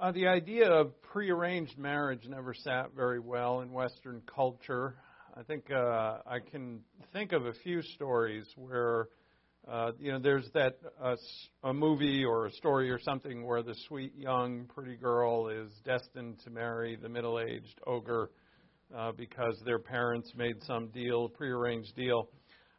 Uh, 0.00 0.10
the 0.12 0.26
idea 0.26 0.66
of 0.66 0.98
prearranged 1.02 1.76
marriage 1.76 2.22
never 2.26 2.54
sat 2.54 2.86
very 2.96 3.20
well 3.20 3.60
in 3.60 3.70
Western 3.70 4.22
culture. 4.34 4.94
I 5.36 5.42
think 5.42 5.70
uh, 5.70 6.20
I 6.26 6.38
can 6.50 6.80
think 7.12 7.32
of 7.32 7.44
a 7.44 7.52
few 7.62 7.82
stories 7.82 8.46
where, 8.56 9.08
uh, 9.70 9.92
you 9.98 10.10
know, 10.10 10.18
there's 10.18 10.48
that 10.54 10.78
uh, 11.04 11.16
a 11.64 11.74
movie 11.74 12.24
or 12.24 12.46
a 12.46 12.52
story 12.52 12.90
or 12.90 12.98
something 12.98 13.44
where 13.44 13.62
the 13.62 13.74
sweet 13.88 14.16
young 14.16 14.64
pretty 14.74 14.96
girl 14.96 15.48
is 15.48 15.70
destined 15.84 16.38
to 16.44 16.50
marry 16.50 16.96
the 16.96 17.08
middle-aged 17.10 17.78
ogre 17.86 18.30
uh, 18.96 19.12
because 19.12 19.60
their 19.66 19.78
parents 19.78 20.32
made 20.34 20.62
some 20.62 20.88
deal, 20.88 21.28
prearranged 21.28 21.94
deal. 21.94 22.30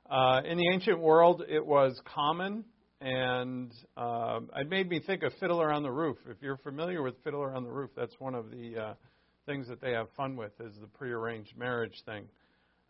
Uh, 0.09 0.41
in 0.43 0.57
the 0.57 0.67
ancient 0.73 0.99
world, 0.99 1.43
it 1.48 1.63
was 1.63 2.01
common 2.03 2.65
and 3.02 3.73
um, 3.98 4.50
it 4.55 4.70
made 4.70 4.88
me 4.88 5.00
think 5.00 5.23
of 5.23 5.34
Fiddler 5.40 5.72
on 5.72 5.82
the 5.82 5.91
Roof. 5.91 6.18
If 6.30 6.38
you're 6.41 6.58
familiar 6.58 7.02
with 7.02 7.16
Fiddler 7.24 7.54
on 7.54 7.64
the 7.64 7.72
Roof, 7.72 7.90
that's 7.98 8.14
one 8.20 8.36
of 8.36 8.52
the 8.52 8.77
uh, 8.77 8.94
things 9.48 9.68
that 9.68 9.82
they 9.82 9.91
have 9.91 10.08
fun 10.16 10.36
with 10.36 10.52
is 10.62 10.76
the 10.80 10.88
prearranged 10.88 11.58
marriage 11.58 12.04
thing. 12.05 12.26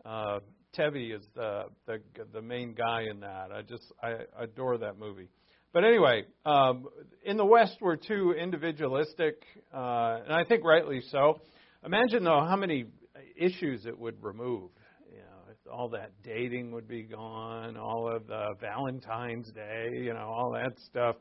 Uh, 0.06 0.40
Tevye 0.78 1.16
is 1.16 1.24
the, 1.36 1.64
the 1.86 2.00
the 2.34 2.42
main 2.42 2.74
guy 2.74 3.04
in 3.10 3.22
that. 3.22 3.52
I 3.54 3.62
just 3.62 3.84
I 4.04 4.16
adore 4.38 4.78
that 4.80 5.00
movie. 5.00 5.30
But 5.74 5.86
anyway, 5.86 6.26
um, 6.46 6.88
in 7.24 7.38
the 7.38 7.46
West 7.46 7.78
we're 7.80 7.96
too 7.96 8.34
individualistic, 8.38 9.44
uh, 9.74 10.20
and 10.26 10.34
I 10.34 10.44
think 10.44 10.66
rightly 10.66 11.02
so. 11.10 11.40
Imagine 11.86 12.24
though 12.24 12.46
how 12.48 12.58
many 12.58 12.86
issues 13.38 13.86
it 13.86 13.98
would 13.98 14.22
remove 14.22 14.72
all 15.72 15.90
that 15.90 16.12
dating 16.24 16.72
would 16.72 16.88
be 16.88 17.04
gone, 17.04 17.78
all 17.78 18.14
of 18.14 18.28
the 18.28 18.56
Valentine's 18.60 19.52
Day, 19.52 19.90
you 19.94 20.14
know, 20.14 20.28
all 20.28 20.52
that 20.52 20.78
stuff. 20.86 21.16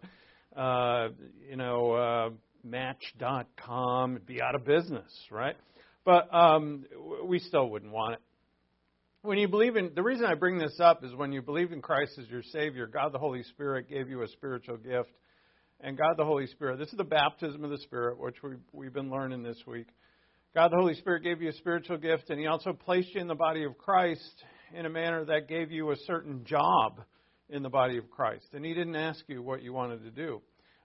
Uh, 0.56 1.08
you 1.48 1.56
know, 1.56 1.92
uh, 1.92 2.30
Match.com 2.62 4.14
would 4.14 4.26
be 4.26 4.42
out 4.42 4.54
of 4.54 4.64
business, 4.64 5.10
right? 5.30 5.56
But 6.04 6.32
um, 6.34 6.84
we 7.24 7.38
still 7.38 7.70
wouldn't 7.70 7.92
want 7.92 8.14
it. 8.14 8.20
When 9.22 9.38
you 9.38 9.48
believe 9.48 9.76
in, 9.76 9.92
the 9.94 10.02
reason 10.02 10.24
I 10.24 10.34
bring 10.34 10.58
this 10.58 10.78
up 10.80 11.04
is 11.04 11.14
when 11.14 11.32
you 11.32 11.42
believe 11.42 11.72
in 11.72 11.82
Christ 11.82 12.18
as 12.18 12.28
your 12.28 12.42
Savior, 12.42 12.86
God 12.86 13.12
the 13.12 13.18
Holy 13.18 13.42
Spirit 13.42 13.88
gave 13.88 14.08
you 14.08 14.22
a 14.22 14.28
spiritual 14.28 14.78
gift. 14.78 15.10
And 15.82 15.96
God 15.96 16.14
the 16.16 16.24
Holy 16.24 16.46
Spirit, 16.46 16.78
this 16.78 16.88
is 16.88 16.98
the 16.98 17.04
baptism 17.04 17.64
of 17.64 17.70
the 17.70 17.78
Spirit, 17.78 18.18
which 18.18 18.42
we, 18.42 18.52
we've 18.72 18.92
been 18.92 19.10
learning 19.10 19.42
this 19.42 19.58
week. 19.66 19.86
God 20.52 20.72
the 20.72 20.76
Holy 20.76 20.94
Spirit 20.94 21.22
gave 21.22 21.40
you 21.40 21.48
a 21.48 21.52
spiritual 21.52 21.96
gift, 21.96 22.28
and 22.28 22.40
He 22.40 22.48
also 22.48 22.72
placed 22.72 23.14
you 23.14 23.20
in 23.20 23.28
the 23.28 23.36
body 23.36 23.62
of 23.62 23.78
Christ 23.78 24.42
in 24.74 24.84
a 24.84 24.90
manner 24.90 25.24
that 25.26 25.46
gave 25.46 25.70
you 25.70 25.92
a 25.92 25.96
certain 26.08 26.44
job 26.44 27.00
in 27.48 27.62
the 27.62 27.68
body 27.68 27.98
of 27.98 28.10
Christ. 28.10 28.46
And 28.52 28.64
He 28.64 28.74
didn't 28.74 28.96
ask 28.96 29.22
you 29.28 29.44
what 29.44 29.62
you 29.62 29.72
wanted 29.72 30.02
to 30.02 30.10
do, 30.10 30.42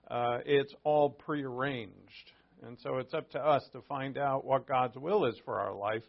uh, 0.08 0.38
it's 0.46 0.72
all 0.84 1.10
prearranged. 1.10 2.32
And 2.62 2.78
so 2.84 2.98
it's 2.98 3.16
up 3.16 3.32
to 3.32 3.40
us 3.40 3.68
to 3.72 3.82
find 3.82 4.20
out 4.20 4.46
what 4.46 4.68
God's 4.68 4.98
will 4.98 5.26
is 5.26 5.36
for 5.46 5.60
our 5.60 5.74
life. 5.74 6.04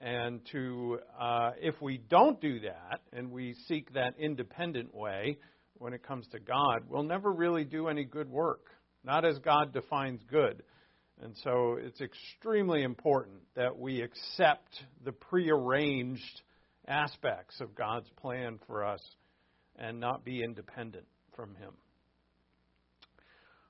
And 0.00 0.40
to, 0.52 0.98
uh, 1.20 1.50
if 1.60 1.74
we 1.82 1.98
don't 1.98 2.40
do 2.40 2.60
that 2.60 3.00
and 3.12 3.30
we 3.30 3.54
seek 3.68 3.92
that 3.92 4.14
independent 4.18 4.94
way 4.94 5.36
when 5.74 5.92
it 5.92 6.02
comes 6.02 6.26
to 6.28 6.38
God, 6.38 6.84
we'll 6.88 7.02
never 7.02 7.30
really 7.30 7.64
do 7.64 7.88
any 7.88 8.04
good 8.04 8.30
work. 8.30 8.70
Not 9.04 9.26
as 9.26 9.38
God 9.38 9.74
defines 9.74 10.22
good. 10.30 10.62
And 11.22 11.34
so 11.42 11.78
it's 11.80 12.00
extremely 12.00 12.82
important 12.82 13.38
that 13.54 13.78
we 13.78 14.02
accept 14.02 14.68
the 15.04 15.12
prearranged 15.12 16.42
aspects 16.86 17.60
of 17.60 17.74
God's 17.74 18.08
plan 18.20 18.58
for 18.66 18.84
us 18.84 19.00
and 19.76 19.98
not 19.98 20.24
be 20.24 20.42
independent 20.42 21.06
from 21.34 21.54
Him. 21.54 21.72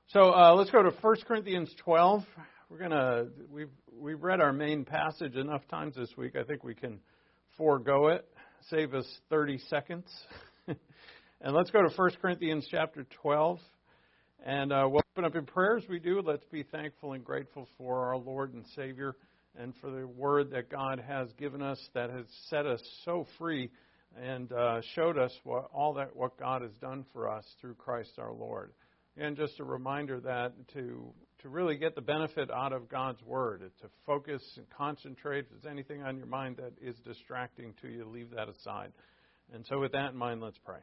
So 0.09 0.33
uh, 0.33 0.55
let's 0.55 0.71
go 0.71 0.83
to 0.83 0.91
1 0.91 1.17
Corinthians 1.27 1.73
12. 1.85 2.23
We're 2.69 2.79
gonna 2.79 3.27
we've 3.51 3.71
we've 3.97 4.23
read 4.23 4.41
our 4.41 4.53
main 4.53 4.85
passage 4.85 5.37
enough 5.37 5.63
times 5.69 5.95
this 5.95 6.11
week. 6.17 6.35
I 6.35 6.43
think 6.43 6.65
we 6.65 6.75
can 6.75 6.99
forego 7.57 8.09
it, 8.09 8.25
save 8.71 8.93
us 8.93 9.07
30 9.31 9.59
seconds, 9.69 10.07
and 10.67 11.55
let's 11.55 11.71
go 11.71 11.81
to 11.83 11.95
1 11.95 12.11
Corinthians 12.21 12.67
chapter 12.69 13.07
12. 13.23 13.61
And 14.45 14.73
uh, 14.73 14.87
we'll 14.91 15.03
open 15.13 15.25
up 15.25 15.35
in 15.35 15.47
prayers. 15.47 15.85
We 15.89 15.99
do. 15.99 16.21
Let's 16.21 16.45
be 16.53 16.63
thankful 16.63 17.13
and 17.13 17.25
grateful 17.25 17.69
for 17.79 18.07
our 18.07 18.17
Lord 18.17 18.55
and 18.55 18.65
Savior 18.75 19.17
and 19.59 19.75
for 19.81 19.91
the 19.91 20.07
word 20.07 20.51
that 20.51 20.71
God 20.71 21.03
has 21.07 21.33
given 21.39 21.63
us 21.63 21.79
that 21.95 22.11
has 22.11 22.27
set 22.49 22.67
us 22.67 22.81
so 23.05 23.27
free 23.39 23.71
and 24.21 24.53
uh, 24.53 24.81
showed 24.95 25.19
us 25.19 25.33
what, 25.45 25.69
all 25.73 25.95
that 25.95 26.15
what 26.15 26.39
God 26.39 26.63
has 26.63 26.73
done 26.81 27.05
for 27.13 27.29
us 27.29 27.45
through 27.61 27.75
Christ 27.75 28.13
our 28.19 28.33
Lord. 28.33 28.73
And 29.17 29.37
just 29.37 29.59
a 29.61 29.65
reminder 29.65 30.21
that 30.21 30.53
to 30.75 31.13
to 31.43 31.49
really 31.49 31.77
get 31.77 31.95
the 31.95 32.01
benefit 32.01 32.51
out 32.51 32.73
of 32.73 32.89
God's 32.89 33.23
word, 33.23 33.61
to 33.61 33.89
focus 34.07 34.43
and 34.57 34.67
concentrate. 34.71 35.41
If 35.41 35.51
there's 35.51 35.71
anything 35.71 36.03
on 36.03 36.17
your 36.17 36.27
mind 36.27 36.57
that 36.57 36.73
is 36.81 36.97
distracting 37.01 37.75
to 37.83 37.89
you, 37.89 38.07
leave 38.07 38.31
that 38.31 38.49
aside. 38.49 38.93
And 39.53 39.65
so, 39.67 39.81
with 39.81 39.93
that 39.93 40.13
in 40.13 40.17
mind, 40.17 40.41
let's 40.41 40.59
pray. 40.65 40.79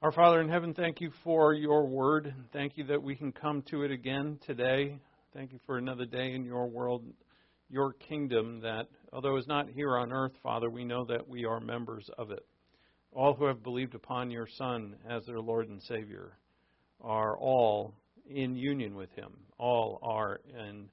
Our 0.00 0.12
Father 0.12 0.40
in 0.40 0.48
heaven, 0.48 0.74
thank 0.74 1.00
you 1.00 1.10
for 1.24 1.54
your 1.54 1.84
word. 1.84 2.32
Thank 2.52 2.76
you 2.76 2.84
that 2.84 3.02
we 3.02 3.16
can 3.16 3.32
come 3.32 3.62
to 3.62 3.82
it 3.82 3.90
again 3.90 4.38
today. 4.46 5.00
Thank 5.34 5.52
you 5.52 5.58
for 5.66 5.76
another 5.76 6.04
day 6.04 6.34
in 6.34 6.44
your 6.44 6.68
world, 6.68 7.02
your 7.68 7.94
kingdom, 7.94 8.60
that 8.60 8.86
although 9.12 9.34
it's 9.34 9.48
not 9.48 9.68
here 9.68 9.96
on 9.96 10.12
earth, 10.12 10.34
Father, 10.40 10.70
we 10.70 10.84
know 10.84 11.04
that 11.06 11.28
we 11.28 11.44
are 11.46 11.58
members 11.58 12.08
of 12.16 12.30
it. 12.30 12.46
All 13.10 13.34
who 13.34 13.46
have 13.46 13.64
believed 13.64 13.96
upon 13.96 14.30
your 14.30 14.46
Son 14.46 14.94
as 15.10 15.26
their 15.26 15.40
Lord 15.40 15.68
and 15.68 15.82
Savior 15.82 16.38
are 17.00 17.36
all 17.36 17.92
in 18.30 18.54
union 18.54 18.94
with 18.94 19.10
him. 19.16 19.32
All 19.58 19.98
are 20.04 20.38
in, 20.56 20.90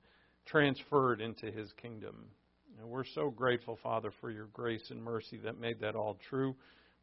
transferred 0.48 1.22
into 1.22 1.52
his 1.52 1.72
kingdom. 1.80 2.26
And 2.82 2.90
we're 2.90 3.06
so 3.14 3.30
grateful, 3.30 3.78
Father, 3.84 4.12
for 4.20 4.32
your 4.32 4.48
grace 4.48 4.90
and 4.90 5.04
mercy 5.04 5.38
that 5.44 5.60
made 5.60 5.80
that 5.82 5.96
all 5.96 6.18
true. 6.28 6.56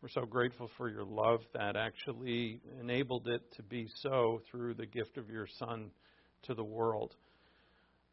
We're 0.02 0.08
so 0.08 0.26
grateful 0.26 0.68
for 0.76 0.88
your 0.88 1.04
love 1.04 1.42
that 1.54 1.76
actually 1.76 2.60
enabled 2.80 3.28
it 3.28 3.40
to 3.54 3.62
be 3.62 3.86
so 4.02 4.40
through 4.50 4.74
the 4.74 4.84
gift 4.84 5.16
of 5.16 5.30
your 5.30 5.46
Son 5.60 5.92
to 6.42 6.54
the 6.54 6.64
world. 6.64 7.14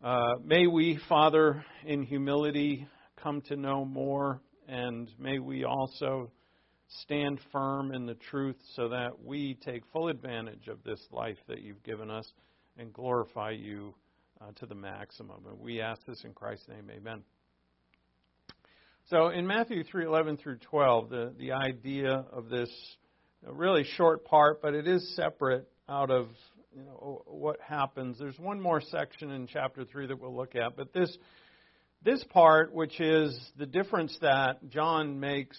Uh, 0.04 0.36
may 0.46 0.68
we, 0.68 1.00
Father, 1.10 1.66
in 1.84 2.04
humility, 2.04 2.88
come 3.16 3.42
to 3.48 3.56
know 3.56 3.86
more, 3.86 4.40
and 4.68 5.10
may 5.18 5.40
we 5.40 5.64
also 5.64 6.30
stand 7.02 7.40
firm 7.52 7.92
in 7.92 8.06
the 8.06 8.18
truth 8.30 8.58
so 8.76 8.90
that 8.90 9.24
we 9.26 9.58
take 9.66 9.82
full 9.92 10.10
advantage 10.10 10.68
of 10.68 10.84
this 10.84 11.04
life 11.12 11.40
that 11.48 11.64
you've 11.64 11.82
given 11.82 12.12
us 12.12 12.32
and 12.78 12.94
glorify 12.94 13.50
you 13.50 13.96
uh, 14.40 14.52
to 14.58 14.68
the 14.68 14.76
maximum. 14.76 15.42
And 15.50 15.60
we 15.60 15.82
ask 15.82 16.06
this 16.06 16.24
in 16.24 16.34
Christ's 16.34 16.68
name. 16.68 16.92
Amen. 16.96 17.24
So 19.10 19.30
in 19.30 19.48
Matthew 19.48 19.84
3:11 19.84 20.38
through 20.38 20.58
12, 20.58 21.10
the 21.10 21.34
the 21.40 21.54
idea 21.54 22.26
of 22.32 22.50
this 22.50 22.70
really 23.42 23.84
short 23.84 24.24
part, 24.24 24.62
but 24.62 24.76
it 24.76 24.88
is 24.88 25.16
separate 25.16 25.68
out 25.88 26.12
of 26.12 26.28
you 26.76 26.84
know 26.84 27.24
what 27.26 27.60
happens. 27.60 28.20
There's 28.20 28.38
one 28.38 28.62
more 28.62 28.80
section 28.80 29.32
in 29.32 29.48
chapter 29.48 29.84
3 29.84 30.06
that 30.06 30.20
we'll 30.20 30.36
look 30.36 30.56
at, 30.56 30.76
but 30.78 30.94
this 30.94 31.18
this 32.04 32.24
part, 32.26 32.72
which 32.72 33.02
is 33.02 33.36
the 33.58 33.66
difference 33.66 34.16
that 34.22 34.70
John 34.70 35.20
makes, 35.20 35.58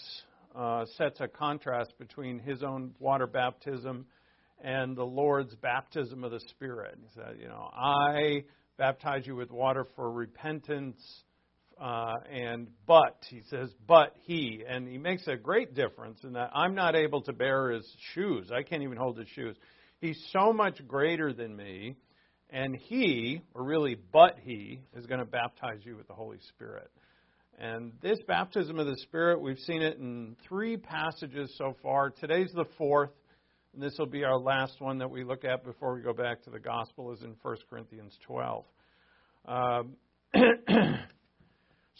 uh, 0.55 0.87
sets 0.97 1.21
a 1.21 1.27
contrast 1.27 1.99
between 1.99 2.39
his 2.39 2.63
own 2.63 2.95
water 3.01 3.27
baptism 3.27 4.07
and 4.63 4.97
the 4.97 5.05
Lord's 5.05 5.57
baptism 5.57 6.23
of 6.23 6.31
the 6.31 6.41
Spirit. 6.51 6.99
He 7.03 7.09
said, 7.17 7.39
you 7.41 7.49
know, 7.49 7.69
I 7.75 8.45
baptize 8.79 9.27
you 9.27 9.35
with 9.35 9.51
water 9.51 9.87
for 9.97 10.09
repentance 10.13 11.25
uh, 11.81 12.19
and 12.31 12.69
but 12.87 13.17
he 13.31 13.41
says 13.49 13.71
but 13.87 14.15
he 14.25 14.63
and 14.69 14.87
he 14.87 14.99
makes 14.99 15.27
a 15.27 15.37
great 15.37 15.75
difference 15.75 16.19
in 16.23 16.35
that 16.35 16.51
i'm 16.55 16.75
not 16.75 16.95
able 16.95 17.23
to 17.23 17.33
bear 17.33 17.71
his 17.71 17.91
shoes. 18.15 18.51
I 18.55 18.63
can't 18.63 18.83
even 18.83 18.99
hold 18.99 19.19
his 19.19 19.29
shoes. 19.29 19.57
He's 20.01 20.23
so 20.33 20.53
much 20.53 20.87
greater 20.87 21.33
than 21.33 21.57
me 21.57 21.97
and 22.51 22.77
he 22.77 23.41
or 23.55 23.65
really 23.65 23.97
but 24.13 24.37
he 24.43 24.83
is 24.95 25.07
going 25.07 25.21
to 25.21 25.27
baptize 25.27 25.81
you 25.83 25.97
with 25.97 26.07
the 26.07 26.15
holy 26.15 26.39
spirit. 26.49 26.91
And 27.59 27.93
this 28.03 28.19
baptism 28.27 28.79
of 28.79 28.87
the 28.87 28.97
spirit 28.99 29.41
we've 29.41 29.59
seen 29.59 29.81
it 29.81 29.97
in 29.97 30.37
three 30.47 30.77
passages 30.77 31.55
so 31.57 31.77
far. 31.83 32.11
Today's 32.11 32.53
the 32.55 32.67
fourth 32.77 33.11
and 33.73 33.83
this 33.83 33.95
will 33.99 34.07
be 34.07 34.25
our 34.25 34.39
last 34.39 34.81
one 34.81 34.99
that 34.99 35.11
we 35.11 35.25
look 35.25 35.45
at 35.45 35.65
before 35.65 35.95
we 35.95 36.03
go 36.03 36.13
back 36.13 36.43
to 36.43 36.51
the 36.51 36.59
gospel 36.59 37.13
is 37.13 37.23
in 37.23 37.37
1 37.41 37.57
corinthians 37.71 38.19
12 38.27 38.65
um, 39.47 39.97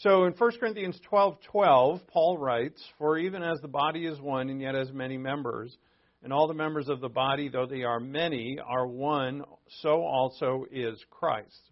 So 0.01 0.25
in 0.25 0.33
1 0.33 0.51
Corinthians 0.59 0.99
12:12, 1.01 2.07
Paul 2.07 2.39
writes, 2.39 2.83
"For 2.97 3.19
even 3.19 3.43
as 3.43 3.61
the 3.61 3.67
body 3.67 4.07
is 4.07 4.19
one 4.19 4.49
and 4.49 4.59
yet 4.59 4.73
has 4.73 4.91
many 4.91 5.15
members, 5.15 5.77
and 6.23 6.33
all 6.33 6.47
the 6.47 6.55
members 6.55 6.89
of 6.89 7.01
the 7.01 7.09
body, 7.09 7.49
though 7.49 7.67
they 7.67 7.83
are 7.83 7.99
many, 7.99 8.57
are 8.59 8.87
one, 8.87 9.43
so 9.67 10.03
also 10.03 10.65
is 10.71 11.03
Christ. 11.11 11.71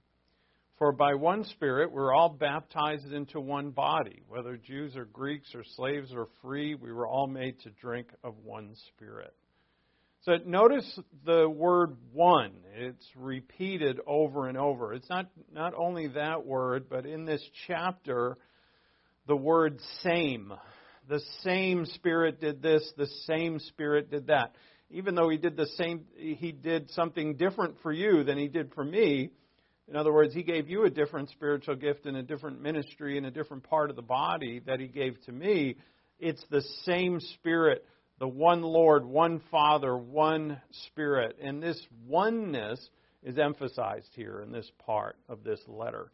For 0.78 0.92
by 0.92 1.16
one 1.16 1.44
Spirit 1.44 1.92
we're 1.92 2.14
all 2.14 2.30
baptized 2.30 3.12
into 3.12 3.40
one 3.40 3.72
body, 3.72 4.22
whether 4.28 4.58
Jews 4.58 4.96
or 4.96 5.06
Greeks 5.06 5.56
or 5.56 5.64
slaves 5.64 6.14
or 6.14 6.28
free, 6.44 6.76
we 6.76 6.94
were 6.94 7.08
all 7.08 7.28
made 7.28 7.60
to 7.62 7.72
drink 7.72 8.14
of 8.24 8.38
one 8.44 8.76
Spirit. 8.76 9.34
So 10.30 10.38
notice 10.46 11.00
the 11.26 11.50
word 11.50 11.98
one. 12.14 12.52
It's 12.76 13.08
repeated 13.16 14.00
over 14.06 14.48
and 14.48 14.60
over. 14.60 14.94
It's 14.94 15.10
not, 15.10 15.26
not 15.52 15.74
only 15.76 16.10
that 16.10 16.46
word, 16.46 16.86
but 16.88 17.08
in 17.08 17.26
this 17.26 17.42
chapter, 17.66 18.38
the 19.26 19.36
word 19.36 19.80
same. 20.04 20.54
The 21.08 21.20
same 21.42 21.88
Spirit 21.88 22.40
did 22.40 22.62
this, 22.62 22.88
the 22.96 23.08
same 23.26 23.58
Spirit 23.58 24.12
did 24.12 24.28
that. 24.28 24.54
Even 24.92 25.16
though 25.16 25.30
he 25.30 25.38
did 25.38 25.58
the 25.58 25.66
same, 25.78 26.06
he 26.16 26.52
did 26.52 26.92
something 26.92 27.36
different 27.36 27.78
for 27.82 27.92
you 27.92 28.24
than 28.24 28.38
he 28.38 28.50
did 28.50 28.72
for 28.76 28.84
me 28.84 29.32
in 29.88 29.96
other 29.96 30.14
words, 30.14 30.36
He 30.36 30.44
gave 30.44 30.70
you 30.70 30.86
a 30.86 30.90
different 30.92 31.32
spiritual 31.32 31.76
gift 31.76 32.06
and 32.06 32.16
a 32.16 32.22
different 32.22 32.62
ministry 32.62 33.18
and 33.18 33.26
a 33.26 33.32
different 33.32 33.64
part 33.64 33.90
of 33.90 33.96
the 33.96 34.04
body 34.04 34.62
that 34.68 34.80
He 34.80 34.88
gave 34.88 35.20
to 35.26 35.32
me. 35.32 35.78
It's 36.20 36.44
the 36.52 36.62
same 36.84 37.20
Spirit, 37.20 37.84
the 38.20 38.28
one 38.28 38.62
Lord, 38.62 39.06
one 39.06 39.42
Father, 39.50 39.98
one 39.98 40.62
Spirit. 40.88 41.38
And 41.42 41.64
this 41.64 41.80
oneness 42.08 42.90
is 43.24 43.38
emphasized 43.38 44.10
here 44.14 44.42
in 44.42 44.52
this 44.52 44.70
part 44.86 45.18
of 45.28 45.44
this 45.44 45.60
letter. 45.68 46.12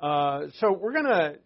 Uh, 0.00 0.46
so 0.58 0.72
we're 0.72 0.92
going 0.92 1.04
to 1.04 1.38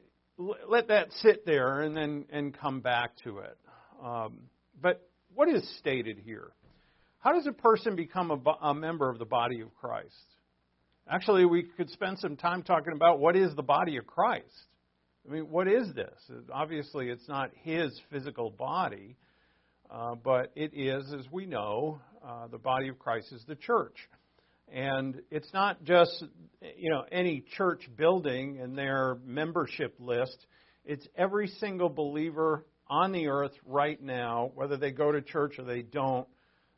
let 0.68 0.88
that 0.88 1.12
sit 1.20 1.44
there 1.44 1.80
and 1.80 1.96
then 1.96 2.24
and 2.30 2.56
come 2.56 2.80
back 2.80 3.16
to 3.24 3.38
it. 3.38 3.58
Um, 4.02 4.40
but 4.80 5.08
what 5.34 5.48
is 5.48 5.68
stated 5.78 6.18
here? 6.18 6.52
How 7.18 7.32
does 7.32 7.46
a 7.46 7.52
person 7.52 7.96
become 7.96 8.30
a, 8.30 8.66
a 8.66 8.74
member 8.74 9.08
of 9.08 9.18
the 9.18 9.24
body 9.24 9.60
of 9.60 9.74
Christ? 9.74 10.14
Actually, 11.08 11.44
we 11.44 11.62
could 11.62 11.90
spend 11.90 12.18
some 12.18 12.36
time 12.36 12.62
talking 12.62 12.92
about 12.94 13.18
what 13.18 13.36
is 13.36 13.54
the 13.54 13.62
body 13.62 13.96
of 13.96 14.06
Christ. 14.06 14.44
I 15.26 15.32
mean, 15.32 15.50
what 15.50 15.68
is 15.68 15.94
this? 15.94 16.14
Obviously, 16.52 17.08
it's 17.08 17.28
not 17.28 17.50
his 17.62 17.98
physical 18.10 18.50
body, 18.50 19.16
uh, 19.90 20.14
but 20.16 20.52
it 20.54 20.72
is, 20.74 21.12
as 21.18 21.24
we 21.32 21.46
know, 21.46 22.00
uh, 22.26 22.46
the 22.48 22.58
body 22.58 22.88
of 22.88 22.98
Christ 22.98 23.32
is 23.32 23.42
the 23.46 23.54
church. 23.54 23.96
And 24.72 25.20
it's 25.30 25.52
not 25.52 25.82
just 25.84 26.24
you 26.76 26.90
know 26.90 27.04
any 27.12 27.44
church 27.56 27.88
building 27.96 28.60
and 28.60 28.76
their 28.76 29.18
membership 29.24 29.94
list. 29.98 30.46
It's 30.84 31.06
every 31.16 31.48
single 31.48 31.88
believer 31.88 32.64
on 32.88 33.12
the 33.12 33.28
earth 33.28 33.52
right 33.66 34.02
now, 34.02 34.52
whether 34.54 34.76
they 34.76 34.90
go 34.90 35.12
to 35.12 35.22
church 35.22 35.58
or 35.58 35.64
they 35.64 35.82
don't, 35.82 36.26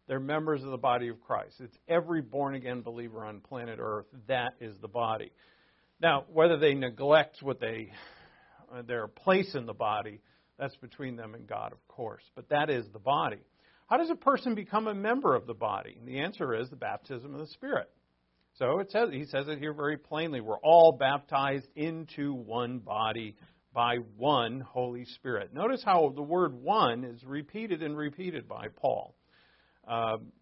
they're 0.06 0.20
members 0.20 0.62
of 0.62 0.70
the 0.70 0.76
body 0.76 1.08
of 1.08 1.20
Christ. 1.20 1.54
It's 1.58 1.76
every 1.88 2.22
born 2.22 2.54
again 2.54 2.82
believer 2.82 3.24
on 3.24 3.40
planet 3.40 3.78
Earth. 3.80 4.06
That 4.28 4.54
is 4.60 4.76
the 4.80 4.88
body. 4.88 5.32
Now, 6.00 6.24
whether 6.32 6.58
they 6.58 6.74
neglect 6.74 7.42
what 7.42 7.58
they 7.58 7.90
their 8.86 9.08
place 9.08 9.54
in 9.54 9.66
the 9.66 9.74
body, 9.74 10.20
that's 10.58 10.76
between 10.76 11.16
them 11.16 11.34
and 11.34 11.46
God, 11.46 11.72
of 11.72 11.88
course. 11.88 12.22
But 12.34 12.48
that 12.48 12.70
is 12.70 12.86
the 12.92 12.98
body. 12.98 13.40
How 13.88 13.98
does 13.98 14.10
a 14.10 14.16
person 14.16 14.54
become 14.54 14.88
a 14.88 14.94
member 14.94 15.34
of 15.34 15.46
the 15.46 15.54
body? 15.54 15.96
And 15.98 16.08
the 16.08 16.18
answer 16.18 16.54
is 16.54 16.68
the 16.70 16.76
baptism 16.76 17.34
of 17.34 17.40
the 17.40 17.46
Spirit. 17.48 17.88
So 18.58 18.80
it 18.80 18.90
says 18.90 19.10
he 19.12 19.26
says 19.26 19.48
it 19.48 19.58
here 19.58 19.74
very 19.74 19.98
plainly. 19.98 20.40
We're 20.40 20.58
all 20.58 20.96
baptized 20.98 21.68
into 21.76 22.32
one 22.32 22.78
body 22.78 23.36
by 23.74 23.96
one 24.16 24.60
Holy 24.60 25.04
Spirit. 25.04 25.52
Notice 25.52 25.82
how 25.84 26.12
the 26.16 26.22
word 26.22 26.54
one 26.54 27.04
is 27.04 27.22
repeated 27.22 27.82
and 27.82 27.96
repeated 27.96 28.48
by 28.48 28.68
Paul. 28.74 29.14
Um, 29.86 30.32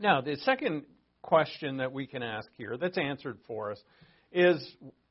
now, 0.00 0.20
the 0.20 0.36
second 0.44 0.84
question 1.20 1.78
that 1.78 1.92
we 1.92 2.06
can 2.06 2.22
ask 2.22 2.48
here 2.56 2.76
that's 2.76 2.96
answered 2.96 3.38
for 3.46 3.72
us 3.72 3.82
is 4.30 4.64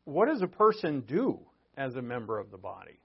what 0.06 0.28
does 0.28 0.42
a 0.42 0.48
person 0.48 1.02
do 1.02 1.40
as 1.78 1.96
a 1.96 2.02
member 2.02 2.40
of 2.40 2.52
the 2.52 2.58
body? 2.58 3.00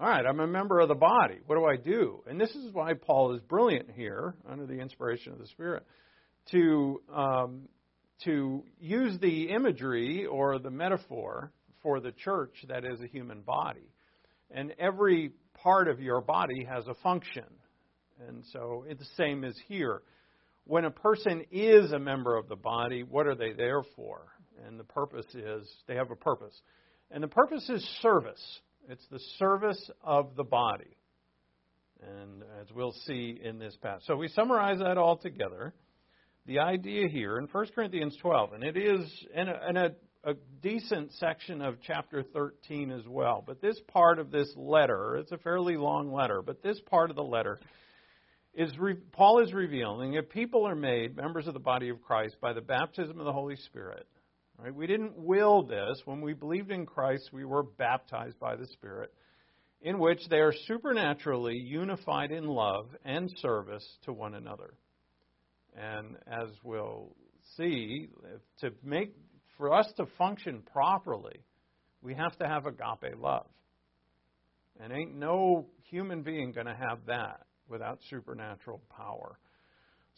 All 0.00 0.08
right, 0.08 0.26
I'm 0.26 0.40
a 0.40 0.46
member 0.46 0.80
of 0.80 0.88
the 0.88 0.94
body. 0.94 1.38
What 1.46 1.56
do 1.56 1.64
I 1.66 1.76
do? 1.76 2.22
And 2.26 2.40
this 2.40 2.50
is 2.50 2.72
why 2.72 2.94
Paul 2.94 3.34
is 3.34 3.40
brilliant 3.42 3.90
here, 3.94 4.34
under 4.48 4.66
the 4.66 4.80
inspiration 4.80 5.32
of 5.32 5.38
the 5.38 5.46
Spirit, 5.46 5.84
to 6.50 7.00
um, 7.14 7.68
to 8.24 8.64
use 8.80 9.18
the 9.20 9.50
imagery 9.50 10.26
or 10.26 10.58
the 10.58 10.70
metaphor 10.70 11.52
for 11.82 12.00
the 12.00 12.12
church 12.12 12.54
that 12.68 12.84
is 12.84 13.00
a 13.00 13.06
human 13.06 13.42
body. 13.42 13.92
And 14.50 14.72
every 14.78 15.32
part 15.54 15.88
of 15.88 16.00
your 16.00 16.20
body 16.20 16.64
has 16.64 16.86
a 16.86 16.94
function. 16.94 17.44
And 18.26 18.44
so 18.52 18.84
it's 18.88 19.00
the 19.00 19.14
same 19.16 19.44
as 19.44 19.54
here. 19.68 20.02
When 20.66 20.84
a 20.84 20.90
person 20.90 21.44
is 21.50 21.92
a 21.92 21.98
member 21.98 22.36
of 22.36 22.48
the 22.48 22.56
body, 22.56 23.02
what 23.02 23.26
are 23.26 23.34
they 23.34 23.52
there 23.52 23.82
for? 23.96 24.26
And 24.66 24.78
the 24.78 24.84
purpose 24.84 25.26
is 25.34 25.68
they 25.86 25.96
have 25.96 26.10
a 26.10 26.16
purpose. 26.16 26.58
And 27.14 27.22
the 27.22 27.28
purpose 27.28 27.68
is 27.68 27.80
service. 28.02 28.42
It's 28.88 29.06
the 29.08 29.20
service 29.38 29.88
of 30.02 30.34
the 30.34 30.42
body. 30.42 30.96
And 32.02 32.42
as 32.60 32.66
we'll 32.74 32.94
see 33.06 33.38
in 33.40 33.60
this 33.60 33.76
passage. 33.80 34.02
So 34.08 34.16
we 34.16 34.26
summarize 34.26 34.80
that 34.80 34.98
all 34.98 35.16
together. 35.16 35.72
The 36.46 36.58
idea 36.58 37.06
here 37.06 37.38
in 37.38 37.44
1 37.44 37.66
Corinthians 37.72 38.16
12, 38.20 38.54
and 38.54 38.64
it 38.64 38.76
is 38.76 39.08
in 39.32 39.48
a, 39.48 39.60
in 39.68 39.76
a, 39.76 39.90
a 40.24 40.34
decent 40.60 41.12
section 41.12 41.62
of 41.62 41.76
chapter 41.86 42.24
13 42.24 42.90
as 42.90 43.06
well. 43.06 43.44
But 43.46 43.62
this 43.62 43.80
part 43.92 44.18
of 44.18 44.32
this 44.32 44.52
letter, 44.56 45.16
it's 45.16 45.30
a 45.30 45.38
fairly 45.38 45.76
long 45.76 46.12
letter, 46.12 46.42
but 46.42 46.64
this 46.64 46.80
part 46.90 47.10
of 47.10 47.16
the 47.16 47.22
letter 47.22 47.60
is 48.54 48.72
Paul 49.12 49.40
is 49.40 49.52
revealing 49.52 50.14
that 50.14 50.30
people 50.30 50.66
are 50.66 50.74
made 50.74 51.16
members 51.16 51.46
of 51.46 51.54
the 51.54 51.60
body 51.60 51.90
of 51.90 52.02
Christ 52.02 52.36
by 52.40 52.52
the 52.52 52.60
baptism 52.60 53.20
of 53.20 53.24
the 53.24 53.32
Holy 53.32 53.56
Spirit. 53.56 54.08
Right? 54.58 54.74
We 54.74 54.86
didn't 54.86 55.16
will 55.16 55.64
this. 55.64 56.00
When 56.04 56.20
we 56.20 56.32
believed 56.32 56.70
in 56.70 56.86
Christ, 56.86 57.30
we 57.32 57.44
were 57.44 57.62
baptized 57.62 58.38
by 58.38 58.56
the 58.56 58.66
Spirit, 58.66 59.12
in 59.80 59.98
which 59.98 60.20
they 60.30 60.38
are 60.38 60.54
supernaturally 60.66 61.56
unified 61.56 62.30
in 62.30 62.46
love 62.46 62.86
and 63.04 63.30
service 63.38 63.86
to 64.04 64.12
one 64.12 64.34
another. 64.34 64.74
And 65.76 66.16
as 66.26 66.48
we'll 66.62 67.14
see, 67.56 68.08
to 68.60 68.72
make 68.82 69.14
for 69.58 69.72
us 69.72 69.92
to 69.96 70.06
function 70.18 70.62
properly, 70.72 71.40
we 72.00 72.14
have 72.14 72.36
to 72.38 72.46
have 72.46 72.66
agape 72.66 73.18
love. 73.18 73.46
And 74.80 74.92
ain't 74.92 75.14
no 75.14 75.66
human 75.90 76.22
being 76.22 76.52
going 76.52 76.66
to 76.66 76.74
have 76.74 76.98
that 77.06 77.46
without 77.68 77.98
supernatural 78.10 78.80
power. 78.96 79.38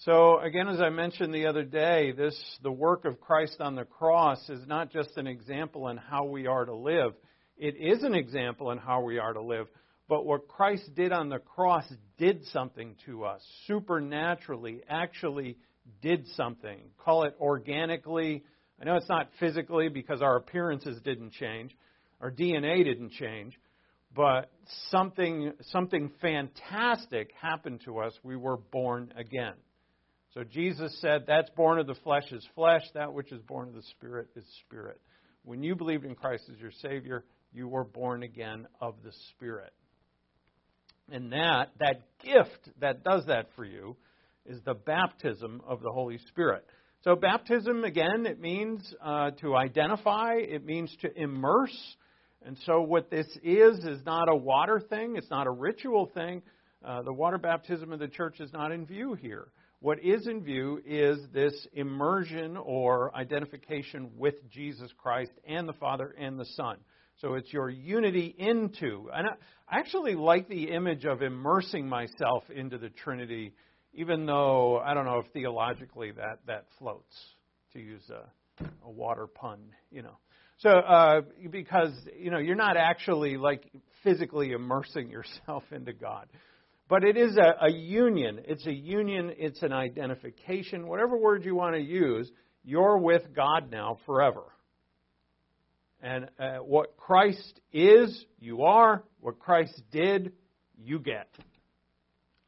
So 0.01 0.39
again, 0.41 0.69
as 0.69 0.81
I 0.81 0.91
mentioned 0.91 1.33
the 1.33 1.47
other 1.47 1.65
day, 1.65 2.13
this 2.13 2.39
the 2.63 2.71
work 2.71 3.07
of 3.07 3.19
Christ 3.19 3.61
on 3.61 3.75
the 3.75 3.85
cross 3.85 4.39
is 4.51 4.67
not 4.67 4.93
just 4.93 5.17
an 5.17 5.27
example 5.27 5.89
in 5.89 5.97
how 5.97 6.27
we 6.27 6.47
are 6.47 6.67
to 6.67 6.75
live. 6.75 7.15
It 7.57 7.77
is 7.77 8.03
an 8.03 8.15
example 8.15 8.71
in 8.73 8.79
how 8.79 9.01
we 9.01 9.19
are 9.19 9.33
to 9.33 9.41
live. 9.41 9.69
But 10.07 10.27
what 10.27 10.49
Christ 10.49 10.95
did 10.95 11.13
on 11.13 11.31
the 11.31 11.39
cross 11.39 11.85
did 12.19 12.45
something 12.53 12.95
to 13.07 13.25
us 13.25 13.43
supernaturally, 13.67 14.83
actually 14.87 15.57
did 16.03 16.27
something. 16.37 16.79
Call 16.99 17.25
it 17.25 17.35
organically. 17.41 18.45
I 18.81 18.85
know 18.85 18.97
it's 18.97 19.09
not 19.09 19.31
physically 19.41 19.89
because 19.89 20.21
our 20.21 20.37
appearances 20.37 21.01
didn't 21.03 21.33
change, 21.33 21.75
our 22.21 22.31
DNA 22.31 22.85
didn't 22.85 23.13
change, 23.13 23.59
but 24.15 24.53
something 24.91 25.53
something 25.71 26.11
fantastic 26.21 27.31
happened 27.41 27.81
to 27.87 27.99
us. 28.01 28.13
We 28.23 28.37
were 28.37 28.59
born 28.59 29.15
again. 29.17 29.55
So 30.35 30.45
Jesus 30.45 30.99
said, 31.01 31.25
"That's 31.27 31.51
born 31.51 31.79
of 31.79 31.87
the 31.87 31.95
flesh 31.95 32.31
is 32.31 32.47
flesh; 32.55 32.83
that 32.95 33.13
which 33.13 33.33
is 33.33 33.41
born 33.43 33.69
of 33.69 33.75
the 33.75 33.83
spirit 33.83 34.29
is 34.37 34.45
spirit." 34.67 35.01
When 35.45 35.63
you 35.63 35.77
believed 35.77 36.05
in 36.05 36.17
Christ 36.17 36.49
as 36.53 36.59
your 36.59 36.73
Savior, 36.73 37.25
you 37.53 37.69
were 37.69 37.85
born 37.85 38.23
again 38.25 38.67
of 38.81 38.97
the 39.05 39.13
Spirit. 39.31 39.73
And 41.11 41.33
that 41.33 41.71
that 41.79 42.03
gift 42.23 42.69
that 42.81 43.05
does 43.05 43.25
that 43.27 43.47
for 43.55 43.65
you 43.65 43.97
is 44.45 44.61
the 44.65 44.75
baptism 44.75 45.63
of 45.67 45.81
the 45.81 45.91
Holy 45.91 46.19
Spirit. 46.29 46.67
So 47.05 47.15
baptism 47.15 47.85
again, 47.85 48.27
it 48.27 48.41
means 48.41 48.93
uh, 49.01 49.31
to 49.41 49.55
identify. 49.55 50.35
It 50.35 50.65
means 50.65 50.95
to 51.03 51.17
immerse. 51.17 51.97
And 52.45 52.59
so, 52.67 52.81
what 52.81 53.11
this 53.11 53.27
is, 53.43 53.79
is 53.85 54.05
not 54.05 54.29
a 54.29 54.37
water 54.37 54.81
thing, 54.81 55.15
it's 55.17 55.31
not 55.31 55.47
a 55.47 55.51
ritual 55.51 56.11
thing. 56.13 56.43
Uh, 56.85 57.03
the 57.03 57.13
water 57.13 57.39
baptism 57.39 57.93
of 57.93 58.01
the 58.01 58.09
church 58.09 58.41
is 58.41 58.53
not 58.53 58.73
in 58.73 58.85
view 58.85 59.15
here. 59.15 59.49
What 59.87 60.03
is 60.03 60.27
in 60.27 60.43
view 60.43 60.83
is 60.85 61.17
this 61.33 61.55
immersion 61.73 62.57
or 62.57 63.15
identification 63.15 64.11
with 64.17 64.35
Jesus 64.51 64.91
Christ 64.99 65.31
and 65.47 65.69
the 65.69 65.75
Father 65.75 66.13
and 66.19 66.37
the 66.41 66.45
Son. 66.45 66.79
So 67.21 67.35
it's 67.35 67.53
your 67.53 67.71
unity 67.71 68.35
into. 68.37 69.09
And 69.15 69.29
I 69.29 69.79
actually 69.79 70.17
like 70.17 70.49
the 70.49 70.73
image 70.73 71.05
of 71.05 71.23
immersing 71.23 71.89
myself 71.89 72.43
into 72.53 72.79
the 72.79 72.89
Trinity, 72.89 73.53
even 73.95 74.27
though 74.27 74.79
I 74.79 74.93
don't 74.93 75.05
know 75.05 75.21
if 75.21 75.33
theologically 75.33 76.11
that, 76.17 76.41
that 76.49 76.65
floats, 76.81 77.15
to 77.75 77.79
use 77.79 78.03
a, 78.11 78.65
a 78.85 78.91
water 78.91 79.29
pun, 79.29 79.61
you 79.93 80.03
know. 80.03 80.19
So, 80.59 80.71
uh, 80.71 81.21
because, 81.49 81.93
you 82.19 82.33
know, 82.33 82.39
you're 82.39 82.57
not 82.57 82.77
actually 82.77 83.37
like 83.37 83.71
physically 84.03 84.51
immersing 84.51 85.11
yourself 85.11 85.63
into 85.71 85.93
God. 85.93 86.27
But 86.89 87.03
it 87.05 87.17
is 87.17 87.37
a, 87.37 87.67
a 87.67 87.71
union. 87.71 88.41
It's 88.45 88.67
a 88.67 88.73
union. 88.73 89.33
It's 89.37 89.63
an 89.63 89.73
identification. 89.73 90.87
Whatever 90.87 91.17
word 91.17 91.45
you 91.45 91.55
want 91.55 91.75
to 91.75 91.83
use, 91.83 92.31
you're 92.65 92.99
with 92.99 93.35
God 93.35 93.71
now 93.71 93.99
forever. 94.07 94.45
And 96.01 96.29
uh, 96.39 96.59
what 96.59 96.97
Christ 96.97 97.61
is, 97.73 98.25
you 98.39 98.63
are. 98.63 99.03
What 99.21 99.39
Christ 99.39 99.81
did, 99.91 100.33
you 100.77 101.01
get. 101.01 101.29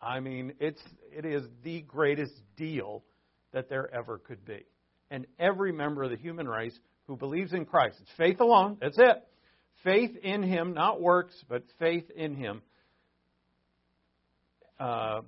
I 0.00 0.21
mean, 0.21 0.52
it's 0.61 0.83
it 1.11 1.25
is 1.25 1.42
the 1.64 1.80
greatest 1.83 2.35
deal 2.57 3.02
that 3.52 3.68
there 3.68 3.92
ever 3.92 4.18
could 4.18 4.45
be. 4.45 4.64
And 5.11 5.26
every 5.38 5.73
member 5.73 6.04
of 6.04 6.11
the 6.11 6.16
human 6.16 6.47
race 6.47 6.78
who 7.07 7.16
believes 7.16 7.52
in 7.52 7.64
Christ, 7.64 7.97
it's 8.00 8.11
faith 8.16 8.40
alone, 8.40 8.76
that's 8.80 8.99
it. 8.99 9.16
Faith 9.83 10.16
in 10.23 10.42
Him, 10.42 10.75
not 10.75 11.00
works, 11.00 11.35
but 11.49 11.62
faith 11.78 12.11
in 12.14 12.35
Him, 12.35 12.62
uh, 14.78 15.20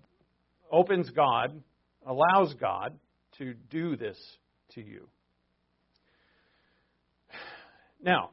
opens 0.70 1.10
God, 1.10 1.62
allows 2.06 2.54
God 2.54 2.98
to 3.38 3.54
do 3.70 3.96
this 3.96 4.18
to 4.74 4.80
you. 4.80 5.08
Now, 8.02 8.30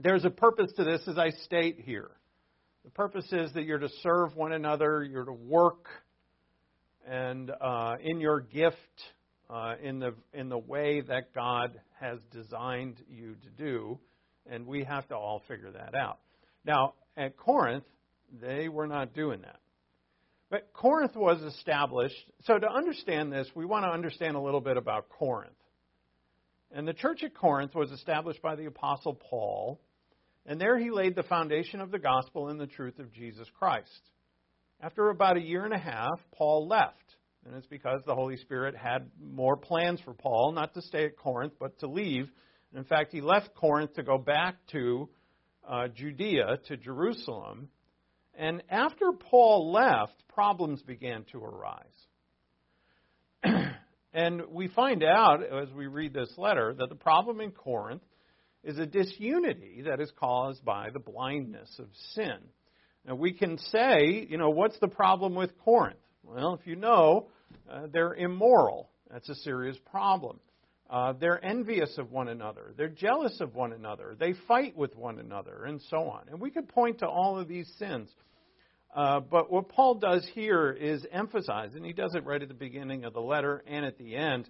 there's 0.00 0.24
a 0.24 0.30
purpose 0.30 0.70
to 0.76 0.84
this, 0.84 1.02
as 1.06 1.18
I 1.18 1.30
state 1.30 1.80
here. 1.80 2.10
The 2.84 2.90
purpose 2.90 3.26
is 3.32 3.52
that 3.52 3.64
you're 3.64 3.78
to 3.78 3.88
serve 4.02 4.34
one 4.36 4.52
another, 4.52 5.04
you're 5.04 5.24
to 5.24 5.32
work, 5.32 5.86
and 7.06 7.50
uh, 7.60 7.96
in 8.00 8.20
your 8.20 8.40
gift, 8.40 8.76
uh, 9.50 9.74
in 9.82 9.98
the 9.98 10.14
in 10.32 10.48
the 10.48 10.58
way 10.58 11.00
that 11.02 11.34
God 11.34 11.80
has 12.00 12.18
designed 12.30 13.02
you 13.08 13.34
to 13.34 13.50
do, 13.50 13.98
and 14.50 14.66
we 14.66 14.84
have 14.84 15.06
to 15.08 15.16
all 15.16 15.42
figure 15.48 15.70
that 15.72 15.94
out. 15.94 16.18
Now, 16.64 16.94
at 17.16 17.36
Corinth, 17.36 17.84
they 18.40 18.68
were 18.68 18.86
not 18.86 19.14
doing 19.14 19.42
that. 19.42 19.60
But 20.50 20.72
Corinth 20.72 21.14
was 21.14 21.42
established. 21.42 22.16
So, 22.44 22.58
to 22.58 22.70
understand 22.70 23.32
this, 23.32 23.48
we 23.54 23.66
want 23.66 23.84
to 23.84 23.90
understand 23.90 24.36
a 24.36 24.40
little 24.40 24.60
bit 24.60 24.76
about 24.76 25.08
Corinth. 25.10 25.52
And 26.70 26.86
the 26.86 26.94
church 26.94 27.22
at 27.22 27.34
Corinth 27.34 27.74
was 27.74 27.90
established 27.90 28.42
by 28.42 28.56
the 28.56 28.66
Apostle 28.66 29.14
Paul, 29.14 29.80
and 30.46 30.60
there 30.60 30.78
he 30.78 30.90
laid 30.90 31.14
the 31.14 31.22
foundation 31.22 31.80
of 31.80 31.90
the 31.90 31.98
gospel 31.98 32.48
and 32.48 32.58
the 32.58 32.66
truth 32.66 32.98
of 32.98 33.12
Jesus 33.12 33.46
Christ. 33.58 34.00
After 34.80 35.10
about 35.10 35.36
a 35.36 35.42
year 35.42 35.64
and 35.64 35.74
a 35.74 35.78
half, 35.78 36.20
Paul 36.32 36.68
left. 36.68 36.94
And 37.44 37.56
it's 37.56 37.66
because 37.66 38.00
the 38.06 38.14
Holy 38.14 38.36
Spirit 38.36 38.76
had 38.76 39.10
more 39.20 39.56
plans 39.56 40.00
for 40.04 40.12
Paul, 40.12 40.52
not 40.52 40.74
to 40.74 40.82
stay 40.82 41.04
at 41.04 41.16
Corinth, 41.16 41.54
but 41.58 41.78
to 41.80 41.86
leave. 41.86 42.28
And 42.70 42.78
in 42.78 42.84
fact, 42.84 43.12
he 43.12 43.20
left 43.20 43.54
Corinth 43.54 43.94
to 43.94 44.02
go 44.02 44.18
back 44.18 44.56
to 44.72 45.08
uh, 45.66 45.88
Judea, 45.88 46.58
to 46.68 46.76
Jerusalem. 46.76 47.68
And 48.38 48.62
after 48.70 49.10
Paul 49.12 49.72
left, 49.72 50.14
problems 50.28 50.80
began 50.82 51.24
to 51.32 51.44
arise. 51.44 51.84
and 54.12 54.42
we 54.50 54.68
find 54.68 55.02
out, 55.02 55.42
as 55.42 55.68
we 55.72 55.88
read 55.88 56.14
this 56.14 56.32
letter, 56.38 56.72
that 56.78 56.88
the 56.88 56.94
problem 56.94 57.40
in 57.40 57.50
Corinth 57.50 58.02
is 58.62 58.78
a 58.78 58.86
disunity 58.86 59.82
that 59.86 60.00
is 60.00 60.12
caused 60.20 60.64
by 60.64 60.90
the 60.90 61.00
blindness 61.00 61.68
of 61.80 61.88
sin. 62.14 62.38
Now, 63.04 63.16
we 63.16 63.32
can 63.32 63.58
say, 63.58 64.26
you 64.30 64.38
know, 64.38 64.50
what's 64.50 64.78
the 64.78 64.88
problem 64.88 65.34
with 65.34 65.58
Corinth? 65.58 65.98
Well, 66.22 66.54
if 66.54 66.64
you 66.64 66.76
know, 66.76 67.26
uh, 67.68 67.88
they're 67.92 68.14
immoral. 68.14 68.88
That's 69.10 69.28
a 69.28 69.34
serious 69.34 69.76
problem. 69.90 70.38
Uh, 70.90 71.12
they're 71.12 71.44
envious 71.44 71.98
of 71.98 72.10
one 72.10 72.28
another. 72.28 72.72
They're 72.76 72.88
jealous 72.88 73.40
of 73.40 73.54
one 73.54 73.72
another. 73.72 74.16
They 74.18 74.34
fight 74.46 74.76
with 74.76 74.96
one 74.96 75.18
another, 75.18 75.64
and 75.64 75.80
so 75.90 76.08
on. 76.08 76.28
And 76.30 76.40
we 76.40 76.50
could 76.50 76.68
point 76.68 77.00
to 77.00 77.06
all 77.06 77.38
of 77.38 77.46
these 77.46 77.70
sins. 77.78 78.08
Uh, 78.94 79.20
but 79.20 79.52
what 79.52 79.68
Paul 79.68 79.96
does 79.96 80.26
here 80.34 80.70
is 80.72 81.06
emphasize, 81.12 81.74
and 81.74 81.84
he 81.84 81.92
does 81.92 82.14
it 82.14 82.24
right 82.24 82.40
at 82.40 82.48
the 82.48 82.54
beginning 82.54 83.04
of 83.04 83.12
the 83.12 83.20
letter 83.20 83.62
and 83.66 83.84
at 83.84 83.98
the 83.98 84.16
end, 84.16 84.48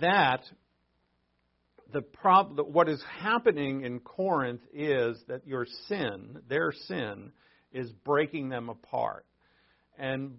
that 0.00 0.42
the 1.92 2.02
prob- 2.02 2.58
what 2.60 2.88
is 2.88 3.02
happening 3.18 3.82
in 3.82 3.98
Corinth 3.98 4.60
is 4.72 5.18
that 5.26 5.44
your 5.46 5.66
sin, 5.88 6.38
their 6.48 6.72
sin, 6.86 7.32
is 7.72 7.90
breaking 8.04 8.48
them 8.48 8.68
apart. 8.68 9.26
And 9.98 10.38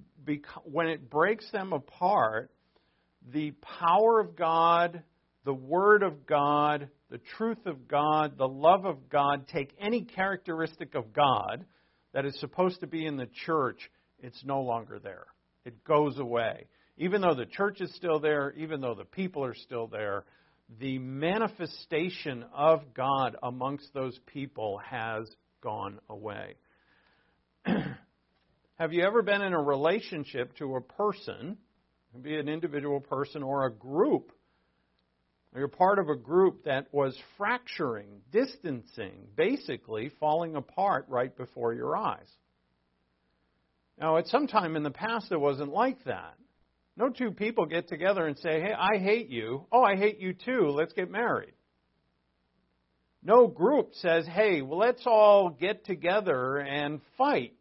when 0.64 0.88
it 0.88 1.10
breaks 1.10 1.50
them 1.52 1.74
apart, 1.74 2.52
the 3.32 3.52
power 3.80 4.20
of 4.20 4.36
God, 4.36 5.04
the 5.44 5.54
Word 5.54 6.04
of 6.04 6.26
God, 6.26 6.90
the 7.10 7.20
truth 7.38 7.66
of 7.66 7.88
God, 7.88 8.38
the 8.38 8.48
love 8.48 8.86
of 8.86 9.10
God 9.10 9.48
take 9.48 9.74
any 9.80 10.04
characteristic 10.04 10.96
of 10.96 11.14
God 11.14 11.66
that 12.14 12.26
is 12.26 12.40
supposed 12.40 12.82
to 12.82 12.88
be 12.88 13.06
in 13.06 13.18
the 13.18 13.30
church, 13.46 13.90
it's 14.20 14.44
no 14.46 14.62
longer 14.62 15.00
there. 15.00 15.26
It 15.66 15.84
goes 15.84 16.20
away. 16.20 16.66
Even 16.98 17.22
though 17.22 17.34
the 17.34 17.46
church 17.46 17.82
is 17.82 17.94
still 17.96 18.20
there, 18.20 18.54
even 18.58 18.82
though 18.82 18.96
the 18.96 19.06
people 19.06 19.44
are 19.44 19.56
still 19.56 19.88
there, 19.88 20.26
the 20.80 21.00
manifestation 21.00 22.46
of 22.54 22.94
God 22.94 23.36
amongst 23.42 23.94
those 23.94 24.18
people 24.28 24.80
has 24.88 25.28
gone 25.62 26.00
away. 26.10 26.56
Have 27.66 28.94
you 28.94 29.04
ever 29.04 29.22
been 29.22 29.42
in 29.42 29.54
a 29.54 29.62
relationship 29.62 30.56
to 30.58 30.76
a 30.76 30.82
person, 30.82 31.58
be 32.22 32.36
an 32.36 32.50
individual 32.50 33.00
person 33.00 33.44
or 33.44 33.66
a 33.66 33.72
group? 33.72 34.32
You're 35.56 35.68
part 35.68 36.00
of 36.00 36.08
a 36.08 36.16
group 36.16 36.64
that 36.64 36.88
was 36.94 37.18
fracturing, 37.38 38.22
distancing, 38.32 39.28
basically 39.36 40.10
falling 40.20 40.56
apart 40.56 41.06
right 41.10 41.36
before 41.36 41.74
your 41.74 41.98
eyes. 41.98 42.28
Now, 44.00 44.18
at 44.18 44.28
some 44.28 44.48
time 44.48 44.78
in 44.78 44.84
the 44.84 44.92
past, 44.92 45.32
it 45.32 45.40
wasn't 45.40 45.74
like 45.74 46.04
that. 46.06 46.36
No 46.96 47.10
two 47.10 47.32
people 47.32 47.66
get 47.66 47.90
together 47.90 48.26
and 48.26 48.38
say, 48.38 48.62
Hey, 48.62 48.74
I 48.74 48.98
hate 48.98 49.30
you. 49.30 49.66
Oh, 49.72 49.84
I 49.84 49.96
hate 49.96 50.20
you 50.20 50.34
too. 50.34 50.70
Let's 50.70 50.94
get 50.94 51.12
married. 51.12 51.54
No 53.24 53.48
group 53.48 53.94
says, 53.96 54.26
Hey, 54.26 54.62
well, 54.62 54.80
let's 54.80 55.04
all 55.06 55.50
get 55.50 55.86
together 55.86 56.58
and 56.58 57.02
fight. 57.18 57.54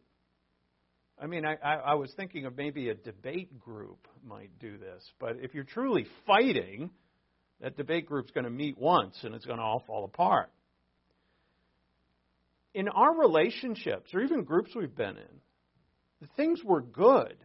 I 1.21 1.27
mean, 1.27 1.45
I, 1.45 1.55
I, 1.63 1.75
I 1.75 1.93
was 1.95 2.11
thinking 2.15 2.45
of 2.45 2.57
maybe 2.57 2.89
a 2.89 2.95
debate 2.95 3.59
group 3.59 4.07
might 4.25 4.57
do 4.59 4.77
this, 4.77 5.03
but 5.19 5.37
if 5.41 5.53
you're 5.53 5.63
truly 5.63 6.07
fighting, 6.25 6.89
that 7.61 7.77
debate 7.77 8.07
group's 8.07 8.31
going 8.31 8.43
to 8.43 8.49
meet 8.49 8.77
once 8.77 9.17
and 9.23 9.35
it's 9.35 9.45
going 9.45 9.59
to 9.59 9.63
all 9.63 9.83
fall 9.85 10.05
apart. 10.05 10.51
In 12.73 12.87
our 12.87 13.17
relationships, 13.17 14.11
or 14.13 14.21
even 14.21 14.43
groups 14.43 14.71
we've 14.75 14.95
been 14.95 15.17
in, 15.17 16.27
things 16.37 16.61
were 16.63 16.81
good 16.81 17.35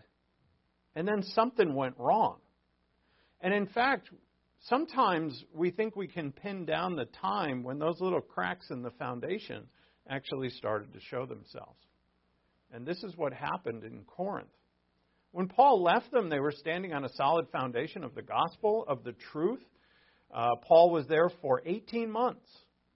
and 0.95 1.07
then 1.07 1.23
something 1.23 1.75
went 1.75 1.97
wrong. 1.99 2.37
And 3.41 3.53
in 3.53 3.67
fact, 3.67 4.09
sometimes 4.63 5.45
we 5.53 5.71
think 5.71 5.95
we 5.95 6.09
can 6.09 6.33
pin 6.33 6.65
down 6.65 6.97
the 6.97 7.07
time 7.21 7.63
when 7.63 7.79
those 7.79 8.01
little 8.01 8.21
cracks 8.21 8.71
in 8.71 8.83
the 8.83 8.91
foundation 8.93 9.65
actually 10.09 10.51
started 10.51 10.93
to 10.95 11.01
show 11.01 11.27
themselves. 11.27 11.79
And 12.73 12.87
this 12.87 13.03
is 13.03 13.17
what 13.17 13.33
happened 13.33 13.85
in 13.85 14.05
Corinth. 14.07 14.49
When 15.33 15.49
Paul 15.49 15.83
left 15.83 16.11
them, 16.11 16.31
they 16.31 16.41
were 16.41 16.53
standing 16.53 16.95
on 16.95 17.05
a 17.05 17.13
solid 17.13 17.47
foundation 17.51 18.03
of 18.03 18.15
the 18.15 18.23
gospel, 18.23 18.85
of 18.89 19.05
the 19.05 19.15
truth. 19.33 19.63
Uh, 20.33 20.57
Paul 20.63 20.91
was 20.91 21.07
there 21.07 21.31
for 21.41 21.63
18 21.65 22.11
months, 22.11 22.49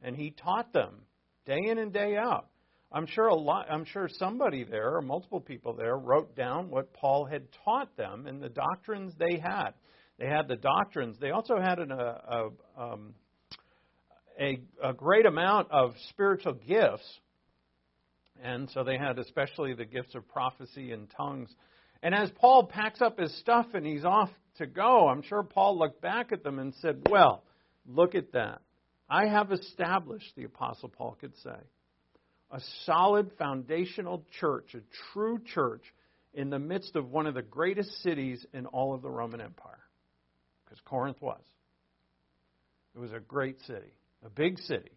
and 0.02 0.16
he 0.16 0.30
taught 0.30 0.72
them 0.72 1.02
day 1.46 1.60
in 1.68 1.78
and 1.78 1.92
day 1.92 2.16
out. 2.16 2.46
I'm 2.92 3.06
sure 3.06 3.28
a 3.28 3.34
lot, 3.34 3.66
I'm 3.70 3.84
sure 3.84 4.08
somebody 4.08 4.64
there 4.64 4.96
or 4.96 5.02
multiple 5.02 5.40
people 5.40 5.74
there 5.74 5.96
wrote 5.96 6.34
down 6.34 6.70
what 6.70 6.92
Paul 6.92 7.24
had 7.24 7.44
taught 7.64 7.96
them 7.96 8.26
and 8.26 8.42
the 8.42 8.48
doctrines 8.48 9.12
they 9.18 9.38
had. 9.40 9.70
They 10.18 10.26
had 10.26 10.48
the 10.48 10.56
doctrines. 10.56 11.16
They 11.20 11.30
also 11.30 11.58
had 11.60 11.78
an, 11.78 11.92
a, 11.92 11.94
a, 11.96 12.50
um, 12.76 13.14
a, 14.38 14.60
a 14.82 14.92
great 14.92 15.24
amount 15.24 15.70
of 15.70 15.94
spiritual 16.10 16.54
gifts, 16.54 17.20
and 18.42 18.68
so 18.70 18.82
they 18.82 18.98
had 18.98 19.18
especially 19.18 19.72
the 19.74 19.84
gifts 19.84 20.14
of 20.14 20.28
prophecy 20.28 20.92
and 20.92 21.08
tongues. 21.16 21.48
And 22.02 22.14
as 22.14 22.30
Paul 22.40 22.66
packs 22.66 23.00
up 23.00 23.18
his 23.18 23.34
stuff 23.38 23.66
and 23.74 23.86
he's 23.86 24.04
off 24.04 24.30
to 24.58 24.66
go, 24.66 25.08
I'm 25.08 25.22
sure 25.22 25.42
Paul 25.42 25.78
looked 25.78 26.00
back 26.00 26.32
at 26.32 26.42
them 26.42 26.58
and 26.58 26.74
said, 26.80 27.02
"Well, 27.10 27.44
look 27.86 28.14
at 28.14 28.32
that. 28.32 28.62
I 29.08 29.26
have 29.26 29.52
established," 29.52 30.34
the 30.36 30.44
apostle 30.44 30.88
Paul 30.88 31.16
could 31.20 31.36
say 31.38 31.56
a 32.50 32.60
solid 32.84 33.30
foundational 33.38 34.24
church, 34.40 34.74
a 34.74 34.80
true 35.12 35.40
church, 35.54 35.82
in 36.34 36.50
the 36.50 36.58
midst 36.58 36.96
of 36.96 37.10
one 37.10 37.26
of 37.26 37.34
the 37.34 37.42
greatest 37.42 37.90
cities 38.02 38.44
in 38.52 38.66
all 38.66 38.94
of 38.94 39.02
the 39.02 39.10
Roman 39.10 39.40
Empire. 39.40 39.78
Because 40.64 40.80
Corinth 40.84 41.20
was. 41.20 41.40
It 42.94 42.98
was 42.98 43.12
a 43.12 43.20
great 43.20 43.60
city, 43.66 43.92
a 44.24 44.30
big 44.30 44.58
city. 44.58 44.90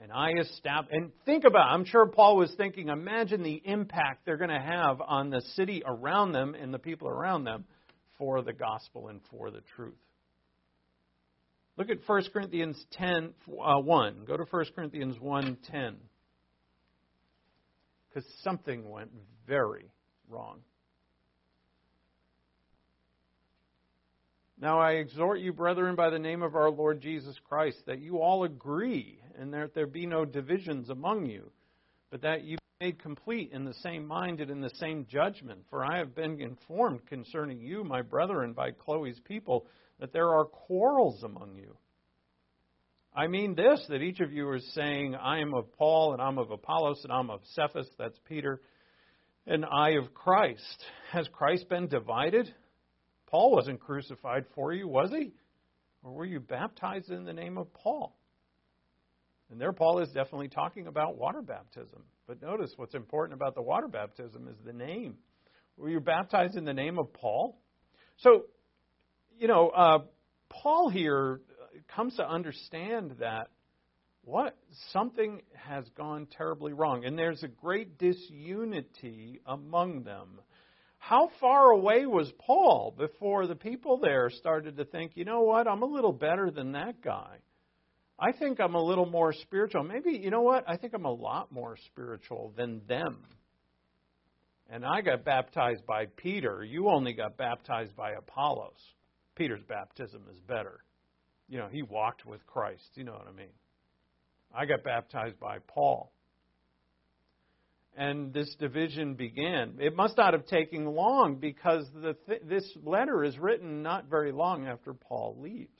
And 0.00 0.12
I 0.12 0.30
established, 0.40 0.92
and 0.92 1.10
think 1.24 1.44
about, 1.44 1.72
I'm 1.72 1.84
sure 1.84 2.06
Paul 2.06 2.36
was 2.36 2.52
thinking, 2.56 2.88
imagine 2.88 3.42
the 3.42 3.60
impact 3.64 4.24
they're 4.24 4.36
going 4.36 4.50
to 4.50 4.60
have 4.60 5.00
on 5.00 5.30
the 5.30 5.40
city 5.54 5.82
around 5.84 6.32
them 6.32 6.54
and 6.54 6.72
the 6.72 6.78
people 6.78 7.08
around 7.08 7.44
them 7.44 7.64
for 8.18 8.42
the 8.42 8.52
gospel 8.52 9.08
and 9.08 9.20
for 9.30 9.50
the 9.50 9.62
truth. 9.76 9.94
Look 11.76 11.90
at 11.90 11.98
1 12.06 12.24
Corinthians 12.32 12.84
10, 12.92 13.34
uh, 13.62 13.78
1. 13.78 14.24
Go 14.26 14.36
to 14.36 14.44
1 14.44 14.64
Corinthians 14.74 15.18
1 15.20 15.58
10 15.70 15.96
because 18.08 18.28
something 18.42 18.88
went 18.90 19.10
very 19.46 19.90
wrong. 20.28 20.58
Now 24.60 24.80
I 24.80 24.92
exhort 24.94 25.38
you, 25.38 25.52
brethren, 25.52 25.94
by 25.94 26.10
the 26.10 26.18
name 26.18 26.42
of 26.42 26.56
our 26.56 26.68
Lord 26.68 27.00
Jesus 27.00 27.38
Christ, 27.48 27.78
that 27.86 28.00
you 28.00 28.18
all 28.18 28.42
agree, 28.42 29.20
and 29.38 29.54
that 29.54 29.72
there 29.72 29.86
be 29.86 30.04
no 30.04 30.24
divisions 30.24 30.90
among 30.90 31.26
you, 31.26 31.52
but 32.10 32.22
that 32.22 32.42
you 32.42 32.58
made 32.80 33.02
complete 33.02 33.50
in 33.52 33.64
the 33.64 33.74
same 33.82 34.06
mind 34.06 34.40
and 34.40 34.52
in 34.52 34.60
the 34.60 34.70
same 34.76 35.04
judgment. 35.10 35.58
For 35.68 35.84
I 35.84 35.98
have 35.98 36.14
been 36.14 36.40
informed 36.40 37.04
concerning 37.06 37.60
you, 37.60 37.82
my 37.82 38.02
brethren, 38.02 38.52
by 38.52 38.70
Chloe's 38.70 39.18
people, 39.24 39.66
that 39.98 40.12
there 40.12 40.28
are 40.28 40.44
quarrels 40.44 41.24
among 41.24 41.56
you. 41.56 41.76
I 43.12 43.26
mean 43.26 43.56
this, 43.56 43.84
that 43.88 44.00
each 44.00 44.20
of 44.20 44.32
you 44.32 44.52
is 44.52 44.74
saying, 44.74 45.16
I 45.16 45.40
am 45.40 45.54
of 45.54 45.72
Paul, 45.72 46.12
and 46.12 46.22
I'm 46.22 46.38
of 46.38 46.52
Apollos, 46.52 47.00
and 47.02 47.12
I'm 47.12 47.30
of 47.30 47.40
Cephas, 47.54 47.88
that's 47.98 48.18
Peter, 48.28 48.60
and 49.44 49.64
I 49.64 49.90
of 49.94 50.14
Christ. 50.14 50.84
Has 51.10 51.26
Christ 51.32 51.68
been 51.68 51.88
divided? 51.88 52.54
Paul 53.26 53.50
wasn't 53.50 53.80
crucified 53.80 54.44
for 54.54 54.72
you, 54.72 54.86
was 54.86 55.10
he? 55.10 55.32
Or 56.04 56.12
were 56.12 56.24
you 56.24 56.38
baptized 56.38 57.10
in 57.10 57.24
the 57.24 57.32
name 57.32 57.58
of 57.58 57.74
Paul? 57.74 58.16
And 59.50 59.60
there, 59.60 59.72
Paul 59.72 59.98
is 59.98 60.10
definitely 60.10 60.48
talking 60.48 60.86
about 60.86 61.18
water 61.18 61.42
baptism. 61.42 62.04
But 62.28 62.42
notice 62.42 62.74
what's 62.76 62.94
important 62.94 63.40
about 63.40 63.54
the 63.54 63.62
water 63.62 63.88
baptism 63.88 64.48
is 64.48 64.56
the 64.64 64.74
name. 64.74 65.14
Were 65.78 65.88
you 65.88 65.98
baptized 65.98 66.56
in 66.56 66.66
the 66.66 66.74
name 66.74 66.98
of 66.98 67.10
Paul? 67.14 67.58
So, 68.18 68.44
you 69.38 69.48
know, 69.48 69.70
uh, 69.70 69.98
Paul 70.50 70.90
here 70.90 71.40
comes 71.96 72.16
to 72.16 72.28
understand 72.28 73.16
that 73.20 73.48
what 74.24 74.58
something 74.92 75.40
has 75.54 75.88
gone 75.96 76.26
terribly 76.36 76.74
wrong, 76.74 77.06
and 77.06 77.18
there's 77.18 77.42
a 77.42 77.48
great 77.48 77.96
disunity 77.96 79.40
among 79.46 80.02
them. 80.02 80.38
How 80.98 81.30
far 81.40 81.70
away 81.70 82.04
was 82.04 82.30
Paul 82.38 82.94
before 82.98 83.46
the 83.46 83.54
people 83.54 83.98
there 83.98 84.28
started 84.28 84.76
to 84.76 84.84
think, 84.84 85.12
you 85.14 85.24
know 85.24 85.40
what, 85.40 85.66
I'm 85.66 85.82
a 85.82 85.86
little 85.86 86.12
better 86.12 86.50
than 86.50 86.72
that 86.72 87.00
guy? 87.00 87.38
I 88.18 88.32
think 88.32 88.60
I'm 88.60 88.74
a 88.74 88.82
little 88.82 89.06
more 89.06 89.32
spiritual. 89.32 89.84
Maybe, 89.84 90.12
you 90.12 90.30
know 90.30 90.42
what, 90.42 90.64
I 90.68 90.76
think 90.76 90.92
I'm 90.94 91.04
a 91.04 91.12
lot 91.12 91.52
more 91.52 91.76
spiritual 91.86 92.52
than 92.56 92.82
them. 92.88 93.18
And 94.70 94.84
I 94.84 95.00
got 95.00 95.24
baptized 95.24 95.86
by 95.86 96.06
Peter. 96.16 96.62
You 96.62 96.88
only 96.88 97.14
got 97.14 97.36
baptized 97.36 97.96
by 97.96 98.12
Apollos. 98.12 98.78
Peter's 99.34 99.62
baptism 99.68 100.22
is 100.30 100.38
better. 100.40 100.80
You 101.48 101.58
know, 101.58 101.68
he 101.70 101.82
walked 101.82 102.26
with 102.26 102.44
Christ. 102.46 102.90
You 102.94 103.04
know 103.04 103.12
what 103.12 103.28
I 103.28 103.32
mean? 103.32 103.54
I 104.54 104.66
got 104.66 104.82
baptized 104.82 105.38
by 105.38 105.58
Paul 105.66 106.12
and 107.98 108.32
this 108.32 108.54
division 108.60 109.14
began. 109.14 109.74
It 109.80 109.94
must 109.96 110.16
not 110.16 110.32
have 110.32 110.46
taken 110.46 110.86
long 110.86 111.34
because 111.40 111.84
th- 112.00 112.40
this 112.48 112.64
letter 112.84 113.24
is 113.24 113.36
written 113.38 113.82
not 113.82 114.08
very 114.08 114.30
long 114.30 114.68
after 114.68 114.94
Paul 114.94 115.36
leaves. 115.40 115.77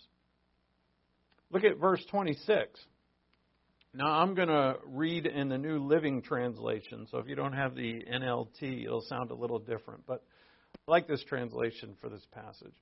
Look 1.50 1.64
at 1.64 1.78
verse 1.78 2.04
26. 2.10 2.78
Now, 3.94 4.06
I'm 4.06 4.34
going 4.34 4.48
to 4.48 4.76
read 4.86 5.26
in 5.26 5.48
the 5.48 5.58
New 5.58 5.78
Living 5.78 6.22
Translation, 6.22 7.06
so 7.10 7.18
if 7.18 7.26
you 7.26 7.34
don't 7.34 7.54
have 7.54 7.74
the 7.74 8.02
NLT, 8.12 8.84
it'll 8.84 9.00
sound 9.02 9.30
a 9.30 9.34
little 9.34 9.58
different. 9.58 10.06
But 10.06 10.22
I 10.86 10.90
like 10.90 11.08
this 11.08 11.24
translation 11.24 11.96
for 12.00 12.08
this 12.08 12.26
passage. 12.32 12.74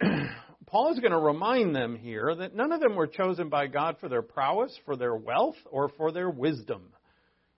Paul 0.66 0.92
is 0.92 1.00
going 1.00 1.12
to 1.12 1.18
remind 1.18 1.74
them 1.74 1.96
here 1.96 2.34
that 2.34 2.54
none 2.54 2.70
of 2.70 2.80
them 2.80 2.96
were 2.96 3.06
chosen 3.06 3.48
by 3.48 3.66
God 3.66 3.96
for 3.98 4.08
their 4.08 4.22
prowess, 4.22 4.78
for 4.84 4.96
their 4.96 5.16
wealth, 5.16 5.56
or 5.70 5.88
for 5.96 6.12
their 6.12 6.28
wisdom 6.28 6.92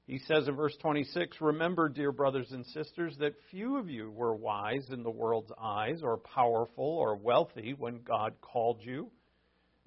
he 0.09 0.19
says 0.21 0.49
in 0.49 0.57
verse 0.57 0.75
26 0.81 1.37
Remember, 1.43 1.91
dear 1.91 2.13
brothers 2.13 2.51
and 2.51 2.65
sisters, 2.67 3.15
that 3.19 3.35
few 3.51 3.77
of 3.77 3.91
you 3.91 4.11
were 4.11 4.35
wise 4.35 4.89
in 4.91 5.03
the 5.03 5.11
world's 5.11 5.53
eyes, 5.61 6.01
or 6.03 6.17
powerful, 6.17 6.83
or 6.83 7.15
wealthy 7.15 7.75
when 7.79 8.01
God 8.03 8.33
called 8.41 8.81
you. 8.81 9.11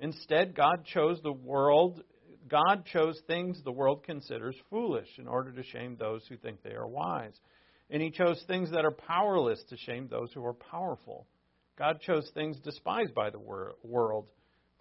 Instead, 0.01 0.55
God 0.55 0.83
chose 0.85 1.21
the 1.23 1.31
world. 1.31 2.03
God 2.49 2.85
chose 2.91 3.17
things 3.27 3.61
the 3.63 3.71
world 3.71 4.03
considers 4.03 4.55
foolish 4.69 5.07
in 5.17 5.27
order 5.27 5.53
to 5.53 5.63
shame 5.63 5.95
those 5.95 6.25
who 6.27 6.35
think 6.35 6.61
they 6.63 6.73
are 6.73 6.87
wise. 6.87 7.39
And 7.89 8.01
he 8.01 8.11
chose 8.11 8.43
things 8.47 8.71
that 8.71 8.83
are 8.83 8.91
powerless 8.91 9.63
to 9.69 9.77
shame 9.77 10.09
those 10.09 10.33
who 10.33 10.45
are 10.45 10.53
powerful. 10.53 11.27
God 11.77 12.01
chose 12.01 12.29
things 12.33 12.59
despised 12.59 13.13
by 13.13 13.29
the 13.29 13.39
world 13.39 14.27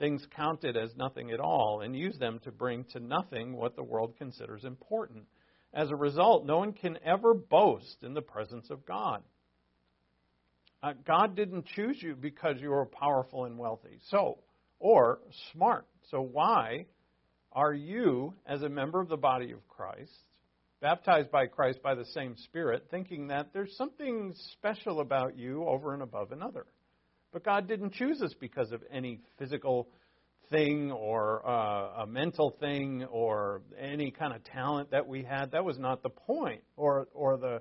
things 0.00 0.26
counted 0.35 0.76
as 0.76 0.96
nothing 0.96 1.30
at 1.30 1.38
all 1.38 1.83
and 1.83 1.94
used 1.94 2.18
them 2.18 2.40
to 2.42 2.50
bring 2.50 2.85
to 2.85 2.98
nothing 2.98 3.54
what 3.54 3.76
the 3.76 3.85
world 3.85 4.14
considers 4.18 4.64
important. 4.64 5.24
As 5.72 5.90
a 5.90 5.96
result, 5.96 6.46
no 6.46 6.59
one 6.59 6.72
can 6.72 6.98
ever 7.04 7.35
boast 7.35 7.98
in 8.02 8.14
the 8.14 8.22
presence 8.22 8.70
of 8.70 8.85
God. 8.85 9.22
Uh, 10.83 10.94
God 11.06 11.37
didn't 11.37 11.66
choose 11.66 12.02
you 12.02 12.16
because 12.16 12.56
you 12.59 12.70
were 12.70 12.87
powerful 12.87 13.44
and 13.44 13.59
wealthy, 13.59 13.98
so 14.09 14.38
or 14.80 15.20
smart. 15.52 15.86
So 16.10 16.20
why 16.20 16.86
are 17.52 17.72
you, 17.72 18.34
as 18.46 18.62
a 18.62 18.68
member 18.68 19.00
of 19.00 19.08
the 19.08 19.16
body 19.16 19.52
of 19.52 19.66
Christ, 19.68 20.10
baptized 20.80 21.30
by 21.30 21.46
Christ 21.46 21.82
by 21.82 21.94
the 21.94 22.06
same 22.06 22.34
Spirit, 22.44 22.86
thinking 22.90 23.28
that 23.28 23.52
there's 23.52 23.76
something 23.76 24.34
special 24.52 25.00
about 25.00 25.38
you 25.38 25.64
over 25.64 25.94
and 25.94 26.02
above 26.02 26.32
another? 26.32 26.66
But 27.32 27.44
God 27.44 27.68
didn't 27.68 27.92
choose 27.92 28.20
us 28.22 28.34
because 28.40 28.72
of 28.72 28.82
any 28.92 29.20
physical 29.38 29.88
thing 30.50 30.90
or 30.90 31.46
uh, 31.48 32.02
a 32.02 32.06
mental 32.06 32.56
thing 32.58 33.04
or 33.04 33.62
any 33.78 34.10
kind 34.10 34.34
of 34.34 34.42
talent 34.44 34.90
that 34.90 35.06
we 35.06 35.22
had. 35.22 35.52
That 35.52 35.64
was 35.64 35.78
not 35.78 36.02
the 36.02 36.10
point 36.10 36.62
or, 36.76 37.06
or 37.14 37.36
the, 37.36 37.60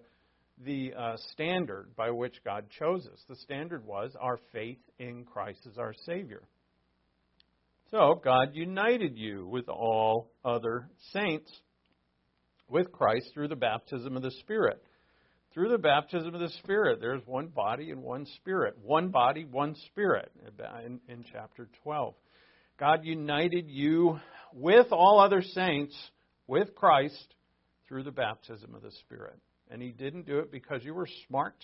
the 0.66 0.94
uh, 0.98 1.18
standard 1.32 1.96
by 1.96 2.10
which 2.10 2.44
God 2.44 2.66
chose 2.80 3.06
us. 3.06 3.20
The 3.30 3.36
standard 3.36 3.86
was 3.86 4.16
our 4.20 4.40
faith 4.52 4.80
in 4.98 5.24
Christ 5.24 5.68
as 5.70 5.78
our 5.78 5.94
Savior. 6.06 6.42
So 7.92 8.22
God 8.24 8.50
united 8.54 9.18
you 9.18 9.48
with 9.48 9.68
all 9.68 10.32
other 10.46 10.90
saints 11.14 11.52
with 12.68 12.92
Christ 12.92 13.32
through 13.34 13.48
the 13.48 13.56
baptism 13.56 14.16
of 14.16 14.22
the 14.22 14.32
Spirit 14.42 14.82
through 15.54 15.70
the 15.70 15.78
baptism 15.78 16.34
of 16.34 16.42
the 16.42 16.50
Spirit. 16.60 17.00
There's 17.02 17.26
one 17.26 17.48
body 17.48 17.92
and 17.92 18.04
one 18.04 18.26
Spirit. 18.38 18.76
One 18.82 19.10
body, 19.10 19.46
one 19.46 19.76
Spirit 19.88 20.32
in, 20.86 21.00
in 21.08 21.26
chapter 21.32 21.68
12. 21.84 22.14
God 22.80 23.04
united 23.04 23.66
you 23.68 24.20
with 24.54 24.88
all 24.92 25.20
other 25.20 25.42
saints, 25.42 25.96
with 26.48 26.76
Christ, 26.76 27.36
through 27.88 28.04
the 28.04 28.12
baptism 28.12 28.76
of 28.76 28.82
the 28.82 28.92
Spirit. 29.02 29.40
And 29.72 29.82
He 29.82 29.90
didn't 29.90 30.28
do 30.28 30.40
it 30.40 30.52
because 30.52 30.84
you 30.84 30.94
were 30.94 31.08
smart. 31.28 31.56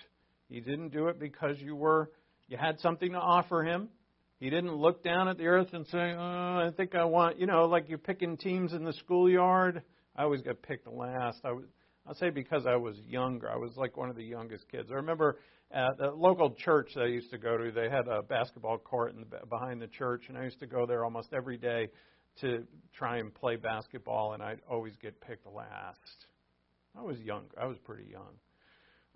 He 0.48 0.60
didn't 0.60 0.90
do 0.90 1.08
it 1.08 1.18
because 1.18 1.56
you 1.58 1.74
were 1.74 2.10
you 2.48 2.56
had 2.56 2.78
something 2.80 3.12
to 3.12 3.18
offer 3.18 3.62
Him. 3.62 3.88
He 4.38 4.50
didn't 4.50 4.74
look 4.74 5.02
down 5.02 5.28
at 5.28 5.38
the 5.38 5.46
earth 5.46 5.72
and 5.72 5.86
say, 5.86 6.12
"Oh, 6.12 6.66
I 6.66 6.70
think 6.76 6.94
I 6.94 7.04
want," 7.04 7.38
you 7.38 7.46
know, 7.46 7.64
like 7.64 7.88
you're 7.88 7.98
picking 7.98 8.36
teams 8.36 8.72
in 8.72 8.84
the 8.84 8.92
schoolyard. 8.92 9.82
I 10.14 10.22
always 10.24 10.42
got 10.42 10.60
picked 10.62 10.86
last. 10.86 11.40
I 11.44 11.52
was 11.52 11.64
I'll 12.06 12.14
say 12.14 12.30
because 12.30 12.66
I 12.66 12.76
was 12.76 12.96
younger. 13.06 13.50
I 13.50 13.56
was 13.56 13.76
like 13.76 13.96
one 13.96 14.08
of 14.08 14.16
the 14.16 14.24
youngest 14.24 14.68
kids. 14.70 14.90
I 14.90 14.94
remember 14.94 15.38
at 15.72 15.98
the 15.98 16.10
local 16.10 16.52
church 16.52 16.90
that 16.94 17.02
I 17.02 17.06
used 17.06 17.30
to 17.30 17.38
go 17.38 17.56
to, 17.56 17.72
they 17.72 17.88
had 17.88 18.06
a 18.06 18.22
basketball 18.22 18.78
court 18.78 19.14
in 19.14 19.24
the, 19.28 19.46
behind 19.46 19.82
the 19.82 19.88
church, 19.88 20.26
and 20.28 20.38
I 20.38 20.44
used 20.44 20.60
to 20.60 20.66
go 20.66 20.86
there 20.86 21.04
almost 21.04 21.32
every 21.32 21.56
day 21.56 21.88
to 22.42 22.64
try 22.96 23.16
and 23.16 23.34
play 23.34 23.56
basketball, 23.56 24.34
and 24.34 24.42
I'd 24.42 24.60
always 24.70 24.94
get 25.02 25.20
picked 25.20 25.46
last. 25.46 26.26
I 26.96 27.02
was 27.02 27.18
young. 27.18 27.46
I 27.60 27.66
was 27.66 27.78
pretty 27.78 28.08
young. 28.10 28.38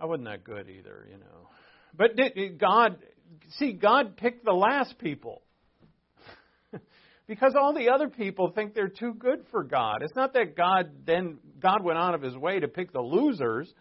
I 0.00 0.06
wasn't 0.06 0.26
that 0.28 0.42
good 0.42 0.68
either, 0.68 1.06
you 1.08 1.18
know. 1.18 1.48
But 1.96 2.18
God, 2.58 2.96
see, 3.58 3.72
God 3.72 4.16
picked 4.16 4.44
the 4.44 4.52
last 4.52 4.98
people 4.98 5.42
because 7.26 7.54
all 7.58 7.74
the 7.74 7.90
other 7.90 8.08
people 8.08 8.50
think 8.50 8.74
they're 8.74 8.88
too 8.88 9.14
good 9.14 9.44
for 9.50 9.64
God. 9.64 10.02
It's 10.02 10.16
not 10.16 10.34
that 10.34 10.56
God 10.56 10.90
then 11.06 11.38
God 11.60 11.82
went 11.82 11.98
out 11.98 12.14
of 12.14 12.22
his 12.22 12.36
way 12.36 12.60
to 12.60 12.68
pick 12.68 12.92
the 12.92 13.00
losers. 13.00 13.72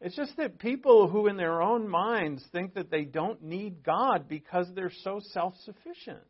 It's 0.00 0.14
just 0.14 0.36
that 0.36 0.58
people 0.58 1.08
who 1.08 1.26
in 1.26 1.36
their 1.36 1.60
own 1.60 1.88
minds 1.88 2.44
think 2.52 2.74
that 2.74 2.90
they 2.90 3.04
don't 3.04 3.42
need 3.42 3.82
God 3.82 4.28
because 4.28 4.68
they're 4.74 4.92
so 5.02 5.20
self-sufficient. 5.32 6.22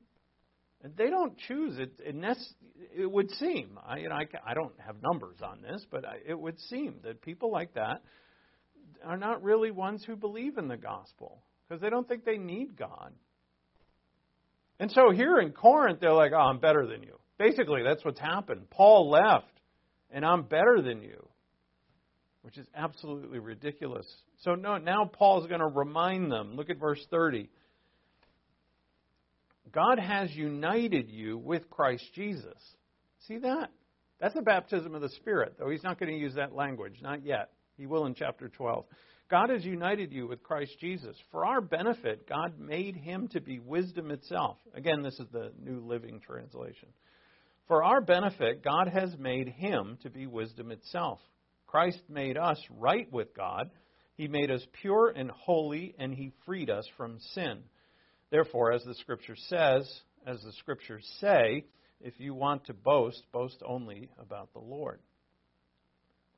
And 0.82 0.96
they 0.96 1.10
don't 1.10 1.36
choose 1.36 1.78
it. 1.78 2.00
That's, 2.20 2.54
it 2.96 3.10
would 3.10 3.30
seem. 3.32 3.78
I, 3.84 3.98
you 3.98 4.08
know, 4.08 4.14
I, 4.14 4.26
I 4.46 4.54
don't 4.54 4.72
have 4.78 4.96
numbers 5.02 5.38
on 5.42 5.60
this, 5.60 5.84
but 5.90 6.06
I, 6.06 6.18
it 6.26 6.38
would 6.38 6.58
seem 6.60 7.00
that 7.02 7.20
people 7.20 7.50
like 7.50 7.74
that 7.74 8.00
are 9.04 9.16
not 9.16 9.42
really 9.42 9.70
ones 9.70 10.04
who 10.06 10.16
believe 10.16 10.56
in 10.56 10.68
the 10.68 10.76
gospel 10.76 11.42
because 11.68 11.80
they 11.80 11.90
don't 11.90 12.08
think 12.08 12.24
they 12.24 12.38
need 12.38 12.76
God. 12.76 13.12
And 14.80 14.90
so 14.90 15.10
here 15.10 15.38
in 15.38 15.52
Corinth, 15.52 16.00
they're 16.00 16.12
like, 16.12 16.32
oh, 16.32 16.38
I'm 16.38 16.58
better 16.58 16.86
than 16.86 17.02
you. 17.02 17.18
Basically, 17.38 17.82
that's 17.82 18.04
what's 18.04 18.20
happened. 18.20 18.70
Paul 18.70 19.10
left, 19.10 19.52
and 20.10 20.24
I'm 20.24 20.42
better 20.42 20.80
than 20.82 21.02
you, 21.02 21.28
which 22.42 22.58
is 22.58 22.66
absolutely 22.74 23.38
ridiculous. 23.38 24.06
So 24.42 24.54
no, 24.54 24.78
now 24.78 25.04
Paul's 25.04 25.46
going 25.46 25.60
to 25.60 25.66
remind 25.66 26.30
them. 26.30 26.54
Look 26.54 26.70
at 26.70 26.78
verse 26.78 27.04
30. 27.10 27.48
God 29.72 29.98
has 29.98 30.30
united 30.32 31.10
you 31.10 31.36
with 31.36 31.68
Christ 31.68 32.04
Jesus. 32.14 32.58
See 33.26 33.38
that? 33.38 33.70
That's 34.20 34.34
the 34.34 34.42
baptism 34.42 34.94
of 34.94 35.02
the 35.02 35.10
Spirit, 35.10 35.54
though 35.58 35.70
he's 35.70 35.82
not 35.82 36.00
going 36.00 36.10
to 36.10 36.18
use 36.18 36.34
that 36.34 36.54
language, 36.54 36.94
not 37.02 37.24
yet. 37.24 37.50
He 37.76 37.86
will 37.86 38.06
in 38.06 38.14
chapter 38.14 38.48
12. 38.48 38.84
God 39.30 39.50
has 39.50 39.64
united 39.64 40.10
you 40.10 40.26
with 40.26 40.42
Christ 40.42 40.72
Jesus. 40.80 41.14
For 41.30 41.44
our 41.44 41.60
benefit, 41.60 42.26
God 42.26 42.58
made 42.58 42.96
him 42.96 43.28
to 43.28 43.40
be 43.40 43.58
wisdom 43.58 44.10
itself. 44.10 44.56
Again, 44.74 45.02
this 45.02 45.18
is 45.20 45.26
the 45.30 45.52
New 45.62 45.80
Living 45.80 46.20
Translation. 46.20 46.88
For 47.66 47.84
our 47.84 48.00
benefit, 48.00 48.64
God 48.64 48.88
has 48.88 49.14
made 49.18 49.48
him 49.48 49.98
to 50.02 50.08
be 50.08 50.26
wisdom 50.26 50.70
itself. 50.70 51.18
Christ 51.66 52.00
made 52.08 52.38
us 52.38 52.58
right 52.78 53.12
with 53.12 53.36
God. 53.36 53.70
He 54.16 54.28
made 54.28 54.50
us 54.50 54.66
pure 54.80 55.12
and 55.14 55.30
holy, 55.30 55.94
and 55.98 56.14
he 56.14 56.32
freed 56.46 56.70
us 56.70 56.88
from 56.96 57.18
sin. 57.34 57.58
Therefore, 58.30 58.72
as 58.72 58.82
the 58.84 58.94
scripture 58.94 59.36
says, 59.48 59.86
as 60.26 60.40
the 60.42 60.52
scriptures 60.52 61.06
say, 61.20 61.66
if 62.00 62.14
you 62.18 62.32
want 62.32 62.64
to 62.66 62.72
boast, 62.72 63.22
boast 63.30 63.62
only 63.66 64.08
about 64.18 64.54
the 64.54 64.60
Lord. 64.60 65.00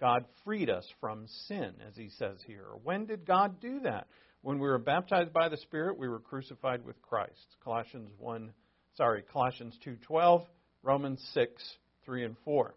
God 0.00 0.24
freed 0.44 0.70
us 0.70 0.86
from 1.00 1.26
sin, 1.46 1.74
as 1.86 1.94
he 1.94 2.08
says 2.18 2.38
here. 2.46 2.66
When 2.82 3.06
did 3.06 3.26
God 3.26 3.60
do 3.60 3.80
that? 3.80 4.06
When 4.42 4.58
we 4.58 4.66
were 4.66 4.78
baptized 4.78 5.32
by 5.32 5.50
the 5.50 5.58
Spirit, 5.58 5.98
we 5.98 6.08
were 6.08 6.18
crucified 6.18 6.84
with 6.84 7.00
Christ. 7.02 7.56
Colossians 7.62 8.10
1, 8.18 8.52
sorry, 8.96 9.22
Colossians 9.30 9.78
2:12, 9.84 10.46
Romans 10.82 11.22
6, 11.34 11.76
3 12.06 12.24
and 12.24 12.36
4. 12.44 12.74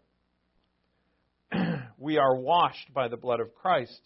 we 1.98 2.18
are 2.18 2.36
washed 2.36 2.92
by 2.92 3.08
the 3.08 3.16
blood 3.16 3.40
of 3.40 3.54
Christ. 3.54 4.00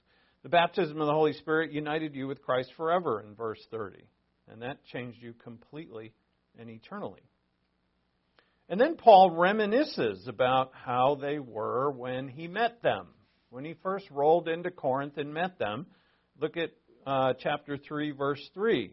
The 0.44 0.48
baptism 0.48 1.00
of 1.00 1.08
the 1.08 1.12
Holy 1.12 1.32
Spirit 1.32 1.72
united 1.72 2.14
you 2.14 2.28
with 2.28 2.42
Christ 2.42 2.72
forever 2.76 3.20
in 3.20 3.34
verse 3.34 3.64
30. 3.72 3.98
And 4.46 4.62
that 4.62 4.84
changed 4.84 5.20
you 5.20 5.34
completely 5.34 6.12
and 6.58 6.70
eternally. 6.70 7.22
And 8.68 8.80
then 8.80 8.96
Paul 8.96 9.30
reminisces 9.30 10.28
about 10.28 10.72
how 10.74 11.16
they 11.20 11.38
were 11.38 11.90
when 11.90 12.28
he 12.28 12.48
met 12.48 12.82
them. 12.82 13.06
When 13.50 13.64
he 13.64 13.74
first 13.82 14.04
rolled 14.10 14.46
into 14.46 14.70
Corinth 14.70 15.16
and 15.16 15.32
met 15.32 15.58
them, 15.58 15.86
look 16.38 16.58
at 16.58 16.70
uh, 17.06 17.32
chapter 17.40 17.78
3, 17.78 18.10
verse 18.10 18.46
3. 18.52 18.92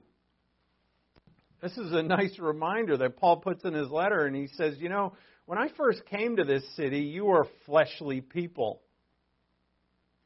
This 1.61 1.77
is 1.77 1.91
a 1.91 2.03
nice 2.03 2.39
reminder 2.39 2.95
that 2.97 3.17
Paul 3.17 3.37
puts 3.37 3.65
in 3.65 3.73
his 3.73 3.89
letter, 3.89 4.25
and 4.25 4.35
he 4.35 4.47
says, 4.55 4.75
You 4.79 4.87
know, 4.87 5.13
when 5.45 5.57
I 5.57 5.67
first 5.75 6.05
came 6.05 6.37
to 6.37 6.45
this 6.45 6.63
city, 6.75 6.99
you 6.99 7.25
were 7.25 7.47
fleshly 7.65 8.21
people. 8.21 8.81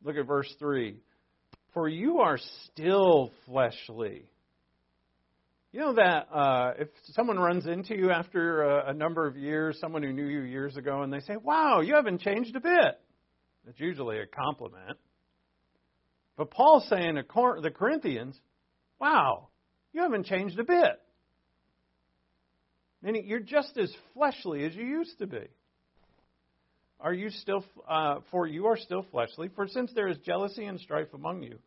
Look 0.03 0.15
at 0.15 0.27
verse 0.27 0.53
3. 0.59 1.01
For 1.73 1.87
you 1.87 2.19
are 2.19 2.37
still 2.65 3.31
fleshly. 3.45 4.25
You 5.71 5.81
know 5.81 5.93
that 5.93 6.27
uh, 6.33 6.73
if 6.79 6.87
someone 7.11 7.37
runs 7.37 7.67
into 7.67 7.95
you 7.95 8.09
after 8.09 8.63
a, 8.63 8.89
a 8.89 8.93
number 8.93 9.27
of 9.27 9.37
years, 9.37 9.77
someone 9.79 10.01
who 10.01 10.11
knew 10.11 10.25
you 10.25 10.41
years 10.41 10.75
ago, 10.75 11.03
and 11.03 11.13
they 11.13 11.19
say, 11.19 11.35
Wow, 11.37 11.81
you 11.81 11.93
haven't 11.93 12.21
changed 12.21 12.55
a 12.55 12.59
bit. 12.59 12.99
It's 13.67 13.79
usually 13.79 14.17
a 14.17 14.25
compliment. 14.25 14.97
But 16.37 16.49
Paul's 16.49 16.87
saying 16.89 17.15
to 17.15 17.61
the 17.61 17.69
Corinthians, 17.69 18.35
Wow, 18.99 19.49
you 19.93 20.01
haven't 20.01 20.25
changed 20.25 20.57
a 20.57 20.63
bit. 20.63 20.99
Meaning 23.03 23.25
you're 23.27 23.39
just 23.39 23.77
as 23.77 23.93
fleshly 24.15 24.65
as 24.65 24.73
you 24.73 24.83
used 24.83 25.19
to 25.19 25.27
be. 25.27 25.47
Are 26.99 27.13
you 27.13 27.29
still, 27.29 27.63
uh, 27.87 28.21
for 28.31 28.47
you 28.47 28.65
are 28.65 28.75
still 28.75 29.05
fleshly? 29.11 29.49
For 29.55 29.67
since 29.67 29.91
there 29.93 30.07
is 30.07 30.17
jealousy 30.25 30.65
and 30.65 30.79
strife 30.79 31.13
among 31.13 31.43
you, 31.43 31.59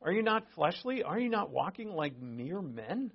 are 0.00 0.12
you 0.12 0.22
not 0.22 0.44
fleshly? 0.54 1.02
Are 1.02 1.18
you 1.18 1.28
not 1.28 1.50
walking 1.50 1.90
like 1.90 2.16
mere 2.22 2.62
men? 2.62 3.10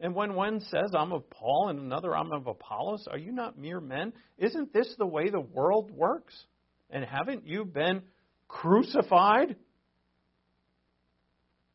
And 0.00 0.14
when 0.14 0.34
one 0.34 0.60
says, 0.60 0.92
I'm 0.96 1.12
of 1.12 1.28
Paul, 1.28 1.68
and 1.68 1.78
another, 1.78 2.16
I'm 2.16 2.32
of 2.32 2.46
Apollos, 2.46 3.06
are 3.10 3.18
you 3.18 3.32
not 3.32 3.58
mere 3.58 3.80
men? 3.80 4.14
Isn't 4.38 4.72
this 4.72 4.92
the 4.98 5.06
way 5.06 5.28
the 5.28 5.40
world 5.40 5.90
works? 5.90 6.34
And 6.88 7.04
haven't 7.04 7.46
you 7.46 7.66
been 7.66 8.02
crucified? 8.48 9.56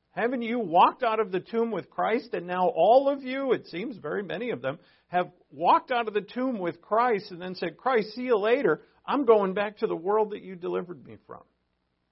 Haven't 0.09 0.41
you 0.41 0.59
walked 0.59 1.03
out 1.03 1.19
of 1.19 1.31
the 1.31 1.39
tomb 1.39 1.71
with 1.71 1.89
Christ? 1.89 2.33
And 2.33 2.47
now 2.47 2.67
all 2.67 3.09
of 3.09 3.21
you, 3.21 3.51
it 3.51 3.67
seems 3.67 3.97
very 3.97 4.23
many 4.23 4.49
of 4.49 4.61
them, 4.61 4.79
have 5.07 5.29
walked 5.51 5.91
out 5.91 6.07
of 6.07 6.15
the 6.15 6.21
tomb 6.21 6.57
with 6.57 6.81
Christ 6.81 7.29
and 7.29 7.39
then 7.39 7.53
said, 7.53 7.77
Christ, 7.77 8.15
see 8.15 8.23
you 8.23 8.37
later. 8.37 8.81
I'm 9.05 9.25
going 9.25 9.53
back 9.53 9.77
to 9.79 9.87
the 9.87 9.95
world 9.95 10.31
that 10.31 10.41
you 10.41 10.55
delivered 10.55 11.05
me 11.05 11.17
from. 11.27 11.43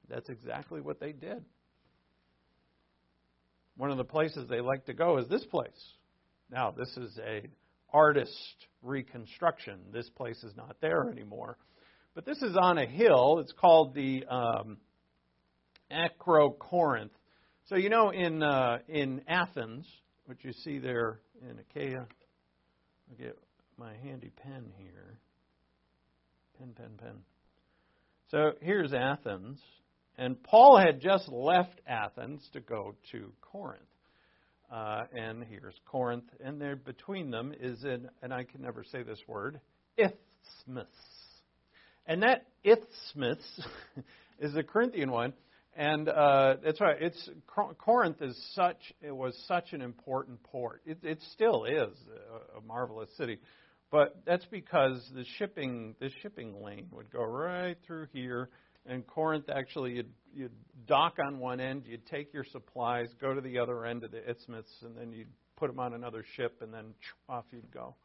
That's 0.09 0.29
exactly 0.29 0.79
what 0.79 0.99
they 0.99 1.11
did. 1.11 1.43
One 3.77 3.89
of 3.89 3.97
the 3.97 4.03
places 4.03 4.47
they 4.47 4.61
like 4.61 4.85
to 4.85 4.93
go 4.93 5.17
is 5.17 5.27
this 5.27 5.45
place. 5.45 5.71
Now, 6.49 6.71
this 6.71 6.95
is 6.97 7.19
a 7.25 7.47
artist 7.91 8.67
reconstruction. 8.81 9.79
This 9.91 10.09
place 10.09 10.43
is 10.43 10.55
not 10.55 10.77
there 10.81 11.09
anymore. 11.09 11.57
But 12.15 12.25
this 12.25 12.41
is 12.41 12.55
on 12.59 12.77
a 12.77 12.85
hill. 12.85 13.39
It's 13.39 13.53
called 13.53 13.95
the 13.95 14.25
um, 14.29 14.77
Acrocorinth. 15.91 17.09
So 17.67 17.75
you 17.75 17.89
know 17.89 18.09
in 18.09 18.43
uh, 18.43 18.79
in 18.87 19.21
Athens, 19.27 19.87
what 20.25 20.43
you 20.43 20.51
see 20.51 20.79
there 20.79 21.19
in 21.41 21.59
Achaia. 21.59 22.05
I'll 23.09 23.17
get 23.17 23.37
my 23.77 23.93
handy 24.03 24.31
pen 24.43 24.71
here. 24.77 25.17
Pen, 26.59 26.73
pen, 26.75 26.91
pen. 26.97 27.15
So 28.29 28.51
here's 28.61 28.93
Athens, 28.93 29.59
and 30.17 30.41
Paul 30.43 30.77
had 30.77 31.01
just 31.01 31.29
left 31.29 31.81
Athens 31.87 32.47
to 32.53 32.59
go 32.59 32.95
to 33.11 33.31
Corinth. 33.41 33.81
Uh, 34.73 35.03
and 35.15 35.43
here's 35.43 35.75
Corinth, 35.85 36.23
and 36.43 36.59
there 36.59 36.75
between 36.75 37.29
them 37.29 37.53
is 37.59 37.83
an, 37.83 38.09
and 38.23 38.33
I 38.33 38.43
can 38.43 38.63
never 38.63 38.83
say 38.83 39.03
this 39.03 39.19
word, 39.27 39.59
isthmus. 39.97 40.87
And 42.07 42.23
that 42.23 42.47
isthmus 42.63 43.37
is 44.39 44.55
a 44.55 44.63
Corinthian 44.63 45.11
one, 45.11 45.33
and 45.75 46.09
uh, 46.09 46.55
that's 46.63 46.81
right. 46.81 46.99
It's 46.99 47.29
Corinth 47.77 48.19
is 48.23 48.35
such 48.55 48.79
it 48.99 49.15
was 49.15 49.37
such 49.47 49.73
an 49.73 49.81
important 49.81 50.41
port. 50.41 50.81
It, 50.87 50.97
it 51.03 51.19
still 51.33 51.65
is 51.65 51.95
a, 52.55 52.57
a 52.57 52.61
marvelous 52.67 53.09
city, 53.15 53.37
but 53.91 54.23
that's 54.25 54.45
because 54.45 55.07
the 55.13 55.25
shipping 55.37 55.93
the 55.99 56.09
shipping 56.23 56.63
lane 56.63 56.87
would 56.91 57.11
go 57.11 57.23
right 57.23 57.77
through 57.85 58.07
here 58.11 58.49
and 58.85 59.05
Corinth, 59.07 59.49
actually, 59.49 59.93
you'd, 59.93 60.11
you'd 60.33 60.51
dock 60.87 61.17
on 61.25 61.39
one 61.39 61.59
end, 61.59 61.83
you'd 61.85 62.05
take 62.05 62.33
your 62.33 62.43
supplies, 62.51 63.07
go 63.21 63.33
to 63.33 63.41
the 63.41 63.59
other 63.59 63.85
end 63.85 64.03
of 64.03 64.11
the 64.11 64.29
isthmus, 64.29 64.65
and 64.83 64.97
then 64.97 65.11
you'd 65.13 65.31
put 65.55 65.67
them 65.67 65.79
on 65.79 65.93
another 65.93 66.25
ship, 66.35 66.57
and 66.61 66.73
then 66.73 66.93
off 67.29 67.45
you'd 67.51 67.71
go. 67.71 67.95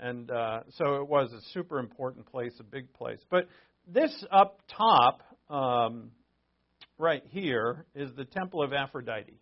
And 0.00 0.30
uh, 0.30 0.60
so 0.76 0.96
it 0.96 1.08
was 1.08 1.32
a 1.32 1.40
super 1.52 1.78
important 1.78 2.26
place, 2.26 2.52
a 2.60 2.62
big 2.62 2.92
place. 2.94 3.18
But 3.30 3.48
this 3.86 4.24
up 4.30 4.60
top, 4.76 5.22
um, 5.50 6.12
right 6.98 7.22
here, 7.28 7.84
is 7.94 8.10
the 8.16 8.24
Temple 8.24 8.62
of 8.62 8.72
Aphrodite. 8.72 9.40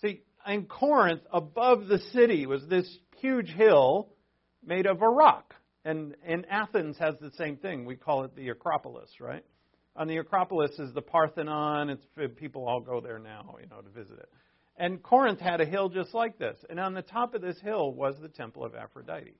See, 0.00 0.22
in 0.46 0.64
Corinth, 0.64 1.22
above 1.32 1.86
the 1.86 1.98
city 2.12 2.46
was 2.46 2.66
this 2.68 2.88
huge 3.20 3.48
hill 3.48 4.08
made 4.66 4.86
of 4.86 5.02
a 5.02 5.08
rock. 5.08 5.53
And, 5.84 6.14
and 6.26 6.46
Athens 6.50 6.96
has 6.98 7.14
the 7.20 7.30
same 7.36 7.56
thing. 7.56 7.84
We 7.84 7.96
call 7.96 8.24
it 8.24 8.34
the 8.34 8.48
Acropolis, 8.48 9.10
right? 9.20 9.44
On 9.96 10.08
the 10.08 10.16
Acropolis 10.16 10.72
is 10.78 10.92
the 10.94 11.02
Parthenon. 11.02 11.90
It's 11.90 12.04
people 12.36 12.66
all 12.66 12.80
go 12.80 13.00
there 13.00 13.18
now, 13.18 13.56
you 13.60 13.68
know, 13.68 13.80
to 13.80 13.90
visit 13.90 14.18
it. 14.18 14.28
And 14.76 15.02
Corinth 15.02 15.40
had 15.40 15.60
a 15.60 15.66
hill 15.66 15.88
just 15.88 16.14
like 16.14 16.38
this. 16.38 16.56
And 16.68 16.80
on 16.80 16.94
the 16.94 17.02
top 17.02 17.34
of 17.34 17.42
this 17.42 17.60
hill 17.60 17.92
was 17.92 18.16
the 18.20 18.28
Temple 18.28 18.64
of 18.64 18.74
Aphrodite. 18.74 19.34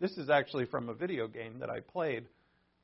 This 0.00 0.12
is 0.12 0.30
actually 0.30 0.66
from 0.66 0.88
a 0.88 0.94
video 0.94 1.26
game 1.26 1.58
that 1.60 1.70
I 1.70 1.80
played, 1.80 2.26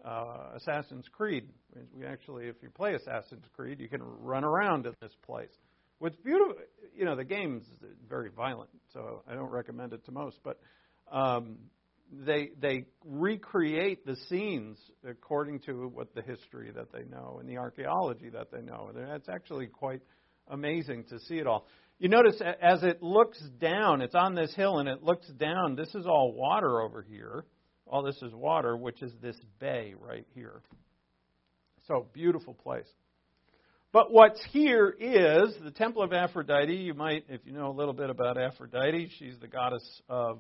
uh, 0.05 0.57
Assassin's 0.57 1.07
Creed. 1.13 1.49
We 1.97 2.07
actually, 2.07 2.47
if 2.47 2.57
you 2.63 2.71
play 2.71 2.95
Assassin's 2.95 3.45
Creed, 3.55 3.79
you 3.79 3.89
can 3.89 4.01
run 4.03 4.43
around 4.43 4.87
in 4.87 4.95
this 5.01 5.13
place. 5.25 5.51
What's 5.99 6.17
beautiful, 6.17 6.55
you 6.97 7.05
know, 7.05 7.15
the 7.15 7.25
game's 7.25 7.65
very 8.09 8.31
violent, 8.31 8.71
so 8.93 9.23
I 9.29 9.35
don't 9.35 9.51
recommend 9.51 9.93
it 9.93 10.05
to 10.07 10.13
most. 10.13 10.39
But 10.43 10.59
um, 11.13 11.59
they 12.13 12.51
they 12.61 12.87
recreate 13.05 14.05
the 14.05 14.17
scenes 14.29 14.79
according 15.09 15.61
to 15.61 15.89
what 15.89 16.15
the 16.15 16.23
history 16.23 16.71
that 16.75 16.93
they 16.93 17.05
know 17.05 17.39
and 17.41 17.49
the 17.49 17.59
archaeology 17.59 18.31
that 18.31 18.51
they 18.53 18.63
know. 18.63 18.91
And 18.95 19.11
it's 19.13 19.29
actually 19.29 19.67
quite 19.67 20.01
amazing 20.49 21.05
to 21.11 21.19
see 21.21 21.39
it 21.39 21.47
all. 21.47 21.67
You 21.99 22.09
notice 22.09 22.41
as 22.61 22.83
it 22.83 23.03
looks 23.03 23.39
down, 23.61 24.01
it's 24.01 24.15
on 24.15 24.35
this 24.35 24.55
hill 24.55 24.79
and 24.79 24.89
it 24.89 25.03
looks 25.03 25.29
down. 25.29 25.77
This 25.77 25.95
is 25.95 26.07
all 26.07 26.33
water 26.33 26.81
over 26.81 27.03
here. 27.03 27.45
All 27.87 28.03
this 28.03 28.21
is 28.23 28.33
water, 28.33 28.77
which 28.77 29.03
is 29.03 29.13
this 29.21 29.37
bay 29.59 29.95
right 30.01 30.27
here. 30.35 30.63
So 31.89 32.07
beautiful 32.13 32.55
place. 32.55 32.89
But 33.93 34.13
what's 34.13 34.41
here 34.53 34.89
is 34.89 35.53
the 35.65 35.73
Temple 35.73 36.03
of 36.03 36.13
Aphrodite. 36.13 36.73
You 36.73 36.95
might, 36.95 37.25
if 37.29 37.41
you 37.45 37.53
know 37.53 37.71
a 37.71 37.77
little 37.77 37.93
bit 37.93 38.09
about 38.09 38.39
Aphrodite, 38.39 39.11
she's 39.19 39.37
the 39.41 39.49
goddess 39.49 39.85
of 40.09 40.39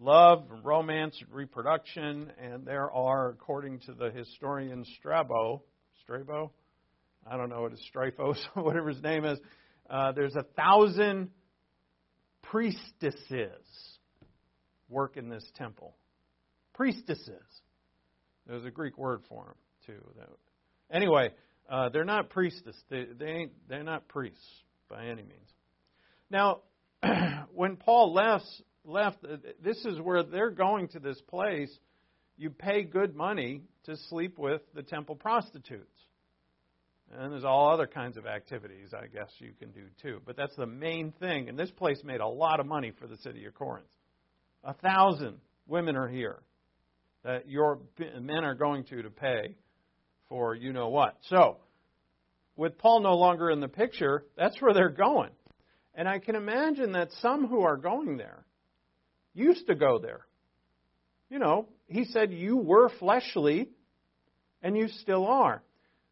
love, 0.00 0.44
romance, 0.62 1.20
reproduction, 1.30 2.32
and 2.42 2.64
there 2.64 2.90
are, 2.90 3.30
according 3.30 3.80
to 3.80 3.92
the 3.92 4.10
historian 4.10 4.84
Strabo, 4.98 5.62
Strabo, 6.02 6.52
I 7.30 7.36
don't 7.36 7.48
know 7.48 7.62
what 7.62 7.72
his 7.72 7.82
Strifos, 7.92 8.38
whatever 8.54 8.88
his 8.88 9.02
name 9.02 9.24
is, 9.24 9.38
uh, 9.90 10.12
there's 10.12 10.36
a 10.36 10.44
thousand 10.56 11.30
priestesses 12.42 13.98
work 14.88 15.16
in 15.16 15.28
this 15.28 15.44
temple. 15.56 15.94
Priestesses. 16.74 17.44
There's 18.46 18.64
a 18.64 18.70
Greek 18.70 18.96
word 18.96 19.20
for 19.28 19.44
them 19.44 19.54
too. 19.86 20.02
Anyway, 20.90 21.30
Uh, 21.68 21.90
they're 21.90 22.06
not 22.06 22.30
priestess. 22.30 22.76
They, 22.88 23.04
they 23.18 23.26
ain't, 23.26 23.52
they're 23.68 23.82
not 23.82 24.08
priests 24.08 24.64
by 24.88 25.04
any 25.04 25.22
means. 25.22 25.52
Now, 26.30 26.60
when 27.54 27.76
Paul 27.76 28.14
left, 28.14 28.46
left, 28.84 29.24
uh, 29.24 29.36
this 29.62 29.84
is 29.84 30.00
where 30.00 30.22
they're 30.22 30.50
going 30.50 30.88
to 30.88 30.98
this 30.98 31.20
place. 31.28 31.70
You 32.36 32.50
pay 32.50 32.82
good 32.82 33.16
money 33.16 33.62
to 33.84 33.96
sleep 34.08 34.38
with 34.38 34.62
the 34.74 34.82
temple 34.82 35.16
prostitutes. 35.16 35.98
And 37.16 37.32
there's 37.32 37.44
all 37.44 37.72
other 37.72 37.86
kinds 37.86 38.16
of 38.16 38.26
activities, 38.26 38.92
I 38.92 39.06
guess, 39.06 39.30
you 39.38 39.52
can 39.58 39.70
do 39.70 39.84
too. 40.02 40.20
But 40.26 40.36
that's 40.36 40.54
the 40.56 40.66
main 40.66 41.12
thing. 41.18 41.48
And 41.48 41.58
this 41.58 41.70
place 41.70 42.02
made 42.04 42.20
a 42.20 42.28
lot 42.28 42.60
of 42.60 42.66
money 42.66 42.92
for 42.98 43.06
the 43.06 43.16
city 43.18 43.46
of 43.46 43.54
Corinth. 43.54 43.86
A 44.62 44.74
thousand 44.74 45.38
women 45.66 45.96
are 45.96 46.08
here 46.08 46.40
that 47.24 47.48
your 47.48 47.78
men 48.20 48.44
are 48.44 48.54
going 48.54 48.84
to 48.84 49.02
to 49.02 49.10
pay 49.10 49.56
for 50.28 50.54
you 50.54 50.72
know 50.72 50.88
what. 50.88 51.16
So, 51.28 51.58
with 52.56 52.76
Paul 52.76 53.00
no 53.00 53.14
longer 53.14 53.50
in 53.50 53.60
the 53.60 53.68
picture, 53.68 54.24
that's 54.36 54.60
where 54.60 54.74
they're 54.74 54.90
going. 54.90 55.30
And 55.94 56.08
I 56.08 56.18
can 56.18 56.36
imagine 56.36 56.92
that 56.92 57.08
some 57.20 57.46
who 57.46 57.62
are 57.62 57.76
going 57.76 58.18
there 58.18 58.44
used 59.38 59.66
to 59.68 59.74
go 59.74 59.98
there. 59.98 60.26
You 61.30 61.38
know, 61.38 61.68
he 61.86 62.04
said 62.04 62.32
you 62.32 62.56
were 62.56 62.90
fleshly 62.98 63.70
and 64.62 64.76
you 64.76 64.88
still 64.88 65.26
are. 65.26 65.62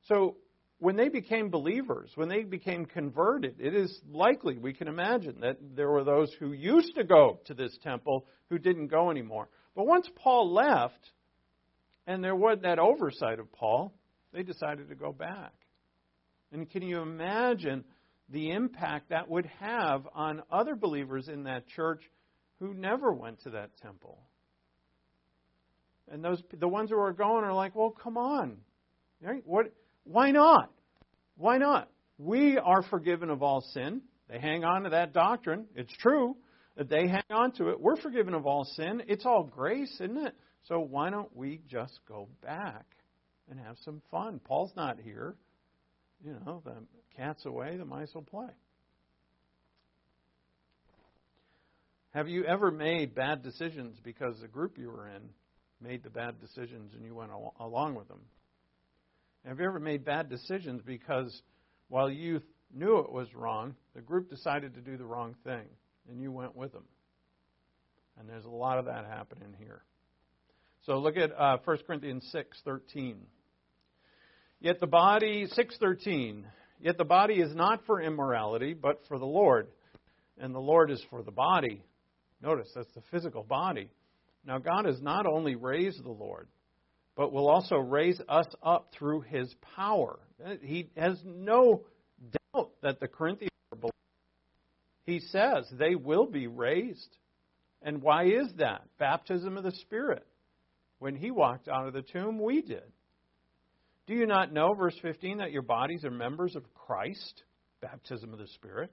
So 0.09 0.37
when 0.79 0.97
they 0.97 1.09
became 1.09 1.51
believers, 1.51 2.11
when 2.15 2.29
they 2.29 2.43
became 2.43 2.85
converted, 2.85 3.57
it 3.59 3.75
is 3.75 3.99
likely, 4.11 4.59
we 4.59 4.75
can 4.75 4.89
imagine, 4.89 5.41
that 5.41 5.57
there 5.75 5.91
were 5.91 6.05
those 6.05 6.31
who 6.39 6.53
used 6.53 6.95
to 6.97 7.05
go 7.05 7.41
to 7.47 7.55
this 7.55 7.77
temple 7.83 8.27
who 8.51 8.59
didn't 8.59 8.89
go 8.89 9.11
anymore. 9.11 9.49
But 9.75 9.87
once 9.87 10.09
Paul 10.17 10.53
left, 10.53 11.01
and 12.07 12.23
there 12.23 12.37
wasn't 12.37 12.63
that 12.63 12.79
oversight 12.79 13.39
of 13.39 13.51
Paul, 13.53 13.93
they 14.33 14.43
decided 14.43 14.91
to 14.91 14.95
go 14.95 15.13
back. 15.13 15.53
And 16.53 16.71
can 16.71 16.83
you 16.83 17.01
imagine 17.01 17.85
the 18.29 18.51
impact 18.51 19.11
that 19.11 19.29
would 19.29 19.47
have 19.61 20.07
on 20.15 20.43
other 20.51 20.75
believers 20.75 21.29
in 21.29 21.45
that 21.45 21.67
church 21.69 22.03
who 22.61 22.75
never 22.75 23.13
went 23.13 23.43
to 23.43 23.51
that 23.51 23.77
temple? 23.83 24.19
And 26.11 26.25
those 26.25 26.43
the 26.59 26.69
ones 26.69 26.91
who 26.91 26.99
are 26.99 27.13
going 27.13 27.45
are 27.45 27.53
like, 27.53 27.75
well, 27.75 27.91
come 27.91 28.17
on, 28.17 28.59
right? 29.21 29.43
What? 29.45 29.73
Why 30.05 30.31
not? 30.31 30.71
Why 31.37 31.59
not? 31.59 31.91
We 32.19 32.59
are 32.59 32.83
forgiven 32.83 33.29
of 33.29 33.43
all 33.43 33.61
sin. 33.75 34.03
They 34.29 34.39
hang 34.39 34.65
on 34.65 34.85
to 34.85 34.91
that 34.91 35.13
doctrine. 35.13 35.67
It's 35.75 35.93
true 35.99 36.37
that 36.77 36.89
they 36.89 37.09
hang 37.09 37.23
on 37.31 37.53
to 37.53 37.71
it. 37.71 37.81
We're 37.81 37.97
forgiven 37.97 38.35
of 38.35 38.47
all 38.47 38.65
sin. 38.65 39.03
It's 39.09 39.27
all 39.27 39.45
grace, 39.45 39.93
isn't 40.01 40.17
it? 40.17 40.35
So 40.69 40.81
why 40.81 41.11
don't 41.11 41.35
we 41.35 41.61
just 41.69 41.99
go 42.09 42.29
back 42.43 42.85
and 43.51 43.59
have 43.61 43.77
some 43.85 44.03
fun? 44.11 44.41
Paul's 44.45 44.73
not 44.77 44.99
here. 44.99 45.35
You 46.25 46.33
know, 46.45 46.63
the 46.65 46.75
cat's 47.17 47.45
away, 47.47 47.77
the 47.77 47.85
mice 47.85 48.13
will 48.15 48.23
play. 48.23 48.49
Have 52.17 52.29
you 52.29 52.47
ever 52.47 52.71
made 52.71 53.15
bad 53.15 53.43
decisions 53.43 53.99
because 54.03 54.41
the 54.41 54.49
group 54.49 54.79
you 54.79 54.89
were 54.89 55.07
in 55.07 55.21
made 55.87 56.03
the 56.03 56.09
bad 56.09 56.41
decisions 56.41 56.95
and 56.95 57.05
you 57.05 57.15
went 57.15 57.31
along 57.61 57.95
with 57.95 58.09
them? 58.09 58.21
Have 59.45 59.61
you 59.61 59.67
ever 59.67 59.79
made 59.79 60.03
bad 60.03 60.31
decisions 60.31 60.81
because 60.81 61.43
while 61.91 62.09
you 62.09 62.41
knew 62.75 63.01
it 63.01 63.13
was 63.13 63.29
wrong, 63.35 63.75
the 63.95 64.01
group 64.01 64.31
decided 64.31 64.75
to 64.77 64.81
do 64.81 64.97
the 64.97 65.05
wrong 65.05 65.35
thing 65.45 65.67
and 66.09 66.19
you 66.19 66.33
went 66.33 66.57
with 66.57 66.73
them? 66.73 66.87
And 68.19 68.27
there's 68.27 68.47
a 68.47 68.49
lot 68.49 68.79
of 68.79 68.87
that 68.87 69.05
happening 69.05 69.55
here. 69.59 69.83
So 70.87 70.97
look 70.97 71.19
at 71.19 71.39
uh, 71.39 71.59
1 71.67 71.79
Corinthians 71.87 72.35
6:13. 72.35 73.17
Yet 74.59 74.81
the 74.81 74.87
body 74.87 75.49
6:13. 75.55 76.45
Yet 76.81 76.97
the 76.97 77.05
body 77.05 77.35
is 77.35 77.55
not 77.55 77.85
for 77.85 78.01
immorality, 78.01 78.73
but 78.73 79.03
for 79.07 79.19
the 79.19 79.27
Lord, 79.27 79.69
and 80.41 80.55
the 80.55 80.59
Lord 80.59 80.91
is 80.91 81.05
for 81.11 81.23
the 81.23 81.31
body. 81.31 81.83
Notice 82.47 82.71
that's 82.77 82.95
the 82.95 83.03
physical 83.11 83.43
body. 83.43 83.91
Now 84.45 84.59
God 84.59 84.85
has 84.85 85.03
not 85.03 85.27
only 85.27 85.57
raised 85.57 86.05
the 86.05 86.13
Lord, 86.13 86.47
but 87.17 87.33
will 87.33 87.49
also 87.49 87.75
raise 87.75 88.21
us 88.29 88.47
up 88.63 88.93
through 88.97 89.23
his 89.23 89.53
power. 89.75 90.21
He 90.63 90.89
has 90.97 91.19
no 91.25 91.83
doubt 92.55 92.71
that 92.83 93.01
the 93.01 93.09
Corinthians 93.09 93.51
are 93.73 93.79
believers. 93.79 93.93
He 95.07 95.19
says 95.19 95.67
they 95.73 95.97
will 95.97 96.27
be 96.27 96.47
raised. 96.47 97.17
And 97.83 98.01
why 98.01 98.27
is 98.27 98.53
that? 98.59 98.83
Baptism 98.97 99.57
of 99.57 99.65
the 99.65 99.73
Spirit. 99.81 100.25
When 101.01 101.17
he 101.17 101.33
walked 101.33 101.67
out 101.67 101.89
of 101.89 101.95
the 101.95 102.03
tomb, 102.03 102.41
we 102.41 102.63
did. 102.63 102.93
Do 104.07 104.15
you 104.15 104.27
not 104.27 104.53
know, 104.53 104.73
verse 104.73 104.97
15, 105.03 105.39
that 105.39 105.51
your 105.51 105.63
bodies 105.63 106.05
are 106.05 106.13
members 106.13 106.55
of 106.55 106.63
Christ? 106.75 107.43
Baptism 107.81 108.33
of 108.33 108.39
the 108.39 108.47
Spirit. 108.55 108.93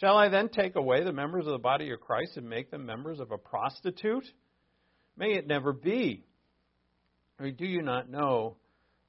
Shall 0.00 0.16
I 0.16 0.28
then 0.28 0.48
take 0.48 0.76
away 0.76 1.04
the 1.04 1.12
members 1.12 1.46
of 1.46 1.52
the 1.52 1.58
body 1.58 1.90
of 1.90 2.00
Christ 2.00 2.36
and 2.36 2.48
make 2.48 2.70
them 2.70 2.84
members 2.84 3.20
of 3.20 3.30
a 3.30 3.38
prostitute? 3.38 4.26
May 5.16 5.34
it 5.34 5.46
never 5.46 5.72
be. 5.72 6.24
Or 7.38 7.50
do 7.50 7.66
you 7.66 7.82
not 7.82 8.10
know 8.10 8.56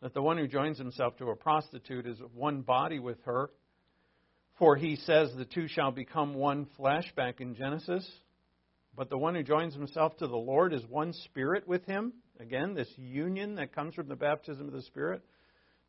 that 0.02 0.14
the 0.14 0.22
one 0.22 0.38
who 0.38 0.48
joins 0.48 0.78
himself 0.78 1.18
to 1.18 1.30
a 1.30 1.36
prostitute 1.36 2.06
is 2.06 2.20
one 2.34 2.62
body 2.62 3.00
with 3.00 3.18
her? 3.26 3.50
For 4.60 4.76
he 4.76 4.96
says 4.96 5.32
the 5.36 5.46
two 5.46 5.68
shall 5.68 5.92
become 5.92 6.34
one 6.34 6.68
flesh 6.78 7.12
back 7.16 7.42
in 7.42 7.56
Genesis. 7.56 8.08
But 8.96 9.10
the 9.10 9.18
one 9.18 9.36
who 9.36 9.44
joins 9.44 9.74
himself 9.74 10.16
to 10.18 10.28
the 10.28 10.38
Lord 10.38 10.74
is 10.74 10.86
one 10.88 11.14
spirit 11.14 11.68
with 11.68 11.84
him. 11.86 12.14
Again, 12.40 12.74
this 12.74 12.92
union 12.98 13.56
that 13.56 13.74
comes 13.76 13.96
from 13.96 14.08
the 14.08 14.16
baptism 14.16 14.68
of 14.68 14.74
the 14.74 14.82
Spirit. 14.84 15.22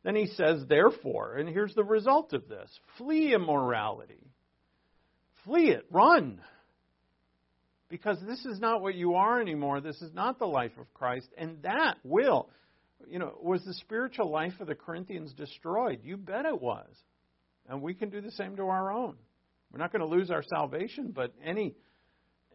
Then 0.03 0.15
he 0.15 0.27
says, 0.27 0.63
therefore, 0.67 1.35
and 1.35 1.47
here's 1.47 1.73
the 1.75 1.83
result 1.83 2.33
of 2.33 2.47
this 2.47 2.69
flee 2.97 3.33
immorality. 3.33 4.31
Flee 5.47 5.69
it, 5.69 5.85
run. 5.89 6.41
Because 7.89 8.19
this 8.27 8.45
is 8.45 8.59
not 8.59 8.81
what 8.81 8.95
you 8.95 9.15
are 9.15 9.41
anymore. 9.41 9.79
This 9.79 10.01
is 10.01 10.13
not 10.13 10.39
the 10.39 10.45
life 10.45 10.73
of 10.77 10.93
Christ. 10.93 11.27
And 11.37 11.63
that 11.63 11.95
will, 12.03 12.49
you 13.09 13.17
know, 13.17 13.33
was 13.41 13.63
the 13.63 13.73
spiritual 13.75 14.29
life 14.29 14.59
of 14.59 14.67
the 14.67 14.75
Corinthians 14.75 15.33
destroyed? 15.33 16.01
You 16.03 16.17
bet 16.17 16.45
it 16.45 16.61
was. 16.61 16.87
And 17.69 17.81
we 17.81 17.93
can 17.93 18.09
do 18.09 18.19
the 18.19 18.31
same 18.31 18.57
to 18.57 18.63
our 18.63 18.91
own. 18.91 19.15
We're 19.71 19.79
not 19.79 19.93
going 19.93 20.07
to 20.07 20.15
lose 20.15 20.29
our 20.29 20.43
salvation, 20.43 21.13
but 21.15 21.33
any. 21.43 21.75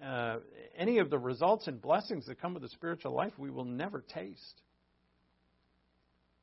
Uh, 0.04 0.38
any 0.76 0.98
of 0.98 1.10
the 1.10 1.18
results 1.18 1.68
and 1.68 1.80
blessings 1.80 2.26
that 2.26 2.40
come 2.40 2.54
with 2.54 2.62
the 2.64 2.68
spiritual 2.70 3.14
life, 3.14 3.32
we 3.38 3.50
will 3.50 3.64
never 3.64 4.00
taste. 4.00 4.60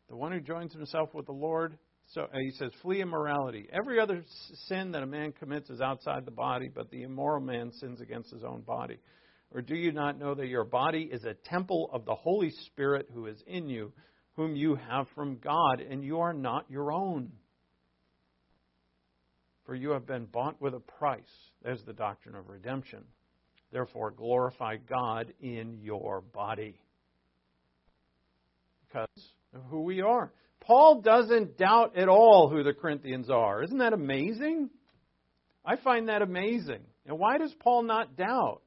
The 0.07 0.15
one 0.15 0.31
who 0.31 0.39
joins 0.39 0.71
himself 0.71 1.13
with 1.13 1.25
the 1.25 1.33
Lord 1.33 1.77
so 2.09 2.27
he 2.33 2.51
says, 2.51 2.71
flee 2.81 3.01
immorality. 3.01 3.67
Every 3.71 3.99
other 3.99 4.23
sin 4.67 4.91
that 4.91 5.03
a 5.03 5.07
man 5.07 5.31
commits 5.31 5.69
is 5.69 5.79
outside 5.79 6.25
the 6.25 6.31
body, 6.31 6.67
but 6.73 6.89
the 6.89 7.03
immoral 7.03 7.41
man 7.41 7.71
sins 7.71 8.01
against 8.01 8.31
his 8.31 8.43
own 8.43 8.61
body. 8.61 8.97
Or 9.53 9.61
do 9.61 9.75
you 9.75 9.91
not 9.91 10.17
know 10.17 10.33
that 10.33 10.47
your 10.47 10.63
body 10.63 11.09
is 11.11 11.23
a 11.23 11.33
temple 11.33 11.89
of 11.93 12.05
the 12.05 12.15
Holy 12.15 12.51
Spirit 12.65 13.09
who 13.13 13.27
is 13.27 13.41
in 13.45 13.69
you, 13.69 13.93
whom 14.35 14.55
you 14.55 14.75
have 14.75 15.07
from 15.13 15.37
God, 15.37 15.81
and 15.81 16.03
you 16.03 16.19
are 16.19 16.33
not 16.33 16.65
your 16.69 16.91
own? 16.91 17.31
For 19.65 19.75
you 19.75 19.91
have 19.91 20.07
been 20.07 20.25
bought 20.25 20.59
with 20.59 20.73
a 20.73 20.79
price. 20.79 21.21
There's 21.63 21.83
the 21.83 21.93
doctrine 21.93 22.35
of 22.35 22.49
redemption. 22.49 23.03
Therefore, 23.71 24.09
glorify 24.09 24.77
God 24.77 25.31
in 25.41 25.77
your 25.83 26.21
body. 26.21 26.79
Because 28.87 29.07
of 29.53 29.61
who 29.69 29.83
we 29.83 30.01
are. 30.01 30.31
Paul 30.61 31.01
doesn't 31.01 31.57
doubt 31.57 31.97
at 31.97 32.07
all 32.07 32.49
who 32.49 32.63
the 32.63 32.73
Corinthians 32.73 33.29
are. 33.29 33.63
Isn't 33.63 33.79
that 33.79 33.93
amazing? 33.93 34.69
I 35.65 35.75
find 35.77 36.09
that 36.09 36.21
amazing. 36.21 36.81
And 37.05 37.17
why 37.17 37.37
does 37.37 37.53
Paul 37.59 37.83
not 37.83 38.15
doubt? 38.15 38.61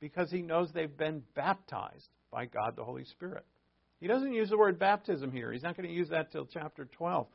Because 0.00 0.30
he 0.30 0.42
knows 0.42 0.70
they've 0.72 0.96
been 0.96 1.22
baptized 1.34 2.08
by 2.30 2.46
God 2.46 2.76
the 2.76 2.84
Holy 2.84 3.04
Spirit. 3.04 3.44
He 4.00 4.06
doesn't 4.06 4.32
use 4.32 4.50
the 4.50 4.58
word 4.58 4.78
baptism 4.78 5.32
here. 5.32 5.52
He's 5.52 5.62
not 5.62 5.76
going 5.76 5.88
to 5.88 5.94
use 5.94 6.10
that 6.10 6.32
till 6.32 6.46
chapter 6.46 6.84
12. 6.84 7.26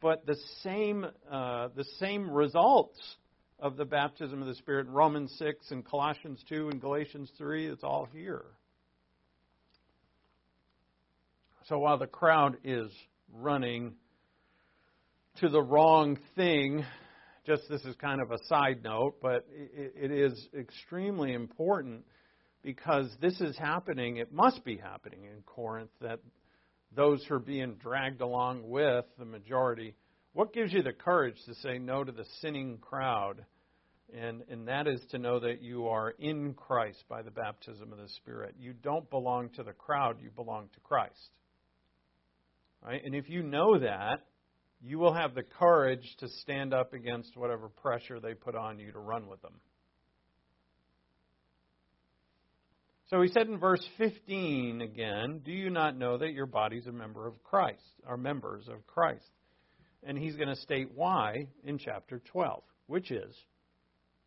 But 0.00 0.26
the 0.26 0.36
same, 0.62 1.06
uh, 1.30 1.68
the 1.76 1.84
same 1.98 2.30
results 2.30 2.98
of 3.58 3.76
the 3.76 3.84
baptism 3.84 4.40
of 4.40 4.46
the 4.46 4.54
Spirit 4.54 4.86
in 4.86 4.92
Romans 4.92 5.34
6 5.38 5.70
and 5.70 5.84
Colossians 5.84 6.42
2 6.48 6.68
and 6.70 6.80
Galatians 6.80 7.30
3, 7.36 7.66
it's 7.66 7.82
all 7.82 8.08
here. 8.12 8.44
So 11.68 11.78
while 11.78 11.98
the 11.98 12.06
crowd 12.06 12.56
is 12.64 12.90
running 13.32 13.94
to 15.40 15.48
the 15.48 15.62
wrong 15.62 16.18
thing. 16.36 16.84
Just 17.46 17.62
this 17.68 17.84
is 17.84 17.96
kind 17.96 18.20
of 18.20 18.30
a 18.30 18.38
side 18.44 18.82
note, 18.82 19.16
but 19.22 19.46
it, 19.50 19.94
it 19.96 20.10
is 20.10 20.48
extremely 20.58 21.32
important 21.32 22.04
because 22.62 23.10
this 23.20 23.40
is 23.40 23.56
happening, 23.56 24.16
it 24.18 24.32
must 24.32 24.64
be 24.64 24.76
happening 24.76 25.24
in 25.24 25.42
Corinth 25.46 25.90
that 26.00 26.20
those 26.94 27.24
who 27.26 27.34
are 27.34 27.40
being 27.40 27.74
dragged 27.74 28.20
along 28.20 28.68
with 28.68 29.04
the 29.18 29.24
majority. 29.24 29.94
What 30.32 30.52
gives 30.52 30.72
you 30.72 30.82
the 30.82 30.92
courage 30.92 31.36
to 31.46 31.54
say 31.54 31.78
no 31.78 32.04
to 32.04 32.12
the 32.12 32.26
sinning 32.40 32.78
crowd? 32.78 33.44
And, 34.14 34.42
and 34.50 34.68
that 34.68 34.86
is 34.86 35.00
to 35.10 35.18
know 35.18 35.38
that 35.40 35.62
you 35.62 35.88
are 35.88 36.10
in 36.18 36.54
Christ 36.54 37.04
by 37.08 37.22
the 37.22 37.30
baptism 37.30 37.92
of 37.92 37.98
the 37.98 38.08
Spirit. 38.16 38.54
You 38.58 38.72
don't 38.72 39.08
belong 39.10 39.50
to 39.50 39.62
the 39.62 39.72
crowd, 39.72 40.16
you 40.22 40.30
belong 40.30 40.68
to 40.74 40.80
Christ. 40.80 41.30
Right? 42.84 43.02
And 43.04 43.14
if 43.14 43.28
you 43.28 43.42
know 43.42 43.78
that, 43.78 44.24
you 44.80 44.98
will 44.98 45.12
have 45.12 45.34
the 45.34 45.42
courage 45.42 46.14
to 46.20 46.28
stand 46.42 46.72
up 46.72 46.92
against 46.92 47.36
whatever 47.36 47.68
pressure 47.68 48.20
they 48.20 48.34
put 48.34 48.54
on 48.54 48.78
you 48.78 48.92
to 48.92 48.98
run 48.98 49.26
with 49.26 49.42
them. 49.42 49.54
So 53.10 53.22
he 53.22 53.28
said 53.28 53.48
in 53.48 53.58
verse 53.58 53.84
15 53.96 54.82
again, 54.82 55.40
Do 55.44 55.50
you 55.50 55.70
not 55.70 55.96
know 55.96 56.18
that 56.18 56.32
your 56.32 56.46
body's 56.46 56.86
a 56.86 56.92
member 56.92 57.26
of 57.26 57.42
Christ, 57.42 57.82
are 58.06 58.16
members 58.16 58.68
of 58.68 58.86
Christ? 58.86 59.28
And 60.04 60.16
he's 60.16 60.36
going 60.36 60.48
to 60.48 60.56
state 60.56 60.90
why 60.94 61.48
in 61.64 61.78
chapter 61.78 62.20
12, 62.30 62.62
which 62.86 63.10
is 63.10 63.34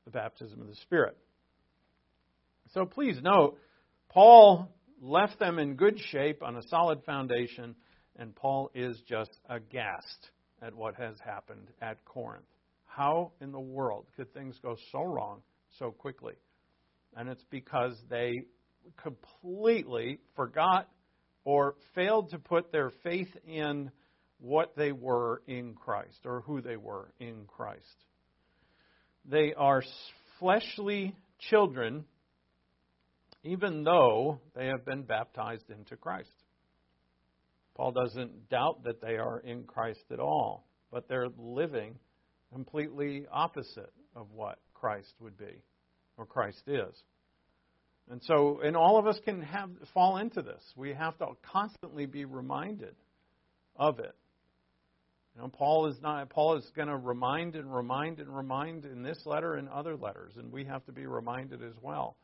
the 0.06 0.12
baptism 0.12 0.60
of 0.62 0.68
the 0.68 0.76
Spirit. 0.76 1.16
So 2.74 2.86
please 2.86 3.18
note, 3.22 3.58
Paul 4.10 4.68
left 5.02 5.40
them 5.40 5.60
in 5.60 5.76
good 5.76 6.00
shape 6.10 6.42
on 6.42 6.58
a 6.58 6.64
solid 6.64 7.04
foundation, 7.06 7.76
and 8.18 8.36
Paul 8.36 8.72
is 8.74 8.98
just 9.08 9.32
aghast 9.50 10.30
at 10.62 10.76
what 10.76 10.96
has 10.96 11.16
happened 11.24 11.70
at 11.82 12.04
Corinth. 12.06 12.46
How 12.86 13.32
in 13.42 13.52
the 13.52 13.60
world 13.60 14.06
could 14.16 14.34
things 14.34 14.58
go 14.62 14.76
so 14.92 15.04
wrong 15.04 15.42
so 15.80 15.92
quickly? 15.92 16.34
And 17.16 17.30
it's 17.30 17.46
because 17.50 17.96
they 18.10 18.46
completely 19.02 20.20
forgot 20.36 20.90
or 21.44 21.76
failed 21.96 22.32
to 22.32 22.40
put 22.40 22.72
their 22.72 22.92
faith 23.04 23.30
in 23.48 23.92
what 24.40 24.76
they 24.76 24.92
were 24.92 25.42
in 25.48 25.74
Christ 25.74 26.26
or 26.26 26.42
who 26.42 26.62
they 26.62 26.78
were 26.78 27.12
in 27.20 27.46
Christ. 27.48 28.06
They 29.26 29.54
are 29.54 29.84
fleshly 30.40 31.16
children, 31.50 32.06
even 33.44 33.84
though 33.84 34.40
they 34.56 34.68
have 34.68 34.86
been 34.86 35.04
baptized 35.04 35.70
into 35.70 35.96
Christ. 35.96 36.32
Paul 37.76 37.92
doesn't 37.92 38.50
doubt 38.50 38.84
that 38.84 39.02
they 39.02 39.18
are 39.18 39.40
in 39.40 39.64
Christ 39.64 40.04
at 40.12 40.20
all, 40.20 40.68
but 40.92 41.08
they're 41.08 41.30
living 41.38 41.96
completely 42.52 43.26
opposite 43.32 43.94
of 44.16 44.28
what 44.34 44.60
Christ 44.74 45.14
would 45.20 45.38
be 45.38 45.62
or 46.18 46.26
Christ 46.26 46.64
is. 46.68 46.94
And 48.10 48.22
so, 48.24 48.60
and 48.62 48.76
all 48.76 48.98
of 48.98 49.08
us 49.08 49.18
can 49.24 49.42
have 49.44 49.70
fall 49.94 50.18
into 50.18 50.42
this. 50.42 50.62
We 50.76 50.94
have 50.94 51.18
to 51.20 51.28
constantly 51.44 52.06
be 52.06 52.26
reminded 52.26 52.96
of 53.76 54.00
it. 54.00 54.16
You 55.36 55.42
know, 55.42 55.48
Paul 55.48 55.88
is 55.88 55.96
not. 56.02 56.30
Paul 56.30 56.58
is 56.58 56.70
going 56.76 56.90
to 56.90 56.98
remind 56.98 57.56
and 57.56 57.74
remind 57.74 58.20
and 58.20 58.36
remind 58.36 58.84
in 58.84 59.02
this 59.02 59.20
letter 59.26 59.56
and 59.56 59.70
other 59.70 59.96
letters, 59.96 60.34
and 60.36 60.52
we 60.52 60.66
have 60.66 60.86
to 60.88 60.92
be 60.92 61.06
reminded 61.06 61.64
as 61.64 61.74
well 61.82 62.18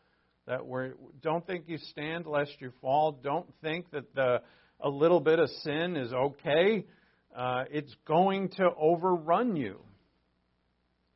that 0.45 0.65
we 0.65 0.89
don't 1.21 1.45
think 1.45 1.65
you 1.67 1.77
stand 1.77 2.25
lest 2.25 2.51
you 2.59 2.71
fall. 2.81 3.13
Don't 3.13 3.47
think 3.61 3.89
that 3.91 4.13
the 4.13 4.41
a 4.79 4.89
little 4.89 5.19
bit 5.19 5.39
of 5.39 5.49
sin 5.63 5.95
is 5.95 6.13
okay. 6.13 6.85
Uh, 7.35 7.65
it's 7.71 7.95
going 8.05 8.49
to 8.49 8.69
overrun 8.79 9.55
you. 9.55 9.79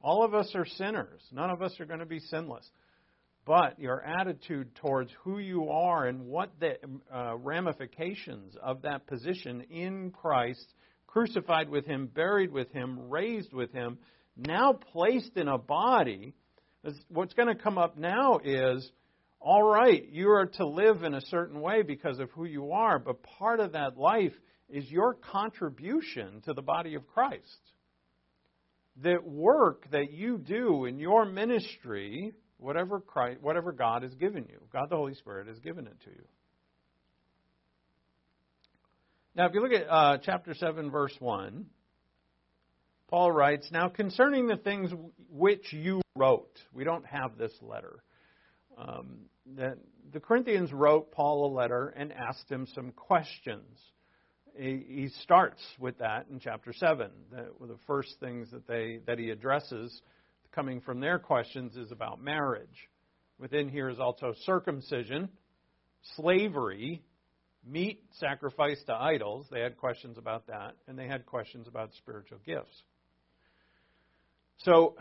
All 0.01 0.23
of 0.23 0.33
us 0.33 0.51
are 0.55 0.65
sinners. 0.65 1.21
None 1.31 1.49
of 1.49 1.61
us 1.61 1.79
are 1.79 1.85
going 1.85 1.99
to 1.99 2.05
be 2.05 2.19
sinless 2.19 2.67
but 3.45 3.79
your 3.79 4.01
attitude 4.03 4.73
towards 4.75 5.11
who 5.23 5.39
you 5.39 5.69
are 5.69 6.07
and 6.07 6.27
what 6.27 6.51
the 6.59 6.77
uh, 7.13 7.35
ramifications 7.37 8.55
of 8.61 8.83
that 8.83 9.07
position 9.07 9.61
in 9.71 10.11
Christ, 10.11 10.65
crucified 11.07 11.69
with 11.69 11.85
Him, 11.85 12.07
buried 12.07 12.51
with 12.51 12.71
Him, 12.71 13.09
raised 13.09 13.53
with 13.53 13.71
Him, 13.73 13.97
now 14.37 14.73
placed 14.73 15.35
in 15.35 15.47
a 15.47 15.57
body, 15.57 16.33
what's 17.09 17.33
going 17.33 17.47
to 17.47 17.61
come 17.61 17.77
up 17.77 17.97
now 17.97 18.39
is 18.43 18.89
all 19.41 19.63
right, 19.63 20.07
you 20.11 20.29
are 20.29 20.45
to 20.45 20.67
live 20.67 21.03
in 21.03 21.15
a 21.15 21.21
certain 21.21 21.61
way 21.61 21.81
because 21.81 22.19
of 22.19 22.29
who 22.31 22.45
you 22.45 22.71
are, 22.71 22.99
but 22.99 23.23
part 23.23 23.59
of 23.59 23.71
that 23.71 23.97
life 23.97 24.33
is 24.69 24.89
your 24.89 25.15
contribution 25.15 26.41
to 26.45 26.53
the 26.53 26.61
body 26.61 26.93
of 26.93 27.07
Christ. 27.07 27.59
The 29.01 29.17
work 29.23 29.89
that 29.91 30.11
you 30.11 30.37
do 30.37 30.85
in 30.85 30.99
your 30.99 31.25
ministry 31.25 32.33
whatever 32.61 32.99
Christ, 32.99 33.41
whatever 33.41 33.71
God 33.71 34.03
has 34.03 34.13
given 34.13 34.45
you. 34.47 34.61
God 34.71 34.89
the 34.89 34.95
Holy 34.95 35.15
Spirit 35.15 35.47
has 35.47 35.59
given 35.59 35.87
it 35.87 35.99
to 36.03 36.11
you. 36.11 36.23
Now, 39.35 39.47
if 39.47 39.53
you 39.53 39.61
look 39.61 39.71
at 39.71 39.89
uh, 39.89 40.17
chapter 40.23 40.53
7, 40.53 40.91
verse 40.91 41.15
1, 41.19 41.65
Paul 43.09 43.31
writes, 43.31 43.67
Now 43.71 43.89
concerning 43.89 44.47
the 44.47 44.57
things 44.57 44.91
which 45.29 45.73
you 45.73 46.01
wrote, 46.15 46.51
we 46.71 46.83
don't 46.83 47.05
have 47.05 47.37
this 47.37 47.53
letter. 47.61 48.03
Um, 48.77 49.21
that 49.57 49.77
the 50.11 50.19
Corinthians 50.19 50.71
wrote 50.73 51.11
Paul 51.11 51.45
a 51.45 51.51
letter 51.53 51.93
and 51.95 52.11
asked 52.11 52.49
him 52.49 52.67
some 52.73 52.91
questions. 52.91 53.79
He, 54.55 55.09
starts 55.21 55.61
with 55.79 55.97
that 55.99 56.27
in 56.29 56.39
chapter 56.39 56.73
7. 56.73 57.09
The, 57.31 57.65
the 57.65 57.77
first 57.87 58.15
things 58.19 58.51
that, 58.51 58.67
they, 58.67 58.99
that 59.07 59.17
he 59.17 59.29
addresses 59.29 60.01
coming 60.51 60.81
from 60.81 60.99
their 60.99 61.19
questions 61.19 61.77
is 61.77 61.91
about 61.91 62.21
marriage. 62.21 62.89
Within 63.39 63.69
here 63.69 63.89
is 63.89 63.99
also 63.99 64.33
circumcision, 64.45 65.29
slavery, 66.15 67.01
meat 67.65 68.03
sacrificed 68.19 68.87
to 68.87 68.93
idols. 68.93 69.47
They 69.49 69.61
had 69.61 69.77
questions 69.77 70.17
about 70.17 70.47
that, 70.47 70.75
and 70.87 70.99
they 70.99 71.07
had 71.07 71.25
questions 71.25 71.67
about 71.67 71.91
spiritual 71.95 72.39
gifts. 72.45 72.83
So, 74.59 74.95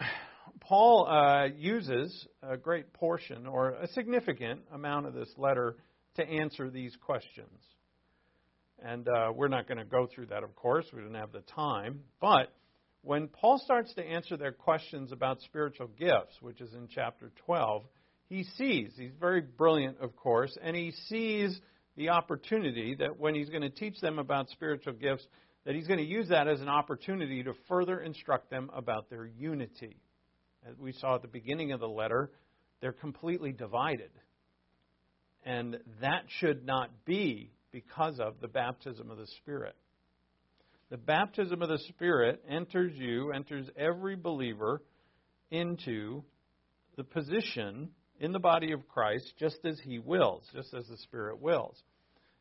Paul 0.61 1.07
uh, 1.07 1.47
uses 1.57 2.27
a 2.43 2.57
great 2.57 2.93
portion 2.93 3.47
or 3.47 3.71
a 3.71 3.89
significant 3.89 4.61
amount 4.73 5.07
of 5.07 5.15
this 5.15 5.31
letter 5.37 5.77
to 6.17 6.27
answer 6.27 6.71
these 6.71 6.97
questions. 6.97 7.59
And 8.83 9.07
uh, 9.09 9.33
we're 9.35 9.49
not 9.49 9.69
going 9.69 9.79
to 9.79 9.85
go 9.85 10.09
through 10.13 10.27
that, 10.27 10.43
of 10.43 10.57
course. 10.57 10.87
We 10.93 11.01
didn't 11.01 11.17
have 11.17 11.33
the 11.33 11.43
time. 11.55 12.01
But 12.21 12.53
when 13.03 13.29
Paul 13.29 13.59
starts 13.59 13.93
to 13.95 14.03
answer 14.03 14.37
their 14.37 14.53
questions 14.53 15.13
about 15.13 15.41
spiritual 15.43 15.89
gifts, 15.99 16.41
which 16.41 16.61
is 16.61 16.73
in 16.75 16.89
chapter 16.89 17.31
12, 17.47 17.85
he 18.29 18.45
sees, 18.57 18.93
he's 18.97 19.13
very 19.19 19.41
brilliant, 19.41 19.99
of 20.01 20.15
course, 20.17 20.57
and 20.63 20.77
he 20.77 20.93
sees 21.09 21.61
the 21.97 22.11
opportunity 22.11 22.95
that 22.95 23.19
when 23.19 23.35
he's 23.35 23.51
going 23.51 23.63
to 23.63 23.71
teach 23.71 24.01
them 24.01 24.19
about 24.19 24.49
spiritual 24.51 24.93
gifts, 24.93 25.27
that 25.65 25.75
he's 25.75 25.87
going 25.87 25.99
to 25.99 26.07
use 26.07 26.29
that 26.29 26.49
as 26.49 26.61
an 26.61 26.69
opportunity 26.69 27.43
to 27.43 27.53
further 27.69 28.01
instruct 28.01 28.51
them 28.51 28.71
about 28.75 29.11
their 29.11 29.27
unity. 29.27 29.97
As 30.69 30.77
we 30.79 30.93
saw 30.93 31.15
at 31.17 31.23
the 31.23 31.29
beginning 31.29 31.73
of 31.73 31.81
the 31.81 31.89
letter, 31.89 32.31
they're 32.81 32.93
completely 32.93 33.53
divided. 33.53 34.11
And 35.45 35.79
that 36.01 36.25
should 36.39 36.67
not 36.67 37.05
be 37.05 37.51
because 37.73 38.19
of 38.21 38.41
the 38.41 38.49
baptism 38.49 39.11
of 39.11 39.17
the 39.17 39.27
Spirit. 39.39 39.75
The 40.91 40.99
baptism 40.99 41.63
of 41.63 41.69
the 41.69 41.79
Spirit 41.89 42.43
enters 42.49 42.93
you, 42.97 43.33
enters 43.33 43.67
every 43.77 44.17
believer 44.17 44.83
into 45.51 46.25
the 46.97 47.05
position 47.05 47.91
in 48.19 48.33
the 48.33 48.39
body 48.39 48.73
of 48.73 48.87
Christ 48.89 49.33
just 49.39 49.59
as 49.65 49.81
He 49.83 49.99
wills, 49.99 50.43
just 50.53 50.75
as 50.75 50.87
the 50.89 50.99
Spirit 50.99 51.41
wills. 51.41 51.81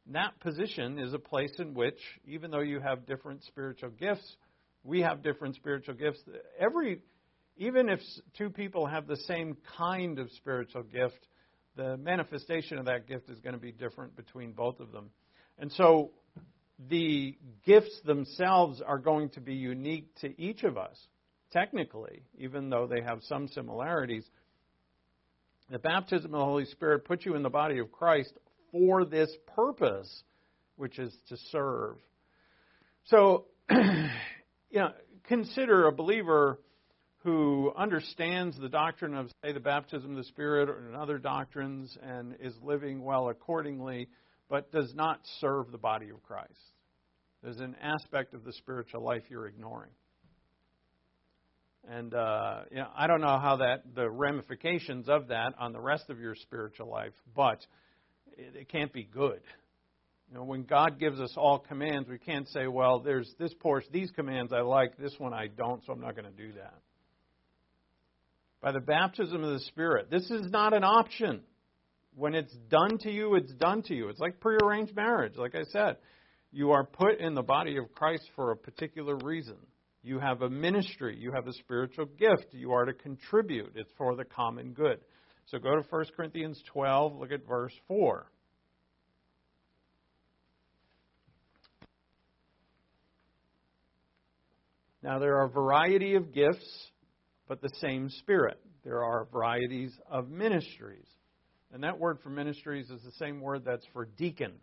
And 0.05 0.15
that 0.15 0.39
position 0.39 0.99
is 0.99 1.13
a 1.13 1.19
place 1.19 1.53
in 1.59 1.73
which, 1.73 1.99
even 2.25 2.51
though 2.51 2.61
you 2.61 2.79
have 2.79 3.05
different 3.05 3.43
spiritual 3.43 3.91
gifts, 3.91 4.35
we 4.83 5.01
have 5.01 5.23
different 5.23 5.55
spiritual 5.55 5.93
gifts. 5.93 6.19
Every, 6.59 7.01
even 7.59 7.89
if 7.89 7.99
two 8.37 8.49
people 8.49 8.87
have 8.87 9.05
the 9.05 9.17
same 9.17 9.57
kind 9.77 10.17
of 10.17 10.31
spiritual 10.31 10.81
gift, 10.81 11.27
the 11.75 11.97
manifestation 11.97 12.77
of 12.77 12.85
that 12.85 13.05
gift 13.05 13.29
is 13.29 13.37
going 13.41 13.53
to 13.53 13.59
be 13.59 13.73
different 13.73 14.15
between 14.15 14.53
both 14.53 14.79
of 14.79 14.93
them. 14.93 15.09
And 15.59 15.69
so 15.73 16.11
the 16.87 17.37
gifts 17.65 17.99
themselves 18.05 18.81
are 18.81 18.97
going 18.97 19.29
to 19.31 19.41
be 19.41 19.55
unique 19.55 20.07
to 20.21 20.41
each 20.41 20.63
of 20.63 20.77
us, 20.77 20.97
technically, 21.51 22.23
even 22.37 22.69
though 22.69 22.87
they 22.87 23.01
have 23.01 23.19
some 23.23 23.49
similarities. 23.49 24.23
The 25.69 25.79
baptism 25.79 26.33
of 26.33 26.39
the 26.39 26.45
Holy 26.45 26.65
Spirit 26.65 27.03
puts 27.03 27.25
you 27.25 27.35
in 27.35 27.43
the 27.43 27.49
body 27.49 27.79
of 27.79 27.91
Christ 27.91 28.31
for 28.71 29.03
this 29.03 29.29
purpose, 29.53 30.23
which 30.77 30.97
is 30.97 31.13
to 31.27 31.35
serve. 31.51 31.97
So, 33.07 33.47
you 33.69 34.79
know, 34.79 34.91
consider 35.27 35.87
a 35.87 35.91
believer 35.91 36.57
who 37.23 37.73
understands 37.77 38.57
the 38.59 38.69
doctrine 38.69 39.13
of, 39.13 39.29
say, 39.43 39.51
the 39.51 39.59
baptism 39.59 40.11
of 40.11 40.17
the 40.17 40.23
Spirit 40.23 40.69
or 40.69 40.93
other 40.95 41.17
doctrines 41.17 41.97
and 42.01 42.35
is 42.39 42.53
living 42.63 43.03
well 43.03 43.29
accordingly 43.29 44.07
but 44.49 44.71
does 44.71 44.93
not 44.95 45.19
serve 45.39 45.71
the 45.71 45.77
body 45.77 46.09
of 46.09 46.21
Christ. 46.23 46.53
There's 47.43 47.59
an 47.59 47.75
aspect 47.81 48.33
of 48.33 48.43
the 48.43 48.53
spiritual 48.53 49.03
life 49.03 49.23
you're 49.29 49.47
ignoring. 49.47 49.91
And 51.87 52.13
uh, 52.13 52.61
you 52.71 52.77
know, 52.77 52.87
I 52.95 53.07
don't 53.07 53.21
know 53.21 53.39
how 53.39 53.57
that 53.57 53.95
the 53.95 54.09
ramifications 54.09 55.07
of 55.07 55.29
that 55.29 55.53
on 55.57 55.71
the 55.71 55.79
rest 55.79 56.09
of 56.09 56.19
your 56.19 56.35
spiritual 56.35 56.89
life, 56.89 57.13
but 57.35 57.65
it, 58.37 58.55
it 58.55 58.69
can't 58.69 58.91
be 58.91 59.03
good. 59.03 59.41
You 60.29 60.37
know, 60.37 60.43
when 60.43 60.63
God 60.63 60.99
gives 60.99 61.19
us 61.19 61.33
all 61.37 61.57
commands, 61.57 62.09
we 62.09 62.19
can't 62.19 62.47
say, 62.49 62.67
"Well, 62.67 62.99
there's 62.99 63.33
this 63.39 63.53
portion, 63.53 63.89
these 63.93 64.11
commands 64.11 64.51
I 64.51 64.59
like, 64.59 64.97
this 64.97 65.15
one 65.17 65.33
I 65.33 65.47
don't, 65.47 65.83
so 65.85 65.93
I'm 65.93 66.01
not 66.01 66.15
going 66.15 66.31
to 66.31 66.37
do 66.37 66.51
that." 66.53 66.75
By 68.61 68.71
the 68.71 68.79
baptism 68.79 69.43
of 69.43 69.53
the 69.53 69.65
Spirit, 69.67 70.09
this 70.09 70.29
is 70.29 70.51
not 70.51 70.73
an 70.73 70.83
option. 70.83 71.41
When 72.15 72.35
it's 72.35 72.53
done 72.69 72.97
to 72.99 73.11
you, 73.11 73.35
it's 73.35 73.53
done 73.53 73.83
to 73.83 73.95
you. 73.95 74.09
It's 74.09 74.19
like 74.19 74.41
prearranged 74.41 74.95
marriage, 74.95 75.37
like 75.37 75.55
I 75.55 75.63
said. 75.71 75.97
You 76.51 76.71
are 76.71 76.83
put 76.83 77.19
in 77.19 77.35
the 77.35 77.43
body 77.43 77.77
of 77.77 77.93
Christ 77.93 78.29
for 78.35 78.51
a 78.51 78.57
particular 78.57 79.15
reason. 79.23 79.55
You 80.03 80.19
have 80.19 80.41
a 80.41 80.49
ministry. 80.49 81.17
You 81.17 81.31
have 81.31 81.47
a 81.47 81.53
spiritual 81.53 82.05
gift. 82.05 82.47
You 82.51 82.71
are 82.73 82.85
to 82.85 82.93
contribute. 82.93 83.73
It's 83.75 83.91
for 83.97 84.15
the 84.15 84.25
common 84.25 84.73
good. 84.73 84.99
So 85.45 85.57
go 85.57 85.75
to 85.75 85.83
1 85.89 86.05
Corinthians 86.15 86.61
12, 86.73 87.15
look 87.15 87.31
at 87.31 87.47
verse 87.47 87.73
4. 87.87 88.29
Now, 95.01 95.17
there 95.17 95.37
are 95.37 95.45
a 95.45 95.49
variety 95.49 96.15
of 96.15 96.33
gifts, 96.33 96.91
but 97.49 97.61
the 97.61 97.71
same 97.81 98.09
Spirit. 98.09 98.59
There 98.85 99.03
are 99.03 99.27
varieties 99.33 99.91
of 100.09 100.29
ministries. 100.29 101.07
And 101.73 101.83
that 101.83 101.99
word 101.99 102.19
for 102.23 102.29
ministries 102.29 102.89
is 102.89 103.01
the 103.03 103.11
same 103.13 103.41
word 103.41 103.65
that's 103.65 103.85
for 103.91 104.05
deacon, 104.05 104.53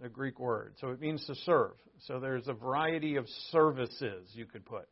the 0.00 0.08
Greek 0.08 0.38
word. 0.38 0.74
So 0.80 0.88
it 0.88 1.00
means 1.00 1.24
to 1.26 1.34
serve. 1.46 1.72
So 2.06 2.20
there's 2.20 2.48
a 2.48 2.52
variety 2.52 3.16
of 3.16 3.26
services 3.50 4.28
you 4.34 4.44
could 4.44 4.66
put 4.66 4.88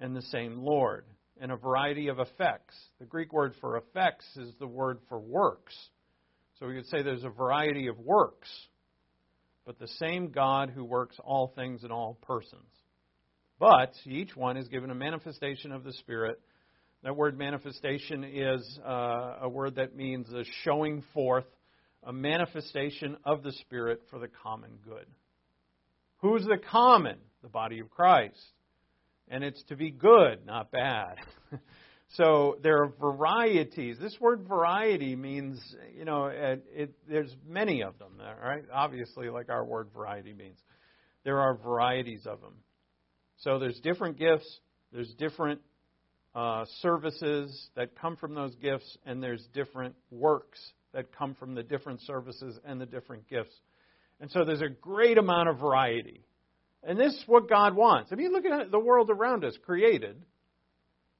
in 0.00 0.14
the 0.14 0.22
same 0.22 0.58
Lord, 0.58 1.04
and 1.40 1.52
a 1.52 1.56
variety 1.56 2.08
of 2.08 2.18
effects. 2.18 2.74
The 2.98 3.06
Greek 3.06 3.32
word 3.32 3.54
for 3.60 3.76
effects 3.76 4.24
is 4.36 4.52
the 4.58 4.66
word 4.66 4.98
for 5.08 5.20
works. 5.20 5.74
So 6.58 6.66
we 6.66 6.74
could 6.74 6.86
say 6.86 7.02
there's 7.02 7.24
a 7.24 7.28
variety 7.28 7.86
of 7.86 7.98
works, 7.98 8.48
but 9.64 9.78
the 9.78 9.88
same 9.98 10.30
God 10.30 10.70
who 10.70 10.84
works 10.84 11.16
all 11.22 11.52
things 11.54 11.84
in 11.84 11.92
all 11.92 12.18
persons. 12.22 12.66
But 13.62 13.94
each 14.06 14.34
one 14.34 14.56
is 14.56 14.66
given 14.66 14.90
a 14.90 14.94
manifestation 14.96 15.70
of 15.70 15.84
the 15.84 15.92
Spirit. 15.92 16.40
That 17.04 17.14
word 17.14 17.38
manifestation 17.38 18.24
is 18.24 18.80
uh, 18.84 19.36
a 19.42 19.48
word 19.48 19.76
that 19.76 19.94
means 19.94 20.28
a 20.32 20.42
showing 20.64 21.04
forth, 21.14 21.44
a 22.02 22.12
manifestation 22.12 23.16
of 23.24 23.44
the 23.44 23.52
Spirit 23.52 24.00
for 24.10 24.18
the 24.18 24.26
common 24.26 24.70
good. 24.84 25.06
Who's 26.22 26.42
the 26.42 26.58
common? 26.58 27.18
The 27.42 27.48
body 27.50 27.78
of 27.78 27.88
Christ. 27.88 28.34
And 29.28 29.44
it's 29.44 29.62
to 29.68 29.76
be 29.76 29.92
good, 29.92 30.44
not 30.44 30.72
bad. 30.72 31.18
so 32.16 32.56
there 32.64 32.82
are 32.82 32.92
varieties. 33.00 33.96
This 34.00 34.16
word 34.20 34.48
variety 34.48 35.14
means, 35.14 35.60
you 35.96 36.04
know, 36.04 36.26
it, 36.26 36.64
it, 36.74 36.94
there's 37.08 37.32
many 37.48 37.84
of 37.84 37.96
them, 38.00 38.14
right? 38.42 38.64
Obviously, 38.74 39.30
like 39.30 39.50
our 39.50 39.64
word 39.64 39.90
variety 39.94 40.32
means. 40.32 40.58
There 41.22 41.38
are 41.38 41.54
varieties 41.54 42.26
of 42.26 42.40
them. 42.40 42.54
So 43.42 43.58
there's 43.58 43.78
different 43.80 44.18
gifts, 44.18 44.60
there's 44.92 45.12
different 45.14 45.60
uh, 46.34 46.64
services 46.80 47.68
that 47.74 47.96
come 48.00 48.16
from 48.16 48.34
those 48.34 48.54
gifts, 48.56 48.96
and 49.04 49.20
there's 49.20 49.44
different 49.52 49.96
works 50.12 50.60
that 50.92 51.16
come 51.16 51.34
from 51.34 51.54
the 51.54 51.62
different 51.62 52.00
services 52.02 52.58
and 52.64 52.80
the 52.80 52.86
different 52.86 53.28
gifts. 53.28 53.54
And 54.20 54.30
so 54.30 54.44
there's 54.44 54.62
a 54.62 54.68
great 54.68 55.18
amount 55.18 55.48
of 55.48 55.58
variety. 55.58 56.24
And 56.84 56.98
this 56.98 57.12
is 57.14 57.24
what 57.26 57.48
God 57.48 57.74
wants. 57.74 58.10
I 58.12 58.14
mean, 58.14 58.32
look 58.32 58.44
at 58.44 58.70
the 58.70 58.78
world 58.78 59.10
around 59.10 59.44
us 59.44 59.56
created. 59.64 60.22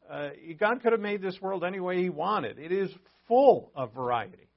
Uh, 0.08 0.30
God 0.60 0.80
could 0.82 0.92
have 0.92 1.00
made 1.00 1.22
this 1.22 1.40
world 1.40 1.64
any 1.64 1.80
way 1.80 2.02
He 2.02 2.10
wanted. 2.10 2.58
It 2.58 2.70
is 2.70 2.90
full 3.26 3.72
of 3.74 3.94
variety. 3.94 4.48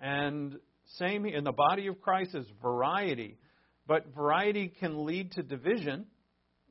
And 0.00 0.58
same 0.98 1.26
in 1.26 1.42
the 1.42 1.52
body 1.52 1.88
of 1.88 2.00
Christ 2.00 2.34
is 2.34 2.46
variety. 2.62 3.36
But 3.86 4.14
variety 4.14 4.68
can 4.68 5.04
lead 5.04 5.32
to 5.32 5.42
division, 5.42 6.06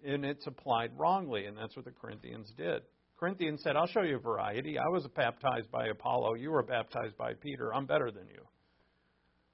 and 0.05 0.25
it's 0.25 0.47
applied 0.47 0.91
wrongly, 0.97 1.45
and 1.45 1.57
that's 1.57 1.75
what 1.75 1.85
the 1.85 1.91
Corinthians 1.91 2.51
did. 2.57 2.81
Corinthians 3.19 3.61
said, 3.63 3.75
I'll 3.75 3.87
show 3.87 4.01
you 4.01 4.19
variety. 4.19 4.77
I 4.77 4.89
was 4.89 5.07
baptized 5.15 5.71
by 5.71 5.87
Apollos. 5.87 6.39
You 6.39 6.51
were 6.51 6.63
baptized 6.63 7.17
by 7.17 7.33
Peter. 7.35 7.73
I'm 7.73 7.85
better 7.85 8.11
than 8.11 8.27
you. 8.27 8.41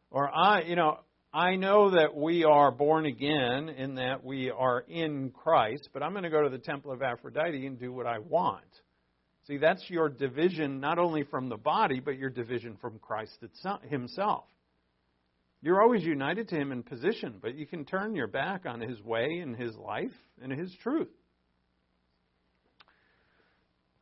Or 0.09 0.29
I, 0.35 0.61
you 0.61 0.75
know, 0.75 0.99
I 1.31 1.55
know 1.55 1.91
that 1.91 2.15
we 2.15 2.43
are 2.43 2.71
born 2.71 3.05
again 3.05 3.69
in 3.69 3.95
that 3.95 4.23
we 4.23 4.49
are 4.49 4.83
in 4.87 5.29
Christ, 5.29 5.89
but 5.93 6.01
I'm 6.01 6.11
going 6.13 6.23
to 6.23 6.31
go 6.31 6.41
to 6.41 6.49
the 6.49 6.57
temple 6.57 6.91
of 6.91 7.03
Aphrodite 7.03 7.67
and 7.67 7.79
do 7.79 7.93
what 7.93 8.07
I 8.07 8.17
want. 8.17 8.63
See, 9.45 9.57
that's 9.57 9.87
your 9.89 10.09
division 10.09 10.79
not 10.79 10.97
only 10.97 11.23
from 11.23 11.49
the 11.49 11.57
body, 11.57 11.99
but 11.99 12.17
your 12.17 12.31
division 12.31 12.77
from 12.81 12.97
Christ 12.97 13.37
himself. 13.89 14.45
You're 15.61 15.81
always 15.81 16.03
united 16.03 16.47
to 16.49 16.55
Him 16.55 16.71
in 16.71 16.83
position, 16.83 17.39
but 17.41 17.55
you 17.55 17.65
can 17.65 17.83
turn 17.83 18.15
your 18.15 18.27
back 18.27 18.65
on 18.65 18.79
His 18.79 19.01
way 19.01 19.39
and 19.41 19.55
His 19.55 19.75
life 19.75 20.13
and 20.41 20.51
His 20.51 20.73
truth. 20.81 21.09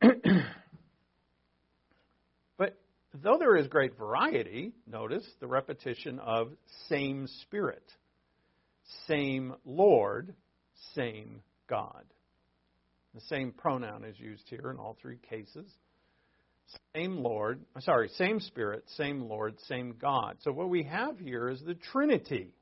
but 2.56 2.78
though 3.12 3.38
there 3.38 3.56
is 3.56 3.66
great 3.66 3.98
variety, 3.98 4.72
notice 4.86 5.26
the 5.40 5.48
repetition 5.48 6.20
of 6.20 6.52
same 6.88 7.26
Spirit, 7.42 7.82
same 9.08 9.54
Lord, 9.64 10.34
same 10.94 11.42
God. 11.68 12.04
The 13.14 13.20
same 13.22 13.50
pronoun 13.50 14.04
is 14.04 14.18
used 14.20 14.48
here 14.48 14.70
in 14.70 14.76
all 14.76 14.96
three 15.02 15.18
cases. 15.28 15.66
Same 16.94 17.16
Lord, 17.16 17.60
sorry, 17.80 18.08
same 18.16 18.40
Spirit, 18.40 18.84
same 18.96 19.22
Lord, 19.22 19.56
same 19.68 19.94
God. 20.00 20.36
So 20.40 20.52
what 20.52 20.68
we 20.68 20.82
have 20.82 21.18
here 21.18 21.48
is 21.48 21.62
the 21.62 21.74
Trinity. 21.74 22.52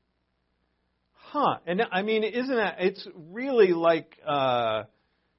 Huh. 1.11 1.57
And 1.65 1.81
I 1.91 2.03
mean, 2.03 2.23
isn't 2.23 2.55
that, 2.55 2.77
it's 2.79 3.05
really 3.13 3.73
like, 3.73 4.17
uh, 4.25 4.83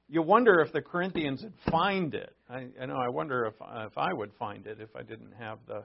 you 0.07 0.21
wonder 0.21 0.59
if 0.59 0.71
the 0.71 0.81
Corinthians 0.81 1.41
would 1.41 1.53
find 1.71 2.13
it. 2.13 2.35
I, 2.49 2.67
I 2.79 2.85
know, 2.85 2.95
I 2.95 3.09
wonder 3.09 3.45
if, 3.45 3.55
if 3.59 3.97
I 3.97 4.13
would 4.13 4.31
find 4.37 4.67
it 4.67 4.79
if 4.79 4.95
I 4.95 5.01
didn't 5.01 5.33
have 5.39 5.59
the, 5.67 5.83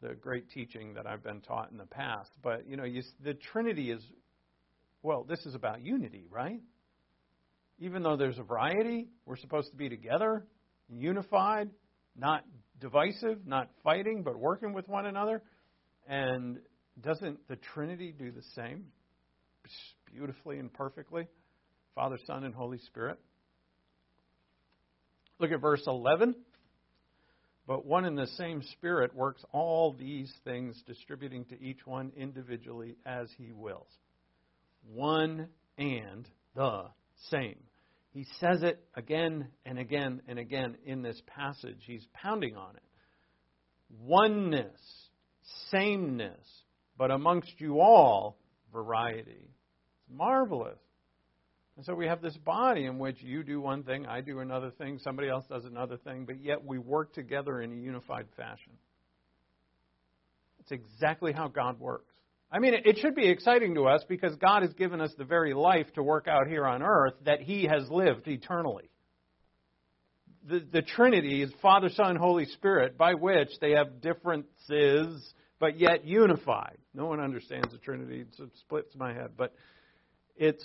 the 0.00 0.14
great 0.14 0.50
teaching 0.50 0.94
that 0.94 1.06
I've 1.06 1.22
been 1.22 1.40
taught 1.40 1.70
in 1.72 1.76
the 1.76 1.86
past. 1.86 2.30
But, 2.42 2.66
you 2.68 2.76
know, 2.76 2.84
you, 2.84 3.02
the 3.22 3.34
Trinity 3.34 3.90
is, 3.90 4.02
well, 5.02 5.24
this 5.24 5.44
is 5.44 5.54
about 5.54 5.82
unity, 5.82 6.24
right? 6.30 6.60
Even 7.78 8.02
though 8.02 8.16
there's 8.16 8.38
a 8.38 8.42
variety, 8.42 9.08
we're 9.26 9.36
supposed 9.36 9.70
to 9.72 9.76
be 9.76 9.88
together, 9.88 10.46
unified, 10.88 11.68
not 12.16 12.44
divisive, 12.80 13.46
not 13.46 13.70
fighting, 13.82 14.22
but 14.22 14.38
working 14.38 14.72
with 14.72 14.88
one 14.88 15.06
another. 15.06 15.42
And 16.06 16.58
doesn't 17.00 17.48
the 17.48 17.56
Trinity 17.56 18.14
do 18.16 18.30
the 18.30 18.42
same 18.54 18.86
beautifully 20.12 20.58
and 20.58 20.72
perfectly? 20.72 21.26
Father, 21.94 22.18
Son, 22.26 22.44
and 22.44 22.54
Holy 22.54 22.78
Spirit. 22.78 23.18
Look 25.38 25.52
at 25.52 25.60
verse 25.60 25.82
11. 25.86 26.34
But 27.66 27.86
one 27.86 28.04
and 28.04 28.18
the 28.18 28.26
same 28.36 28.62
Spirit 28.72 29.14
works 29.14 29.42
all 29.52 29.94
these 29.98 30.32
things, 30.44 30.80
distributing 30.86 31.46
to 31.46 31.60
each 31.60 31.86
one 31.86 32.12
individually 32.16 32.96
as 33.06 33.28
he 33.38 33.52
wills. 33.52 33.88
One 34.92 35.48
and 35.78 36.28
the 36.54 36.84
same. 37.30 37.56
He 38.14 38.24
says 38.38 38.62
it 38.62 38.78
again 38.94 39.48
and 39.66 39.76
again 39.76 40.22
and 40.28 40.38
again 40.38 40.76
in 40.86 41.02
this 41.02 41.20
passage. 41.26 41.80
He's 41.84 42.06
pounding 42.14 42.56
on 42.56 42.76
it. 42.76 42.82
Oneness, 44.00 44.80
sameness, 45.70 46.46
but 46.96 47.10
amongst 47.10 47.52
you 47.58 47.80
all, 47.80 48.38
variety. 48.72 49.50
It's 49.50 50.16
marvelous. 50.16 50.78
And 51.76 51.84
so 51.84 51.92
we 51.96 52.06
have 52.06 52.22
this 52.22 52.36
body 52.36 52.84
in 52.84 53.00
which 53.00 53.20
you 53.20 53.42
do 53.42 53.60
one 53.60 53.82
thing, 53.82 54.06
I 54.06 54.20
do 54.20 54.38
another 54.38 54.70
thing, 54.70 55.00
somebody 55.02 55.28
else 55.28 55.44
does 55.48 55.64
another 55.64 55.96
thing, 55.96 56.24
but 56.24 56.40
yet 56.40 56.64
we 56.64 56.78
work 56.78 57.12
together 57.14 57.62
in 57.62 57.72
a 57.72 57.76
unified 57.76 58.26
fashion. 58.36 58.74
It's 60.60 60.70
exactly 60.70 61.32
how 61.32 61.48
God 61.48 61.80
works. 61.80 62.13
I 62.54 62.60
mean, 62.60 62.72
it 62.72 62.98
should 62.98 63.16
be 63.16 63.28
exciting 63.28 63.74
to 63.74 63.88
us 63.88 64.04
because 64.08 64.36
God 64.36 64.62
has 64.62 64.72
given 64.74 65.00
us 65.00 65.10
the 65.18 65.24
very 65.24 65.54
life 65.54 65.92
to 65.94 66.04
work 66.04 66.28
out 66.28 66.46
here 66.46 66.64
on 66.64 66.84
earth 66.84 67.14
that 67.24 67.40
He 67.40 67.64
has 67.64 67.90
lived 67.90 68.28
eternally. 68.28 68.88
The, 70.48 70.60
the 70.60 70.82
Trinity 70.82 71.42
is 71.42 71.50
Father, 71.60 71.88
Son, 71.88 72.14
Holy 72.14 72.46
Spirit, 72.46 72.96
by 72.96 73.14
which 73.14 73.48
they 73.60 73.72
have 73.72 74.00
differences 74.00 75.34
but 75.58 75.80
yet 75.80 76.04
unified. 76.04 76.78
No 76.94 77.06
one 77.06 77.18
understands 77.18 77.72
the 77.72 77.78
Trinity, 77.78 78.20
it 78.20 78.50
splits 78.60 78.94
my 78.94 79.12
head. 79.12 79.30
But 79.36 79.52
it's, 80.36 80.64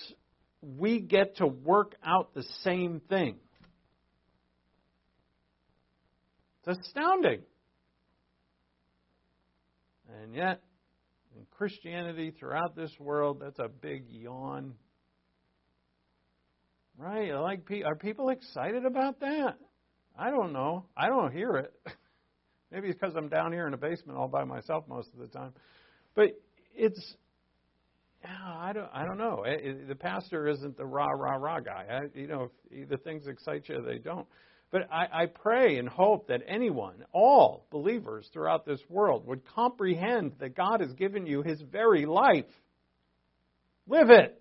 we 0.62 1.00
get 1.00 1.38
to 1.38 1.48
work 1.48 1.96
out 2.06 2.36
the 2.36 2.44
same 2.64 3.02
thing. 3.10 3.38
It's 6.68 6.80
astounding. 6.86 7.42
And 10.22 10.36
yet, 10.36 10.62
in 11.36 11.46
Christianity 11.52 12.32
throughout 12.32 12.76
this 12.76 12.92
world, 13.00 13.42
that's 13.42 13.60
a 13.60 13.68
big 13.68 14.06
yawn. 14.10 14.74
Right? 16.98 17.34
Like, 17.34 17.62
are 17.86 17.96
people 17.96 18.30
excited 18.30 18.86
about 18.86 19.20
that? 19.22 19.58
I 20.18 20.32
don't 20.32 20.52
know. 20.52 20.86
I 20.98 21.08
don't 21.08 21.32
hear 21.32 21.56
it. 21.56 21.74
Maybe 22.72 22.90
it's 22.90 23.00
because 23.00 23.16
I'm 23.16 23.30
down 23.30 23.52
here 23.52 23.68
in 23.68 23.74
a 23.74 23.78
basement 23.78 24.18
all 24.18 24.28
by 24.28 24.44
myself 24.44 24.84
most 24.88 25.10
of 25.14 25.20
the 25.20 25.28
time. 25.28 25.54
But 26.14 26.40
it's, 26.76 27.16
I 28.24 28.74
don't, 28.74 28.90
I 28.94 29.06
don't 29.06 29.18
know. 29.18 29.44
It, 29.46 29.66
it, 29.66 29.88
the 29.88 29.96
pastor 29.96 30.48
isn't 30.48 30.78
the 30.78 30.86
rah 30.86 31.08
rah 31.08 31.36
rah 31.36 31.62
guy. 31.62 31.86
I, 31.90 32.20
you 32.20 32.28
know, 32.28 32.52
if 32.70 32.90
the 32.90 32.98
things 32.98 33.28
excite 33.28 33.70
you, 33.70 33.82
they 33.82 33.98
don't. 33.98 34.28
But 34.72 34.88
I, 34.92 35.24
I 35.24 35.26
pray 35.26 35.78
and 35.78 35.90
hope 35.90 36.28
that 36.28 36.42
anyone, 36.48 37.04
all 37.12 37.66
believers 37.72 38.30
throughout 38.32 38.66
this 38.66 38.80
world, 38.88 39.26
would 39.26 39.42
comprehend 39.56 40.34
that 40.40 40.56
God 40.56 40.82
has 40.82 40.94
given 40.94 41.26
you 41.26 41.42
His 41.42 41.60
very 41.62 42.06
life. 42.06 42.46
Live 43.88 44.12
it. 44.12 44.40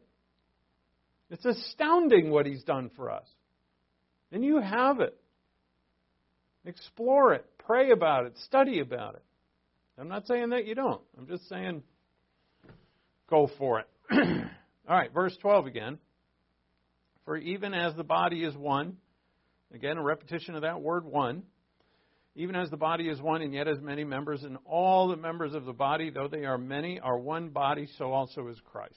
It's 1.31 1.45
astounding 1.45 2.31
what 2.31 2.45
He's 2.45 2.63
done 2.63 2.91
for 2.95 3.11
us. 3.11 3.27
And 4.31 4.45
you 4.45 4.61
have 4.61 5.01
it. 5.01 5.19
Explore 6.67 7.35
it. 7.35 7.47
Pray 7.65 7.91
about 7.91 8.27
it. 8.27 8.37
Study 8.45 8.81
about 8.81 9.15
it. 9.15 9.23
I'm 9.99 10.09
not 10.09 10.27
saying 10.27 10.51
that 10.51 10.67
you 10.67 10.75
don't. 10.75 11.01
I'm 11.17 11.27
just 11.27 11.49
saying 11.49 11.83
go 13.29 13.51
for 13.59 13.81
it. 13.81 13.87
All 14.89 14.97
right, 14.97 15.13
verse 15.13 15.37
12 15.41 15.67
again. 15.67 15.99
For 17.25 17.37
even 17.37 17.75
as 17.75 17.95
the 17.95 18.05
body 18.05 18.45
is 18.45 18.57
one, 18.57 18.97
again, 19.75 19.99
a 19.99 20.03
repetition 20.03 20.55
of 20.55 20.63
that 20.63 20.81
word 20.81 21.05
one, 21.05 21.43
even 22.35 22.55
as 22.55 22.71
the 22.71 22.77
body 22.77 23.09
is 23.09 23.21
one 23.21 23.43
and 23.43 23.53
yet 23.53 23.69
as 23.69 23.81
many 23.81 24.05
members, 24.05 24.45
and 24.45 24.59
all 24.65 25.09
the 25.09 25.17
members 25.17 25.55
of 25.55 25.65
the 25.65 25.73
body, 25.73 26.11
though 26.11 26.29
they 26.29 26.45
are 26.45 26.59
many, 26.59 27.01
are 27.01 27.19
one 27.19 27.49
body, 27.49 27.89
so 27.99 28.13
also 28.13 28.49
is 28.49 28.61
Christ. 28.65 28.95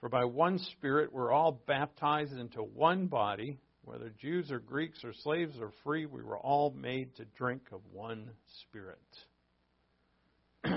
For 0.00 0.08
by 0.08 0.24
one 0.24 0.58
Spirit 0.58 1.12
we're 1.12 1.32
all 1.32 1.62
baptized 1.66 2.34
into 2.34 2.62
one 2.62 3.06
body, 3.06 3.58
whether 3.84 4.12
Jews 4.20 4.50
or 4.50 4.58
Greeks 4.58 5.02
or 5.02 5.12
slaves 5.12 5.56
or 5.60 5.72
free, 5.82 6.06
we 6.06 6.22
were 6.22 6.38
all 6.38 6.70
made 6.70 7.14
to 7.16 7.24
drink 7.36 7.62
of 7.72 7.80
one 7.92 8.30
Spirit. 8.62 8.98
you 10.64 10.70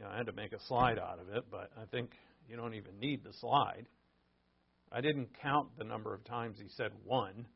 know, 0.00 0.08
I 0.10 0.16
had 0.16 0.26
to 0.26 0.32
make 0.32 0.52
a 0.52 0.60
slide 0.68 0.98
out 0.98 1.18
of 1.20 1.34
it, 1.34 1.44
but 1.50 1.70
I 1.80 1.86
think 1.86 2.10
you 2.48 2.56
don't 2.56 2.74
even 2.74 2.98
need 3.00 3.24
the 3.24 3.32
slide. 3.40 3.86
I 4.94 5.00
didn't 5.00 5.28
count 5.40 5.68
the 5.78 5.84
number 5.84 6.14
of 6.14 6.24
times 6.24 6.58
he 6.60 6.68
said 6.76 6.92
one, 7.04 7.46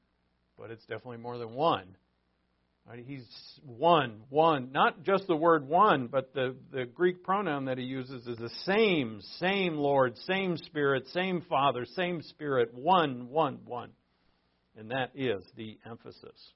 but 0.58 0.70
it's 0.70 0.84
definitely 0.86 1.18
more 1.18 1.38
than 1.38 1.54
one. 1.54 1.96
He's 2.94 3.26
one, 3.64 4.22
one, 4.30 4.70
not 4.70 5.02
just 5.02 5.26
the 5.26 5.34
word 5.34 5.66
one, 5.66 6.06
but 6.06 6.32
the, 6.34 6.54
the 6.72 6.84
Greek 6.84 7.24
pronoun 7.24 7.64
that 7.64 7.78
he 7.78 7.84
uses 7.84 8.26
is 8.28 8.38
the 8.38 8.50
same, 8.64 9.20
same 9.40 9.76
Lord, 9.76 10.16
same 10.18 10.56
Spirit, 10.56 11.08
same 11.12 11.42
Father, 11.48 11.84
same 11.84 12.22
Spirit, 12.22 12.72
one, 12.74 13.28
one, 13.28 13.58
one. 13.66 13.90
And 14.78 14.92
that 14.92 15.10
is 15.16 15.42
the 15.56 15.78
emphasis. 15.84 16.52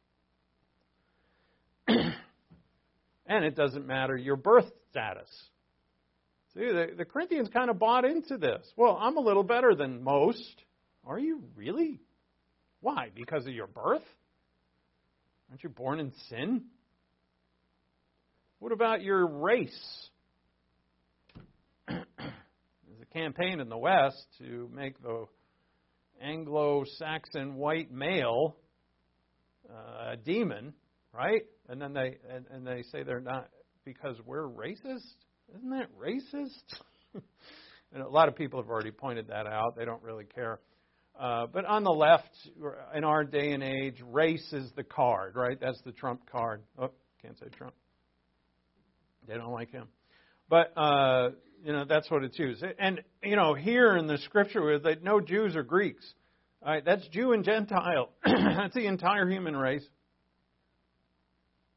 and 1.88 3.44
it 3.44 3.56
doesn't 3.56 3.86
matter 3.86 4.16
your 4.16 4.36
birth 4.36 4.70
status. 4.90 5.28
See, 6.54 6.60
the, 6.60 6.90
the 6.96 7.04
Corinthians 7.04 7.48
kind 7.52 7.70
of 7.70 7.78
bought 7.78 8.04
into 8.04 8.38
this. 8.38 8.64
Well, 8.76 8.96
I'm 9.00 9.16
a 9.16 9.20
little 9.20 9.42
better 9.42 9.74
than 9.74 10.04
most. 10.04 10.62
Are 11.10 11.18
you 11.18 11.42
really? 11.56 11.98
Why? 12.80 13.08
Because 13.12 13.44
of 13.44 13.52
your 13.52 13.66
birth? 13.66 14.04
Aren't 15.50 15.64
you 15.64 15.68
born 15.68 15.98
in 15.98 16.12
sin? 16.28 16.66
What 18.60 18.70
about 18.70 19.02
your 19.02 19.26
race? 19.26 20.08
There's 21.88 22.00
a 23.02 23.12
campaign 23.12 23.58
in 23.58 23.68
the 23.68 23.76
West 23.76 24.24
to 24.38 24.70
make 24.72 25.02
the 25.02 25.26
Anglo 26.22 26.84
Saxon 26.98 27.56
white 27.56 27.90
male 27.90 28.54
uh, 29.68 30.12
a 30.12 30.16
demon, 30.16 30.74
right? 31.12 31.42
And 31.68 31.82
then 31.82 31.92
they 31.92 32.18
and, 32.32 32.46
and 32.52 32.64
they 32.64 32.84
say 32.92 33.02
they're 33.02 33.18
not 33.18 33.48
because 33.84 34.14
we're 34.24 34.46
racist. 34.46 35.16
Isn't 35.56 35.70
that 35.70 35.88
racist? 36.00 36.62
and 37.92 38.00
a 38.00 38.08
lot 38.08 38.28
of 38.28 38.36
people 38.36 38.62
have 38.62 38.70
already 38.70 38.92
pointed 38.92 39.26
that 39.26 39.48
out. 39.48 39.74
They 39.76 39.84
don't 39.84 40.04
really 40.04 40.26
care. 40.32 40.60
Uh, 41.20 41.46
but 41.46 41.66
on 41.66 41.84
the 41.84 41.92
left, 41.92 42.30
in 42.94 43.04
our 43.04 43.24
day 43.24 43.52
and 43.52 43.62
age, 43.62 44.02
race 44.10 44.54
is 44.54 44.72
the 44.74 44.82
card, 44.82 45.36
right? 45.36 45.60
That's 45.60 45.80
the 45.82 45.92
Trump 45.92 46.22
card. 46.32 46.62
Oh, 46.78 46.90
can't 47.20 47.38
say 47.38 47.46
Trump. 47.58 47.74
They 49.28 49.34
don't 49.34 49.52
like 49.52 49.70
him. 49.70 49.88
But, 50.48 50.72
uh, 50.78 51.30
you 51.62 51.74
know, 51.74 51.84
that's 51.84 52.10
what 52.10 52.24
it's 52.24 52.38
used. 52.38 52.64
And, 52.78 53.02
you 53.22 53.36
know, 53.36 53.52
here 53.52 53.98
in 53.98 54.06
the 54.06 54.16
scripture, 54.16 54.78
that 54.78 55.04
no 55.04 55.20
Jews 55.20 55.56
or 55.56 55.62
Greeks. 55.62 56.10
All 56.62 56.72
right, 56.72 56.82
that's 56.82 57.06
Jew 57.08 57.32
and 57.32 57.44
Gentile. 57.44 58.08
that's 58.24 58.74
the 58.74 58.86
entire 58.86 59.28
human 59.28 59.54
race. 59.54 59.86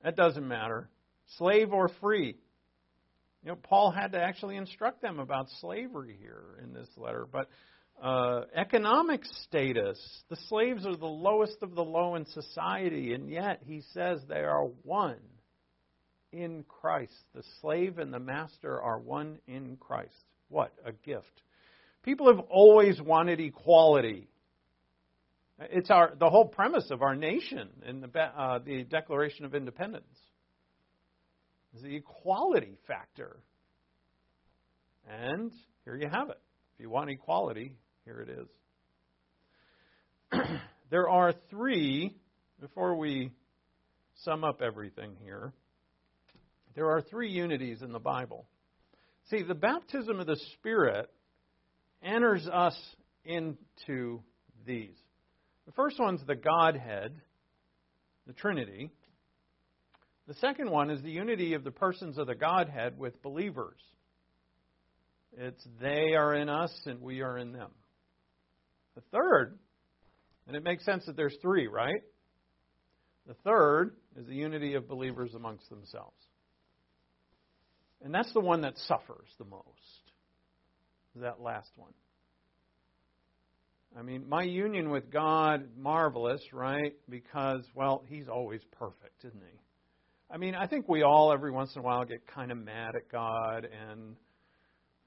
That 0.06 0.16
doesn't 0.16 0.48
matter. 0.48 0.90
Slave 1.38 1.74
or 1.74 1.90
free. 2.00 2.38
You 3.44 3.52
know, 3.52 3.58
Paul 3.62 3.92
had 3.92 4.14
to 4.14 4.22
actually 4.22 4.56
instruct 4.56 5.02
them 5.02 5.20
about 5.20 5.48
slavery 5.60 6.16
here 6.18 6.44
in 6.64 6.74
this 6.74 6.88
letter. 6.96 7.28
But 7.30 7.50
uh, 8.02 8.42
economic 8.56 9.22
status, 9.44 10.00
the 10.30 10.38
slaves 10.48 10.86
are 10.86 10.96
the 10.96 11.06
lowest 11.06 11.58
of 11.62 11.76
the 11.76 11.84
low 11.84 12.16
in 12.16 12.26
society, 12.26 13.14
and 13.14 13.30
yet 13.30 13.62
he 13.66 13.82
says 13.94 14.20
they 14.28 14.36
are 14.40 14.66
one 14.84 15.20
in 16.32 16.66
Christ. 16.68 17.14
The 17.34 17.44
slave 17.62 18.00
and 18.00 18.14
the 18.14 18.20
master 18.20 18.82
are 18.82 19.00
one 19.00 19.38
in 19.48 19.78
Christ. 19.78 20.26
What 20.50 20.74
a 20.86 20.92
gift. 20.92 21.42
People 22.04 22.28
have 22.28 22.44
always 22.50 23.00
wanted 23.02 23.40
equality. 23.40 24.28
It's 25.60 25.90
our 25.90 26.14
the 26.20 26.30
whole 26.30 26.48
premise 26.48 26.90
of 26.92 27.02
our 27.02 27.16
nation 27.16 27.70
in 27.88 28.02
the 28.02 28.20
uh, 28.20 28.60
the 28.60 28.84
Declaration 28.84 29.46
of 29.46 29.56
Independence 29.56 30.04
is 31.76 31.82
the 31.82 31.96
equality 31.96 32.78
factor. 32.88 33.38
And 35.10 35.52
here 35.86 35.96
you 35.96 36.08
have 36.08 36.30
it. 36.30 36.40
If 36.76 36.82
you 36.82 36.90
want 36.90 37.10
equality, 37.10 37.74
here 38.06 38.22
it 38.22 38.30
is. 38.30 38.48
there 40.90 41.10
are 41.10 41.34
three, 41.50 42.16
before 42.60 42.96
we 42.96 43.32
sum 44.24 44.44
up 44.44 44.62
everything 44.62 45.16
here, 45.24 45.54
there 46.76 46.90
are 46.90 47.02
three 47.02 47.30
unities 47.30 47.82
in 47.82 47.92
the 47.92 48.00
Bible. 48.00 48.46
See, 49.30 49.44
the 49.44 49.54
baptism 49.54 50.20
of 50.20 50.28
the 50.28 50.40
Spirit 50.54 51.10
enters 52.02 52.48
us 52.48 52.78
into 53.24 54.22
these. 54.66 54.98
The 55.66 55.72
first 55.74 56.00
one's 56.00 56.26
the 56.28 56.36
Godhead, 56.36 57.14
the 58.28 58.34
Trinity. 58.34 58.92
The 60.28 60.34
second 60.36 60.70
one 60.70 60.90
is 60.90 61.02
the 61.02 61.12
unity 61.12 61.54
of 61.54 61.64
the 61.64 61.72
persons 61.72 62.18
of 62.18 62.28
the 62.28 62.36
Godhead 62.36 62.98
with 62.98 63.22
believers. 63.22 63.80
It's 65.38 65.64
they 65.82 66.16
are 66.16 66.34
in 66.36 66.50
us 66.50 66.72
and 66.86 67.02
we 67.02 67.22
are 67.22 67.38
in 67.38 67.54
them. 67.54 67.72
The 68.96 69.02
third, 69.12 69.58
and 70.48 70.56
it 70.56 70.64
makes 70.64 70.86
sense 70.86 71.06
that 71.06 71.16
there's 71.16 71.38
three, 71.42 71.68
right? 71.68 72.02
The 73.28 73.36
third 73.46 73.96
is 74.18 74.28
the 74.28 74.36
unity 74.36 74.74
of 74.76 74.88
believers 74.88 75.34
amongst 75.34 75.70
themselves. 75.70 76.18
And 78.04 78.14
that's 78.14 78.32
the 78.34 78.42
one 78.42 78.62
that 78.62 78.78
suffers 78.88 79.30
the 79.40 79.46
most. 79.46 79.64
That 81.16 81.40
last 81.42 81.70
one. 81.78 81.94
I 83.98 84.02
mean, 84.02 84.28
my 84.28 84.42
union 84.42 84.90
with 84.90 85.12
God, 85.12 85.68
marvelous, 85.78 86.42
right? 86.52 86.94
Because, 87.08 87.62
well, 87.76 88.04
He's 88.08 88.28
always 88.28 88.62
perfect, 88.78 89.24
isn't 89.24 89.40
He? 89.40 89.60
I 90.32 90.38
mean, 90.38 90.56
I 90.56 90.66
think 90.66 90.90
we 90.90 91.04
all, 91.04 91.32
every 91.32 91.52
once 91.52 91.76
in 91.76 91.82
a 91.82 91.84
while, 91.84 92.04
get 92.04 92.26
kind 92.28 92.52
of 92.52 92.58
mad 92.58 92.96
at 92.96 93.12
God 93.12 93.68
and 93.90 94.16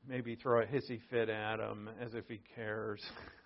maybe 0.09 0.37
throw 0.37 0.63
a 0.63 0.67
hissy 0.67 1.01
fit 1.11 1.29
at 1.29 1.59
Him 1.59 1.91
as 2.01 2.15
if 2.15 2.29
He 2.29 2.41
cares. 2.55 3.03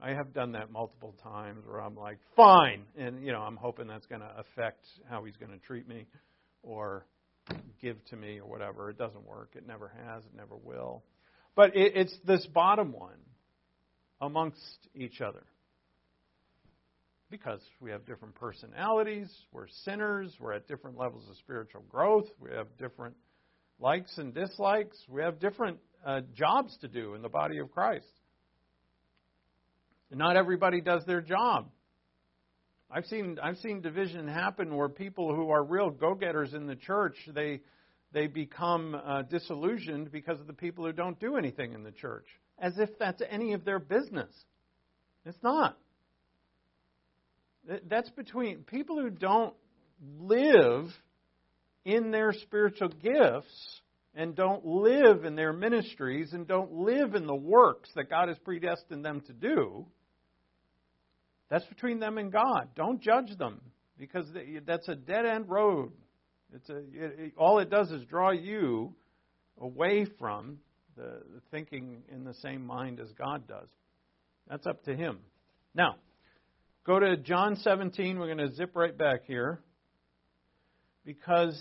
I 0.00 0.10
have 0.10 0.32
done 0.32 0.52
that 0.52 0.70
multiple 0.70 1.14
times 1.22 1.64
where 1.66 1.80
I'm 1.80 1.96
like, 1.96 2.18
fine. 2.36 2.84
And, 2.96 3.24
you 3.24 3.32
know, 3.32 3.40
I'm 3.40 3.56
hoping 3.56 3.88
that's 3.88 4.06
going 4.06 4.20
to 4.20 4.30
affect 4.38 4.86
how 5.10 5.24
He's 5.24 5.36
going 5.36 5.50
to 5.50 5.58
treat 5.58 5.88
me 5.88 6.06
or 6.62 7.04
give 7.82 7.96
to 8.06 8.16
me 8.16 8.38
or 8.38 8.46
whatever. 8.46 8.90
It 8.90 8.98
doesn't 8.98 9.26
work. 9.26 9.50
It 9.56 9.66
never 9.66 9.90
has. 10.06 10.22
It 10.24 10.36
never 10.36 10.54
will. 10.54 11.02
But 11.56 11.76
it, 11.76 11.92
it's 11.96 12.16
this 12.24 12.46
bottom 12.46 12.92
one 12.92 13.18
amongst 14.20 14.88
each 14.94 15.20
other. 15.20 15.44
Because 17.30 17.60
we 17.80 17.90
have 17.90 18.06
different 18.06 18.34
personalities, 18.36 19.30
we're 19.52 19.66
sinners, 19.84 20.34
we're 20.40 20.54
at 20.54 20.66
different 20.66 20.96
levels 20.96 21.28
of 21.28 21.36
spiritual 21.36 21.82
growth, 21.90 22.24
we 22.40 22.50
have 22.50 22.68
different 22.78 23.16
likes 23.78 24.16
and 24.16 24.32
dislikes, 24.32 24.96
we 25.08 25.20
have 25.20 25.38
different 25.38 25.78
uh, 26.06 26.22
jobs 26.34 26.74
to 26.80 26.88
do 26.88 27.14
in 27.14 27.20
the 27.20 27.28
body 27.28 27.58
of 27.58 27.70
Christ. 27.70 28.06
Not 30.10 30.36
everybody 30.36 30.80
does 30.80 31.04
their 31.04 31.20
job. 31.20 31.68
I've 32.90 33.04
seen 33.06 33.38
I've 33.42 33.58
seen 33.58 33.82
division 33.82 34.26
happen 34.26 34.74
where 34.74 34.88
people 34.88 35.34
who 35.34 35.50
are 35.50 35.62
real 35.62 35.90
go-getters 35.90 36.54
in 36.54 36.66
the 36.66 36.76
church 36.76 37.16
they 37.34 37.60
they 38.12 38.26
become 38.26 38.94
uh, 38.94 39.22
disillusioned 39.22 40.10
because 40.10 40.40
of 40.40 40.46
the 40.46 40.54
people 40.54 40.86
who 40.86 40.92
don't 40.92 41.20
do 41.20 41.36
anything 41.36 41.74
in 41.74 41.82
the 41.82 41.90
church 41.90 42.26
as 42.58 42.78
if 42.78 42.88
that's 42.98 43.22
any 43.28 43.52
of 43.52 43.64
their 43.64 43.78
business. 43.78 44.30
It's 45.26 45.38
not. 45.42 45.76
That's 47.88 48.10
between 48.10 48.64
people 48.64 48.98
who 48.98 49.10
don't 49.10 49.54
live 50.18 50.86
in 51.84 52.10
their 52.10 52.32
spiritual 52.32 52.88
gifts 52.88 53.80
and 54.14 54.34
don't 54.34 54.64
live 54.64 55.24
in 55.24 55.36
their 55.36 55.52
ministries 55.52 56.32
and 56.32 56.46
don't 56.46 56.72
live 56.72 57.14
in 57.14 57.26
the 57.26 57.34
works 57.34 57.90
that 57.94 58.08
God 58.08 58.28
has 58.28 58.38
predestined 58.38 59.04
them 59.04 59.20
to 59.26 59.32
do. 59.32 59.86
That's 61.50 61.64
between 61.66 61.98
them 61.98 62.18
and 62.18 62.30
God. 62.30 62.68
Don't 62.74 63.00
judge 63.00 63.36
them 63.38 63.60
because 63.98 64.26
that's 64.66 64.88
a 64.88 64.94
dead 64.94 65.24
end 65.26 65.48
road. 65.48 65.92
It's 66.54 66.68
a, 66.68 66.78
it, 66.94 67.32
all 67.36 67.58
it 67.58 67.70
does 67.70 67.90
is 67.90 68.04
draw 68.04 68.30
you 68.30 68.94
away 69.60 70.06
from 70.18 70.58
the, 70.96 71.22
the 71.34 71.40
thinking 71.50 72.02
in 72.12 72.24
the 72.24 72.34
same 72.34 72.66
mind 72.66 73.00
as 73.00 73.08
God 73.12 73.46
does. 73.46 73.68
That's 74.48 74.66
up 74.66 74.84
to 74.84 74.96
Him. 74.96 75.18
Now, 75.74 75.96
go 76.86 76.98
to 76.98 77.16
John 77.16 77.56
17. 77.56 78.18
We're 78.18 78.34
going 78.34 78.48
to 78.48 78.54
zip 78.54 78.72
right 78.74 78.96
back 78.96 79.24
here 79.26 79.60
because 81.04 81.60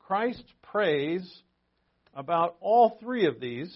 Christ 0.00 0.44
prays 0.62 1.22
about 2.14 2.56
all 2.60 2.98
three 3.00 3.26
of 3.26 3.40
these 3.40 3.74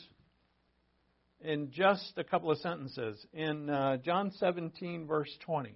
in 1.40 1.70
just 1.70 2.12
a 2.16 2.24
couple 2.24 2.50
of 2.50 2.58
sentences. 2.58 3.24
In 3.32 3.70
uh, 3.70 3.98
John 3.98 4.30
17, 4.32 5.06
verse 5.06 5.30
20. 5.44 5.74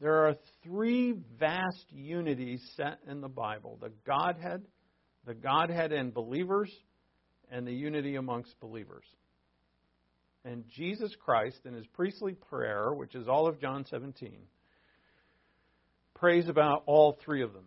There 0.00 0.28
are 0.28 0.36
three 0.62 1.14
vast 1.38 1.86
unities 1.90 2.62
set 2.76 3.00
in 3.08 3.20
the 3.20 3.28
Bible 3.28 3.78
the 3.80 3.90
Godhead, 4.06 4.62
the 5.26 5.34
Godhead 5.34 5.92
in 5.92 6.12
believers, 6.12 6.72
and 7.50 7.66
the 7.66 7.72
unity 7.72 8.14
amongst 8.14 8.58
believers. 8.60 9.04
And 10.44 10.64
Jesus 10.68 11.14
Christ, 11.22 11.58
in 11.64 11.74
his 11.74 11.86
priestly 11.88 12.34
prayer, 12.34 12.92
which 12.94 13.14
is 13.14 13.26
all 13.26 13.48
of 13.48 13.60
John 13.60 13.84
17, 13.86 14.38
prays 16.14 16.48
about 16.48 16.84
all 16.86 17.18
three 17.24 17.42
of 17.42 17.52
them. 17.52 17.64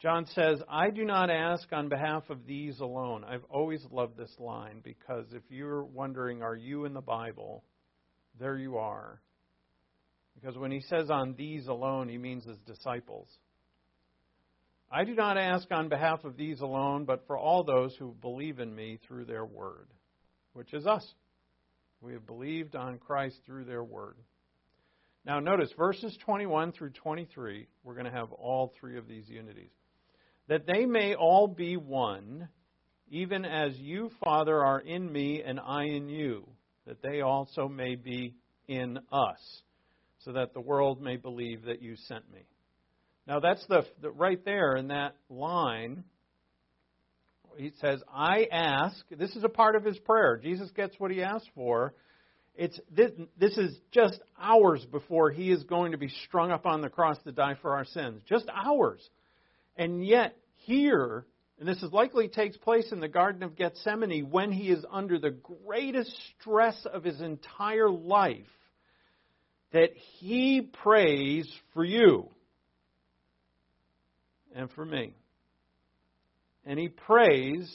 John 0.00 0.24
says, 0.34 0.62
I 0.66 0.88
do 0.88 1.04
not 1.04 1.28
ask 1.28 1.70
on 1.72 1.90
behalf 1.90 2.30
of 2.30 2.46
these 2.46 2.80
alone. 2.80 3.22
I've 3.22 3.44
always 3.50 3.84
loved 3.90 4.16
this 4.16 4.34
line 4.38 4.80
because 4.82 5.26
if 5.32 5.42
you're 5.50 5.84
wondering, 5.84 6.42
are 6.42 6.56
you 6.56 6.86
in 6.86 6.94
the 6.94 7.02
Bible? 7.02 7.64
There 8.38 8.56
you 8.56 8.78
are. 8.78 9.20
Because 10.34 10.56
when 10.56 10.70
he 10.70 10.80
says 10.80 11.10
on 11.10 11.34
these 11.36 11.66
alone, 11.66 12.08
he 12.08 12.16
means 12.16 12.46
his 12.46 12.56
disciples. 12.60 13.28
I 14.90 15.04
do 15.04 15.14
not 15.14 15.36
ask 15.36 15.70
on 15.70 15.90
behalf 15.90 16.24
of 16.24 16.38
these 16.38 16.60
alone, 16.60 17.04
but 17.04 17.26
for 17.26 17.36
all 17.36 17.62
those 17.62 17.94
who 17.98 18.16
believe 18.22 18.58
in 18.58 18.74
me 18.74 18.98
through 19.06 19.26
their 19.26 19.44
word, 19.44 19.88
which 20.54 20.72
is 20.72 20.86
us. 20.86 21.06
We 22.00 22.14
have 22.14 22.26
believed 22.26 22.74
on 22.74 22.96
Christ 22.96 23.36
through 23.44 23.64
their 23.64 23.84
word. 23.84 24.16
Now, 25.26 25.40
notice 25.40 25.70
verses 25.76 26.16
21 26.24 26.72
through 26.72 26.90
23, 26.90 27.68
we're 27.84 27.94
going 27.94 28.06
to 28.06 28.10
have 28.10 28.32
all 28.32 28.72
three 28.80 28.96
of 28.96 29.06
these 29.06 29.28
unities. 29.28 29.70
That 30.50 30.66
they 30.66 30.84
may 30.84 31.14
all 31.14 31.46
be 31.46 31.76
one, 31.76 32.48
even 33.08 33.44
as 33.44 33.78
you, 33.78 34.10
Father, 34.22 34.62
are 34.64 34.80
in 34.80 35.10
me 35.10 35.44
and 35.46 35.60
I 35.60 35.84
in 35.84 36.08
you, 36.08 36.44
that 36.88 37.00
they 37.02 37.20
also 37.20 37.68
may 37.68 37.94
be 37.94 38.34
in 38.66 38.98
us, 39.12 39.38
so 40.24 40.32
that 40.32 40.52
the 40.52 40.60
world 40.60 41.00
may 41.00 41.16
believe 41.16 41.66
that 41.66 41.80
you 41.80 41.94
sent 42.08 42.28
me. 42.32 42.40
Now 43.28 43.38
that's 43.38 43.64
the, 43.68 43.86
the 44.02 44.10
right 44.10 44.44
there 44.44 44.74
in 44.74 44.88
that 44.88 45.14
line. 45.28 46.02
He 47.56 47.70
says, 47.80 48.02
"I 48.12 48.48
ask." 48.50 49.04
This 49.08 49.36
is 49.36 49.44
a 49.44 49.48
part 49.48 49.76
of 49.76 49.84
his 49.84 49.98
prayer. 50.00 50.36
Jesus 50.36 50.68
gets 50.72 50.98
what 50.98 51.12
he 51.12 51.22
asked 51.22 51.50
for. 51.54 51.94
It's 52.56 52.78
this, 52.90 53.12
this 53.38 53.56
is 53.56 53.78
just 53.92 54.18
hours 54.36 54.84
before 54.90 55.30
he 55.30 55.52
is 55.52 55.62
going 55.62 55.92
to 55.92 55.98
be 55.98 56.08
strung 56.26 56.50
up 56.50 56.66
on 56.66 56.80
the 56.80 56.88
cross 56.88 57.18
to 57.22 57.30
die 57.30 57.56
for 57.62 57.76
our 57.76 57.84
sins. 57.84 58.20
Just 58.28 58.46
hours. 58.52 59.08
And 59.80 60.06
yet 60.06 60.36
here, 60.66 61.24
and 61.58 61.66
this 61.66 61.82
is 61.82 61.90
likely 61.90 62.28
takes 62.28 62.54
place 62.58 62.92
in 62.92 63.00
the 63.00 63.08
Garden 63.08 63.42
of 63.42 63.56
Gethsemane 63.56 64.28
when 64.30 64.52
he 64.52 64.68
is 64.68 64.84
under 64.90 65.18
the 65.18 65.30
greatest 65.30 66.14
stress 66.38 66.76
of 66.84 67.02
his 67.02 67.22
entire 67.22 67.88
life, 67.88 68.44
that 69.72 69.96
he 70.18 70.60
prays 70.60 71.50
for 71.72 71.82
you 71.82 72.28
and 74.54 74.70
for 74.72 74.84
me. 74.84 75.14
And 76.66 76.78
he 76.78 76.88
prays 76.90 77.74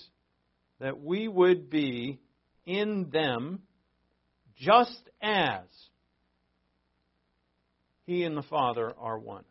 that 0.80 1.02
we 1.02 1.28
would 1.28 1.72
be 1.72 2.20
in 2.68 3.10
them 3.12 3.64
just 4.58 5.10
as 5.24 5.64
he 8.06 8.26
and 8.26 8.38
the 8.38 8.44
Father 8.44 8.94
are 9.00 9.18
one. 9.18 9.46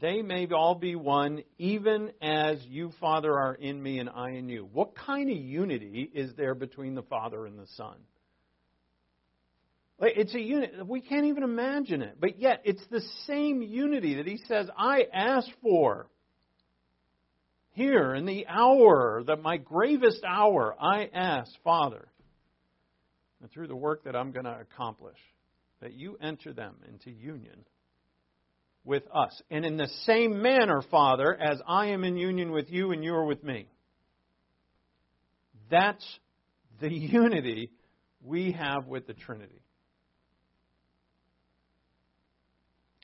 They 0.00 0.20
may 0.20 0.46
all 0.48 0.74
be 0.74 0.94
one, 0.94 1.42
even 1.58 2.12
as 2.20 2.62
you, 2.66 2.92
Father, 3.00 3.32
are 3.32 3.54
in 3.54 3.82
me 3.82 3.98
and 3.98 4.10
I 4.10 4.30
in 4.30 4.48
you. 4.48 4.68
What 4.70 4.94
kind 4.94 5.30
of 5.30 5.36
unity 5.36 6.10
is 6.12 6.34
there 6.36 6.54
between 6.54 6.94
the 6.94 7.02
Father 7.02 7.46
and 7.46 7.58
the 7.58 7.66
Son? 7.76 7.96
It's 9.98 10.34
a 10.34 10.40
unit. 10.40 10.86
We 10.86 11.00
can't 11.00 11.26
even 11.26 11.42
imagine 11.42 12.02
it. 12.02 12.16
But 12.20 12.38
yet, 12.38 12.60
it's 12.64 12.84
the 12.90 13.00
same 13.26 13.62
unity 13.62 14.16
that 14.16 14.26
he 14.26 14.38
says, 14.46 14.68
I 14.76 15.04
ask 15.12 15.48
for. 15.62 16.08
Here, 17.70 18.14
in 18.14 18.26
the 18.26 18.46
hour, 18.46 19.22
that 19.26 19.40
my 19.42 19.56
gravest 19.56 20.22
hour, 20.26 20.74
I 20.80 21.08
ask, 21.12 21.50
Father, 21.62 22.08
and 23.40 23.50
through 23.50 23.68
the 23.68 23.76
work 23.76 24.04
that 24.04 24.16
I'm 24.16 24.32
going 24.32 24.46
to 24.46 24.58
accomplish, 24.58 25.18
that 25.80 25.92
you 25.92 26.18
enter 26.20 26.52
them 26.52 26.76
into 26.88 27.10
union 27.10 27.64
with 28.86 29.02
us. 29.12 29.42
And 29.50 29.66
in 29.66 29.76
the 29.76 29.88
same 30.04 30.40
manner, 30.40 30.80
Father, 30.90 31.34
as 31.34 31.60
I 31.66 31.88
am 31.88 32.04
in 32.04 32.16
union 32.16 32.52
with 32.52 32.70
you 32.70 32.92
and 32.92 33.04
you 33.04 33.14
are 33.14 33.24
with 33.24 33.42
me. 33.42 33.68
That's 35.70 36.06
the 36.80 36.90
unity 36.92 37.70
we 38.22 38.52
have 38.52 38.86
with 38.86 39.06
the 39.06 39.14
Trinity. 39.14 39.60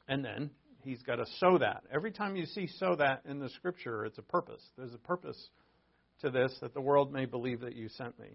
And 0.08 0.24
then 0.24 0.50
he's 0.84 1.02
got 1.02 1.16
to 1.16 1.26
so 1.38 1.58
that. 1.58 1.82
Every 1.92 2.12
time 2.12 2.36
you 2.36 2.46
see 2.46 2.68
so 2.78 2.96
that 2.96 3.22
in 3.28 3.40
the 3.40 3.48
scripture, 3.50 4.04
it's 4.04 4.18
a 4.18 4.22
purpose. 4.22 4.62
There's 4.76 4.94
a 4.94 4.98
purpose 4.98 5.48
to 6.20 6.30
this 6.30 6.56
that 6.60 6.74
the 6.74 6.80
world 6.80 7.12
may 7.12 7.26
believe 7.26 7.60
that 7.60 7.74
you 7.74 7.88
sent 7.88 8.18
me. 8.18 8.28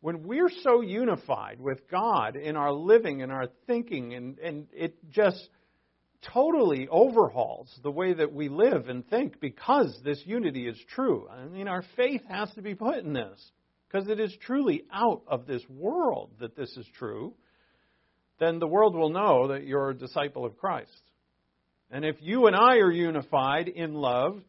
When 0.00 0.24
we're 0.24 0.50
so 0.62 0.82
unified 0.82 1.60
with 1.60 1.88
God 1.90 2.36
in 2.36 2.56
our 2.56 2.72
living 2.72 3.22
and 3.22 3.32
our 3.32 3.46
thinking, 3.66 4.12
and, 4.12 4.38
and 4.38 4.66
it 4.72 4.96
just 5.10 5.48
totally 6.32 6.88
overhauls 6.88 7.68
the 7.82 7.90
way 7.90 8.14
that 8.14 8.32
we 8.32 8.48
live 8.48 8.88
and 8.88 9.08
think 9.08 9.40
because 9.40 9.98
this 10.04 10.20
unity 10.24 10.66
is 10.66 10.78
true. 10.94 11.28
I 11.30 11.44
mean, 11.46 11.68
our 11.68 11.84
faith 11.96 12.22
has 12.28 12.50
to 12.54 12.62
be 12.62 12.74
put 12.74 12.98
in 12.98 13.12
this 13.12 13.38
because 13.88 14.08
it 14.08 14.20
is 14.20 14.34
truly 14.44 14.84
out 14.92 15.22
of 15.26 15.46
this 15.46 15.62
world 15.68 16.30
that 16.40 16.56
this 16.56 16.76
is 16.76 16.86
true. 16.98 17.34
Then 18.40 18.58
the 18.58 18.66
world 18.66 18.94
will 18.94 19.10
know 19.10 19.48
that 19.48 19.66
you're 19.66 19.90
a 19.90 19.94
disciple 19.94 20.44
of 20.44 20.58
Christ. 20.58 20.90
And 21.90 22.04
if 22.04 22.16
you 22.20 22.46
and 22.46 22.56
I 22.56 22.78
are 22.78 22.90
unified 22.90 23.68
in 23.68 23.94
love, 23.94 24.42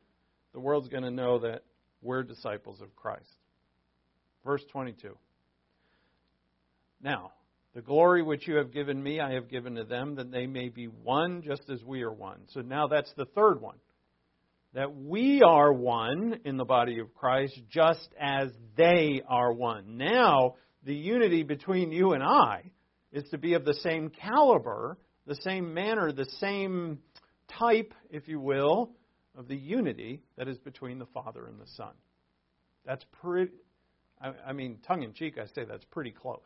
the 0.53 0.59
world's 0.59 0.89
going 0.89 1.03
to 1.03 1.11
know 1.11 1.39
that 1.39 1.63
we're 2.01 2.23
disciples 2.23 2.81
of 2.81 2.95
Christ. 2.95 3.29
Verse 4.43 4.63
22. 4.71 5.15
Now, 7.01 7.33
the 7.75 7.81
glory 7.81 8.23
which 8.23 8.47
you 8.47 8.55
have 8.55 8.71
given 8.71 9.03
me, 9.03 9.19
I 9.19 9.33
have 9.33 9.49
given 9.49 9.75
to 9.75 9.83
them, 9.83 10.15
that 10.15 10.31
they 10.31 10.47
may 10.47 10.69
be 10.69 10.85
one 10.85 11.41
just 11.41 11.69
as 11.69 11.83
we 11.83 12.03
are 12.03 12.11
one. 12.11 12.39
So 12.53 12.61
now 12.61 12.87
that's 12.87 13.11
the 13.17 13.25
third 13.25 13.59
one. 13.61 13.75
That 14.73 14.95
we 14.95 15.41
are 15.41 15.73
one 15.73 16.39
in 16.45 16.55
the 16.55 16.63
body 16.63 16.99
of 16.99 17.13
Christ 17.13 17.59
just 17.69 18.07
as 18.19 18.49
they 18.77 19.21
are 19.27 19.51
one. 19.51 19.97
Now, 19.97 20.55
the 20.85 20.95
unity 20.95 21.43
between 21.43 21.91
you 21.91 22.13
and 22.13 22.23
I 22.23 22.71
is 23.11 23.27
to 23.31 23.37
be 23.37 23.53
of 23.53 23.65
the 23.65 23.73
same 23.73 24.09
caliber, 24.09 24.97
the 25.27 25.35
same 25.35 25.73
manner, 25.73 26.13
the 26.13 26.29
same 26.39 26.99
type, 27.59 27.93
if 28.09 28.29
you 28.29 28.39
will, 28.39 28.91
of 29.37 29.49
the 29.49 29.55
unity 29.57 30.21
that 30.37 30.47
is 30.47 30.57
between 30.59 30.97
the 30.97 31.07
Father 31.07 31.45
and 31.47 31.59
the 31.59 31.67
Son. 31.75 31.93
That's 32.85 33.05
pretty, 33.21 33.51
I, 34.21 34.31
I 34.47 34.53
mean, 34.53 34.77
tongue 34.87 35.03
in 35.03 35.11
cheek, 35.13 35.37
I 35.37 35.47
say 35.47 35.65
that's 35.65 35.85
pretty 35.85 36.11
close. 36.11 36.39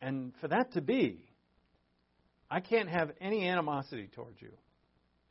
And 0.00 0.32
for 0.40 0.48
that 0.48 0.72
to 0.72 0.80
be, 0.80 1.24
I 2.50 2.60
can't 2.60 2.88
have 2.88 3.10
any 3.20 3.48
animosity 3.48 4.08
towards 4.14 4.40
you 4.40 4.52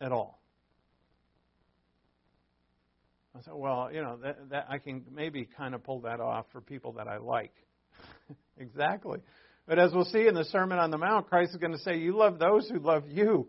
at 0.01 0.11
all. 0.11 0.39
I 3.35 3.41
said, 3.41 3.53
well, 3.55 3.89
you 3.91 4.01
know, 4.01 4.17
that, 4.23 4.49
that 4.49 4.67
I 4.69 4.77
can 4.77 5.03
maybe 5.11 5.47
kind 5.57 5.73
of 5.73 5.83
pull 5.83 6.01
that 6.01 6.19
off 6.19 6.45
for 6.51 6.61
people 6.61 6.93
that 6.93 7.07
I 7.07 7.17
like. 7.17 7.53
exactly. 8.57 9.19
But 9.65 9.79
as 9.79 9.91
we'll 9.93 10.05
see 10.05 10.27
in 10.27 10.35
the 10.35 10.45
Sermon 10.45 10.77
on 10.77 10.91
the 10.91 10.97
Mount, 10.97 11.29
Christ 11.29 11.51
is 11.51 11.57
going 11.57 11.71
to 11.71 11.79
say, 11.79 11.97
You 11.97 12.15
love 12.15 12.37
those 12.37 12.69
who 12.69 12.79
love 12.79 13.05
you. 13.07 13.47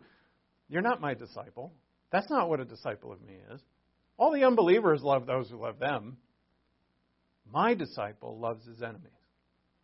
You're 0.69 0.83
not 0.83 1.01
my 1.01 1.15
disciple. 1.15 1.73
That's 2.11 2.31
not 2.31 2.49
what 2.49 2.61
a 2.61 2.65
disciple 2.65 3.13
of 3.13 3.21
me 3.21 3.35
is. 3.53 3.61
All 4.17 4.33
the 4.33 4.45
unbelievers 4.45 5.03
love 5.03 5.27
those 5.27 5.51
who 5.51 5.61
love 5.61 5.79
them. 5.79 6.17
My 7.53 7.75
disciple 7.75 8.39
loves 8.39 8.65
his 8.65 8.81
enemies. 8.81 9.11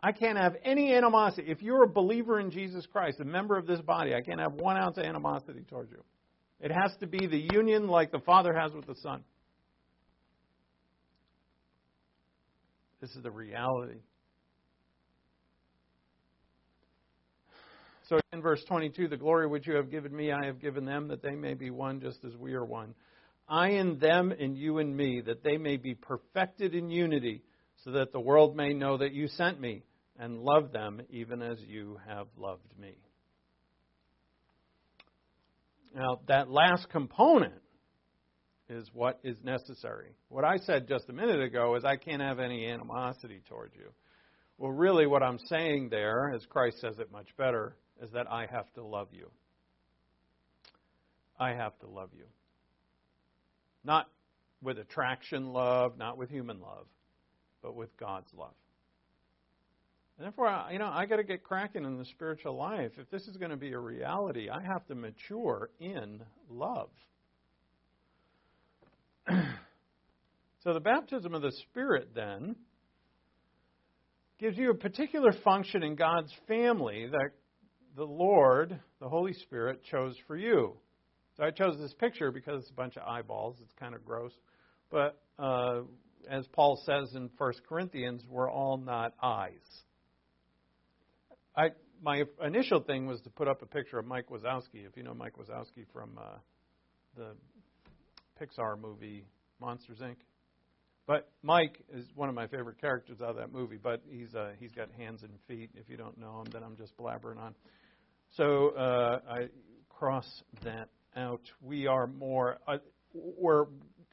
I 0.03 0.12
can't 0.12 0.38
have 0.38 0.57
any 0.64 0.94
animosity. 0.94 1.51
If 1.51 1.62
you're 1.62 1.82
a 1.82 1.88
believer 1.88 2.40
in 2.40 2.51
Jesus 2.51 2.86
Christ, 2.86 3.20
a 3.20 3.24
member 3.24 3.59
of 3.59 3.66
this 3.66 3.80
body, 3.80 4.14
I 4.14 4.22
can't 4.22 4.40
have 4.40 4.55
one 4.55 4.76
ounce 4.76 4.96
of 4.96 5.05
animosity 5.05 5.61
towards 5.68 5.90
you. 5.90 6.03
It 6.61 6.72
has 6.72 6.92
to 7.01 7.07
be 7.07 7.26
the 7.26 7.48
union 7.53 7.86
like 7.86 8.11
the 8.11 8.20
Father 8.20 8.55
has 8.55 8.72
with 8.72 8.86
the 8.86 8.94
Son. 8.96 9.22
This 13.01 13.11
is 13.11 13.22
the 13.22 13.30
reality. 13.30 14.01
So 18.09 18.18
in 18.32 18.42
verse 18.42 18.62
22, 18.68 19.09
the 19.09 19.16
glory 19.16 19.46
which 19.46 19.66
you 19.66 19.76
have 19.76 19.90
given 19.90 20.14
me, 20.14 20.32
I 20.32 20.46
have 20.46 20.61
given 20.61 20.84
them, 20.84 21.09
that 21.09 21.22
they 21.22 21.34
may 21.34 21.55
be 21.55 21.70
one 21.70 22.01
just 22.01 22.18
as 22.24 22.36
we 22.36 22.55
are 22.55 22.64
one. 22.64 22.94
I 23.48 23.70
in 23.70 23.98
them, 23.98 24.32
and 24.32 24.57
you 24.57 24.78
and 24.78 24.96
me, 24.96 25.22
that 25.26 25.42
they 25.42 25.57
may 25.57 25.76
be 25.76 25.94
perfected 25.94 26.74
in 26.74 26.90
unity, 26.90 27.42
so 27.84 27.92
that 27.92 28.12
the 28.12 28.20
world 28.20 28.57
may 28.57 28.74
know 28.74 28.98
that 28.98 29.12
you 29.12 29.28
sent 29.28 29.61
me 29.61 29.82
and 30.20 30.38
love 30.38 30.70
them 30.70 31.00
even 31.08 31.40
as 31.40 31.58
you 31.66 31.98
have 32.06 32.26
loved 32.36 32.78
me. 32.78 32.94
Now, 35.96 36.20
that 36.28 36.50
last 36.50 36.88
component 36.90 37.62
is 38.68 38.88
what 38.92 39.18
is 39.24 39.36
necessary. 39.42 40.14
What 40.28 40.44
I 40.44 40.58
said 40.58 40.86
just 40.86 41.08
a 41.08 41.12
minute 41.12 41.42
ago 41.42 41.74
is 41.74 41.84
I 41.84 41.96
can't 41.96 42.22
have 42.22 42.38
any 42.38 42.66
animosity 42.66 43.40
towards 43.48 43.74
you. 43.74 43.90
Well, 44.58 44.70
really, 44.70 45.06
what 45.06 45.22
I'm 45.22 45.38
saying 45.46 45.88
there, 45.88 46.32
as 46.34 46.44
Christ 46.46 46.80
says 46.80 46.98
it 46.98 47.10
much 47.10 47.28
better, 47.36 47.74
is 48.02 48.10
that 48.12 48.30
I 48.30 48.46
have 48.52 48.70
to 48.74 48.84
love 48.84 49.08
you. 49.12 49.30
I 51.40 51.54
have 51.54 51.76
to 51.80 51.88
love 51.88 52.10
you. 52.14 52.26
Not 53.82 54.06
with 54.62 54.78
attraction 54.78 55.46
love, 55.54 55.96
not 55.96 56.18
with 56.18 56.28
human 56.28 56.60
love, 56.60 56.86
but 57.62 57.74
with 57.74 57.96
God's 57.96 58.32
love. 58.34 58.54
And 60.20 60.26
therefore, 60.26 60.64
you 60.70 60.78
know, 60.78 60.90
I 60.92 61.06
got 61.06 61.16
to 61.16 61.24
get 61.24 61.42
cracking 61.42 61.82
in 61.86 61.96
the 61.96 62.04
spiritual 62.04 62.54
life. 62.54 62.90
If 62.98 63.08
this 63.08 63.26
is 63.26 63.38
going 63.38 63.52
to 63.52 63.56
be 63.56 63.72
a 63.72 63.78
reality, 63.78 64.50
I 64.50 64.60
have 64.60 64.86
to 64.88 64.94
mature 64.94 65.70
in 65.80 66.20
love. 66.50 66.90
so 69.30 70.74
the 70.74 70.80
baptism 70.80 71.34
of 71.34 71.40
the 71.40 71.52
Spirit 71.70 72.10
then 72.14 72.54
gives 74.38 74.58
you 74.58 74.72
a 74.72 74.74
particular 74.74 75.32
function 75.42 75.82
in 75.82 75.94
God's 75.94 76.34
family 76.46 77.06
that 77.10 77.30
the 77.96 78.04
Lord, 78.04 78.78
the 79.00 79.08
Holy 79.08 79.32
Spirit, 79.32 79.82
chose 79.90 80.16
for 80.26 80.36
you. 80.36 80.76
So 81.38 81.44
I 81.44 81.50
chose 81.50 81.78
this 81.78 81.94
picture 81.94 82.30
because 82.30 82.60
it's 82.60 82.70
a 82.70 82.74
bunch 82.74 82.98
of 82.98 83.08
eyeballs. 83.08 83.56
It's 83.62 83.72
kind 83.80 83.94
of 83.94 84.04
gross. 84.04 84.32
But 84.90 85.18
uh, 85.38 85.80
as 86.30 86.46
Paul 86.48 86.78
says 86.84 87.14
in 87.14 87.30
1 87.38 87.52
Corinthians, 87.66 88.22
we're 88.28 88.50
all 88.50 88.76
not 88.76 89.14
eyes. 89.22 89.54
I 91.57 91.70
my 92.03 92.24
initial 92.42 92.80
thing 92.80 93.07
was 93.07 93.20
to 93.22 93.30
put 93.30 93.48
up 93.48 93.62
a 93.62 93.66
picture 93.66 93.98
of 93.98 94.07
Mike 94.07 94.28
Wazowski. 94.30 94.86
If 94.86 94.96
you 94.96 95.03
know 95.03 95.14
Mike 95.14 95.34
Wazowski 95.36 95.84
from 95.92 96.18
uh, 96.18 96.38
the 97.16 97.34
Pixar 98.40 98.80
movie 98.80 99.26
Monsters 99.61 99.98
Inc. 99.98 100.16
But 101.07 101.28
Mike 101.42 101.82
is 101.92 102.07
one 102.14 102.28
of 102.28 102.34
my 102.34 102.46
favorite 102.46 102.80
characters 102.80 103.20
out 103.20 103.30
of 103.30 103.36
that 103.36 103.53
movie. 103.53 103.78
But 103.82 104.03
he's 104.09 104.34
uh, 104.34 104.53
he's 104.59 104.72
got 104.72 104.88
hands 104.96 105.22
and 105.22 105.32
feet. 105.48 105.70
If 105.74 105.88
you 105.88 105.96
don't 105.96 106.16
know 106.18 106.40
him, 106.40 106.46
then 106.53 106.62
I'm 106.62 106.76
just 106.76 106.96
blabbering 106.96 107.38
on. 107.38 107.55
So 108.36 108.70
uh, 108.70 109.18
I 109.28 109.48
cross 109.88 110.26
that 110.62 110.88
out. 111.16 111.42
We 111.61 111.86
are 111.86 112.07
more. 112.07 112.59
Uh, 112.66 112.78
we're 113.12 113.66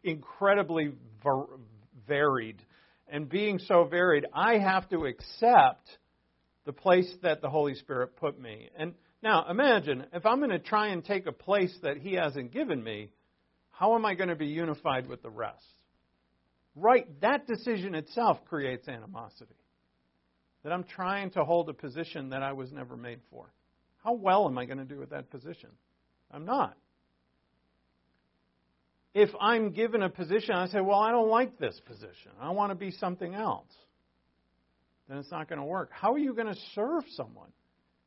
incredibly 0.03 0.91
var- 1.23 1.59
varied, 2.07 2.61
and 3.07 3.29
being 3.29 3.59
so 3.59 3.83
varied, 3.83 4.25
I 4.33 4.57
have 4.57 4.89
to 4.89 5.05
accept 5.05 5.99
the 6.67 6.73
place 6.73 7.09
that 7.23 7.41
the 7.41 7.49
Holy 7.49 7.73
Spirit 7.75 8.17
put 8.17 8.39
me. 8.39 8.69
And 8.77 8.93
now 9.23 9.49
imagine 9.49 10.05
if 10.13 10.25
I'm 10.25 10.39
going 10.39 10.51
to 10.51 10.59
try 10.59 10.89
and 10.89 11.03
take 11.03 11.25
a 11.25 11.31
place 11.31 11.75
that 11.81 11.97
He 11.97 12.13
hasn't 12.13 12.51
given 12.51 12.83
me, 12.83 13.09
how 13.71 13.95
am 13.95 14.05
I 14.05 14.13
going 14.15 14.29
to 14.29 14.35
be 14.35 14.47
unified 14.47 15.07
with 15.07 15.23
the 15.23 15.29
rest? 15.29 15.63
Right, 16.75 17.07
that 17.21 17.47
decision 17.47 17.95
itself 17.95 18.43
creates 18.45 18.87
animosity. 18.89 19.55
That 20.63 20.73
I'm 20.73 20.83
trying 20.83 21.31
to 21.31 21.45
hold 21.45 21.69
a 21.69 21.73
position 21.73 22.29
that 22.29 22.43
I 22.43 22.51
was 22.51 22.71
never 22.73 22.97
made 22.97 23.21
for. 23.31 23.45
How 24.03 24.13
well 24.13 24.45
am 24.45 24.57
I 24.57 24.65
going 24.65 24.79
to 24.79 24.85
do 24.85 24.99
with 24.99 25.11
that 25.11 25.31
position? 25.31 25.69
I'm 26.29 26.45
not. 26.45 26.75
If 29.13 29.29
I'm 29.39 29.71
given 29.71 30.03
a 30.03 30.09
position, 30.09 30.53
I 30.53 30.67
say, 30.67 30.81
well, 30.81 30.99
I 30.99 31.11
don't 31.11 31.29
like 31.29 31.57
this 31.57 31.79
position. 31.85 32.31
I 32.39 32.51
want 32.51 32.71
to 32.71 32.75
be 32.75 32.91
something 32.91 33.33
else 33.33 33.71
then 35.07 35.17
it's 35.17 35.31
not 35.31 35.47
going 35.47 35.59
to 35.59 35.65
work. 35.65 35.89
How 35.91 36.13
are 36.13 36.19
you 36.19 36.33
going 36.33 36.53
to 36.53 36.59
serve 36.75 37.03
someone 37.15 37.49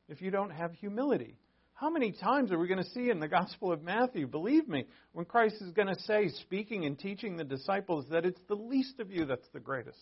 if 0.07 0.21
you 0.21 0.31
don't 0.31 0.51
have 0.51 0.73
humility? 0.73 1.37
How 1.73 1.89
many 1.89 2.11
times 2.11 2.51
are 2.51 2.59
we 2.59 2.67
going 2.67 2.83
to 2.83 2.89
see 2.91 3.09
in 3.09 3.19
the 3.19 3.27
Gospel 3.27 3.71
of 3.71 3.81
Matthew, 3.81 4.27
believe 4.27 4.67
me, 4.67 4.85
when 5.13 5.25
Christ 5.25 5.55
is 5.61 5.71
going 5.71 5.87
to 5.87 5.99
say, 6.01 6.29
speaking 6.41 6.85
and 6.85 6.97
teaching 6.97 7.37
the 7.37 7.43
disciples, 7.43 8.05
that 8.11 8.23
it's 8.23 8.39
the 8.47 8.55
least 8.55 8.99
of 8.99 9.09
you 9.09 9.25
that's 9.25 9.47
the 9.51 9.59
greatest? 9.59 9.97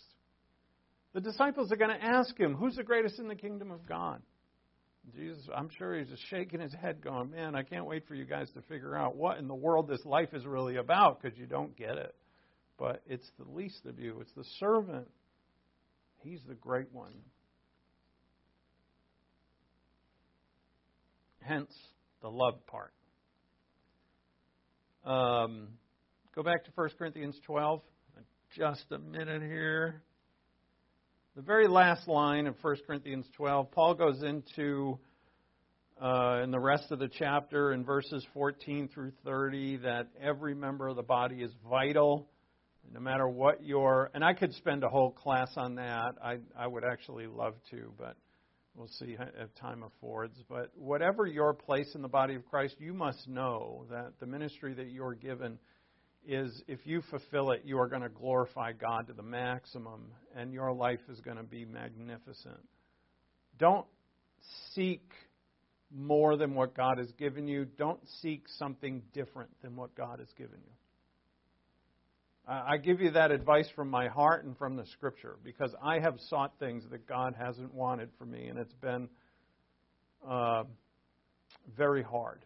The 1.13 1.21
disciples 1.21 1.71
are 1.71 1.77
going 1.77 1.97
to 1.97 2.05
ask 2.05 2.37
him, 2.37 2.53
Who's 2.55 2.75
the 2.75 2.83
greatest 2.83 3.17
in 3.17 3.29
the 3.29 3.35
kingdom 3.35 3.71
of 3.71 3.87
God? 3.87 4.21
Jesus, 5.15 5.43
I'm 5.55 5.69
sure 5.77 5.97
he's 5.97 6.09
just 6.09 6.27
shaking 6.29 6.59
his 6.59 6.73
head, 6.73 7.01
going, 7.01 7.31
Man, 7.31 7.55
I 7.55 7.63
can't 7.63 7.85
wait 7.85 8.05
for 8.07 8.13
you 8.13 8.25
guys 8.25 8.49
to 8.55 8.61
figure 8.63 8.95
out 8.95 9.15
what 9.15 9.37
in 9.37 9.47
the 9.47 9.55
world 9.55 9.87
this 9.87 10.05
life 10.05 10.33
is 10.33 10.45
really 10.45 10.75
about 10.75 11.21
because 11.21 11.37
you 11.37 11.45
don't 11.45 11.75
get 11.77 11.97
it. 11.97 12.13
But 12.77 13.01
it's 13.07 13.29
the 13.39 13.49
least 13.49 13.85
of 13.85 13.99
you, 13.99 14.19
it's 14.19 14.33
the 14.33 14.43
servant 14.59 15.07
He's 16.21 16.41
the 16.47 16.55
great 16.55 16.91
one. 16.91 17.13
Hence 21.41 21.73
the 22.21 22.29
love 22.29 22.65
part. 22.67 22.93
Um, 25.05 25.69
go 26.35 26.43
back 26.43 26.65
to 26.65 26.71
1 26.75 26.89
Corinthians 26.97 27.39
12. 27.45 27.81
Just 28.55 28.85
a 28.91 28.99
minute 28.99 29.41
here. 29.41 30.01
The 31.35 31.41
very 31.41 31.67
last 31.67 32.07
line 32.07 32.47
of 32.47 32.55
1 32.61 32.77
Corinthians 32.85 33.25
12, 33.37 33.71
Paul 33.71 33.93
goes 33.93 34.21
into, 34.23 34.99
uh, 36.01 36.41
in 36.43 36.51
the 36.51 36.59
rest 36.59 36.91
of 36.91 36.99
the 36.99 37.07
chapter, 37.07 37.71
in 37.71 37.85
verses 37.85 38.25
14 38.33 38.89
through 38.93 39.13
30, 39.23 39.77
that 39.77 40.07
every 40.21 40.53
member 40.53 40.89
of 40.89 40.97
the 40.97 41.03
body 41.03 41.41
is 41.41 41.51
vital 41.69 42.27
no 42.91 42.99
matter 42.99 43.27
what 43.27 43.63
your 43.63 44.11
and 44.13 44.23
I 44.23 44.33
could 44.33 44.53
spend 44.53 44.83
a 44.83 44.89
whole 44.89 45.11
class 45.11 45.51
on 45.55 45.75
that. 45.75 46.15
I 46.23 46.37
I 46.57 46.67
would 46.67 46.83
actually 46.83 47.27
love 47.27 47.55
to, 47.71 47.93
but 47.97 48.15
we'll 48.75 48.87
see 48.87 49.17
if 49.19 49.55
time 49.55 49.83
affords. 49.83 50.41
But 50.49 50.71
whatever 50.75 51.25
your 51.25 51.53
place 51.53 51.93
in 51.95 52.01
the 52.01 52.07
body 52.07 52.35
of 52.35 52.45
Christ, 52.45 52.75
you 52.79 52.93
must 52.93 53.27
know 53.27 53.85
that 53.89 54.13
the 54.19 54.25
ministry 54.25 54.73
that 54.75 54.89
you're 54.89 55.15
given 55.15 55.59
is 56.25 56.61
if 56.67 56.85
you 56.85 57.01
fulfill 57.09 57.51
it, 57.51 57.61
you 57.63 57.79
are 57.79 57.87
going 57.87 58.01
to 58.01 58.09
glorify 58.09 58.71
God 58.73 59.07
to 59.07 59.13
the 59.13 59.23
maximum, 59.23 60.11
and 60.35 60.53
your 60.53 60.73
life 60.73 60.99
is 61.09 61.19
going 61.21 61.37
to 61.37 61.43
be 61.43 61.65
magnificent. 61.65 62.59
Don't 63.57 63.85
seek 64.73 65.11
more 65.91 66.37
than 66.37 66.53
what 66.55 66.75
God 66.75 66.97
has 66.97 67.11
given 67.13 67.47
you. 67.47 67.65
Don't 67.65 67.99
seek 68.21 68.43
something 68.57 69.01
different 69.13 69.49
than 69.61 69.75
what 69.75 69.95
God 69.95 70.19
has 70.19 70.31
given 70.37 70.59
you. 70.63 70.71
I 72.49 72.77
give 72.77 72.99
you 72.99 73.11
that 73.11 73.29
advice 73.29 73.69
from 73.75 73.91
my 73.91 74.07
heart 74.07 74.43
and 74.43 74.57
from 74.57 74.75
the 74.75 74.85
Scripture 74.87 75.37
because 75.43 75.75
I 75.83 75.99
have 75.99 76.15
sought 76.29 76.53
things 76.57 76.83
that 76.89 77.05
God 77.05 77.35
hasn't 77.37 77.75
wanted 77.75 78.09
for 78.17 78.25
me, 78.25 78.47
and 78.47 78.57
it's 78.57 78.73
been 78.73 79.07
uh, 80.27 80.63
very 81.77 82.01
hard 82.01 82.43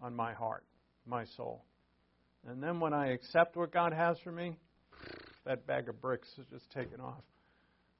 on 0.00 0.16
my 0.16 0.32
heart, 0.32 0.64
my 1.06 1.24
soul. 1.36 1.62
And 2.48 2.60
then 2.60 2.80
when 2.80 2.92
I 2.92 3.12
accept 3.12 3.56
what 3.56 3.72
God 3.72 3.92
has 3.92 4.18
for 4.24 4.32
me, 4.32 4.56
that 5.46 5.68
bag 5.68 5.88
of 5.88 6.00
bricks 6.00 6.28
is 6.36 6.46
just 6.50 6.68
taken 6.72 7.00
off, 7.00 7.22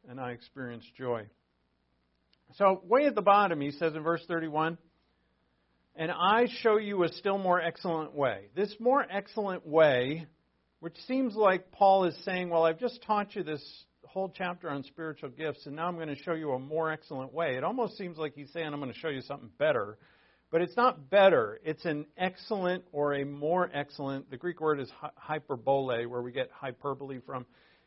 and 0.08 0.18
I 0.18 0.32
experience 0.32 0.84
joy. 0.96 1.22
So, 2.56 2.82
way 2.84 3.06
at 3.06 3.14
the 3.14 3.22
bottom, 3.22 3.60
he 3.60 3.70
says 3.70 3.94
in 3.94 4.02
verse 4.02 4.24
31 4.26 4.76
And 5.94 6.10
I 6.10 6.46
show 6.62 6.78
you 6.78 7.04
a 7.04 7.08
still 7.10 7.38
more 7.38 7.60
excellent 7.60 8.12
way. 8.12 8.48
This 8.56 8.74
more 8.80 9.06
excellent 9.08 9.64
way 9.64 10.26
which 10.80 10.96
seems 11.06 11.34
like 11.34 11.72
Paul 11.72 12.04
is 12.04 12.16
saying, 12.24 12.50
Well, 12.50 12.64
I've 12.64 12.78
just 12.78 13.02
taught 13.02 13.34
you 13.34 13.42
this 13.42 13.62
whole 14.04 14.32
chapter 14.34 14.70
on 14.70 14.84
spiritual 14.84 15.30
gifts, 15.30 15.66
and 15.66 15.76
now 15.76 15.88
I'm 15.88 15.96
going 15.96 16.08
to 16.08 16.16
show 16.16 16.34
you 16.34 16.52
a 16.52 16.58
more 16.58 16.90
excellent 16.90 17.32
way. 17.32 17.56
It 17.56 17.64
almost 17.64 17.96
seems 17.98 18.16
like 18.16 18.34
he's 18.34 18.50
saying, 18.52 18.66
I'm 18.66 18.80
going 18.80 18.92
to 18.92 18.98
show 18.98 19.08
you 19.08 19.20
something 19.22 19.50
better. 19.58 19.98
But 20.50 20.62
it's 20.62 20.76
not 20.76 21.10
better. 21.10 21.60
It's 21.62 21.84
an 21.84 22.06
excellent 22.16 22.84
or 22.90 23.14
a 23.14 23.24
more 23.24 23.70
excellent. 23.72 24.30
The 24.30 24.38
Greek 24.38 24.60
word 24.60 24.80
is 24.80 24.90
hyperbole, 25.16 26.06
where 26.06 26.22
we 26.22 26.32
get 26.32 26.50
hyperbole 26.50 27.20
from. 27.26 27.44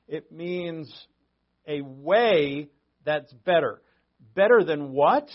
It 0.08 0.32
means 0.32 0.94
a 1.68 1.82
way 1.82 2.70
that's 3.04 3.34
better. 3.46 3.82
Better 4.36 4.64
than 4.64 4.92
what? 4.92 5.28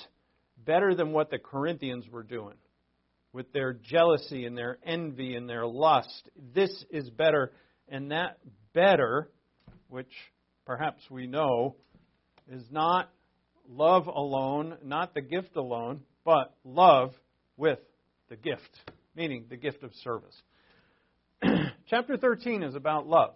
Better 0.64 0.94
than 0.94 1.12
what 1.12 1.30
the 1.30 1.38
Corinthians 1.38 2.06
were 2.08 2.22
doing 2.22 2.54
with 3.36 3.52
their 3.52 3.74
jealousy 3.74 4.46
and 4.46 4.56
their 4.56 4.78
envy 4.82 5.36
and 5.36 5.46
their 5.46 5.66
lust. 5.66 6.30
This 6.54 6.70
is 6.90 7.10
better, 7.10 7.52
and 7.86 8.10
that 8.10 8.38
better, 8.72 9.30
which 9.88 10.10
perhaps 10.64 11.02
we 11.10 11.26
know, 11.26 11.76
is 12.50 12.64
not 12.70 13.12
love 13.68 14.06
alone, 14.06 14.78
not 14.82 15.12
the 15.12 15.20
gift 15.20 15.54
alone, 15.54 16.00
but 16.24 16.54
love 16.64 17.12
with 17.58 17.78
the 18.30 18.36
gift, 18.36 18.70
meaning 19.14 19.44
the 19.50 19.56
gift 19.58 19.82
of 19.82 19.90
service. 20.02 20.42
Chapter 21.90 22.16
13 22.16 22.62
is 22.62 22.74
about 22.74 23.06
love. 23.06 23.34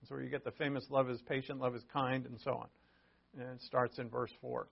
That's 0.00 0.12
where 0.12 0.22
you 0.22 0.30
get 0.30 0.44
the 0.44 0.52
famous 0.52 0.84
love 0.90 1.10
is 1.10 1.20
patient, 1.28 1.58
love 1.58 1.74
is 1.74 1.82
kind, 1.92 2.24
and 2.24 2.38
so 2.44 2.52
on. 2.52 2.68
And 3.36 3.50
it 3.56 3.62
starts 3.62 3.98
in 3.98 4.08
verse 4.08 4.30
4. 4.40 4.68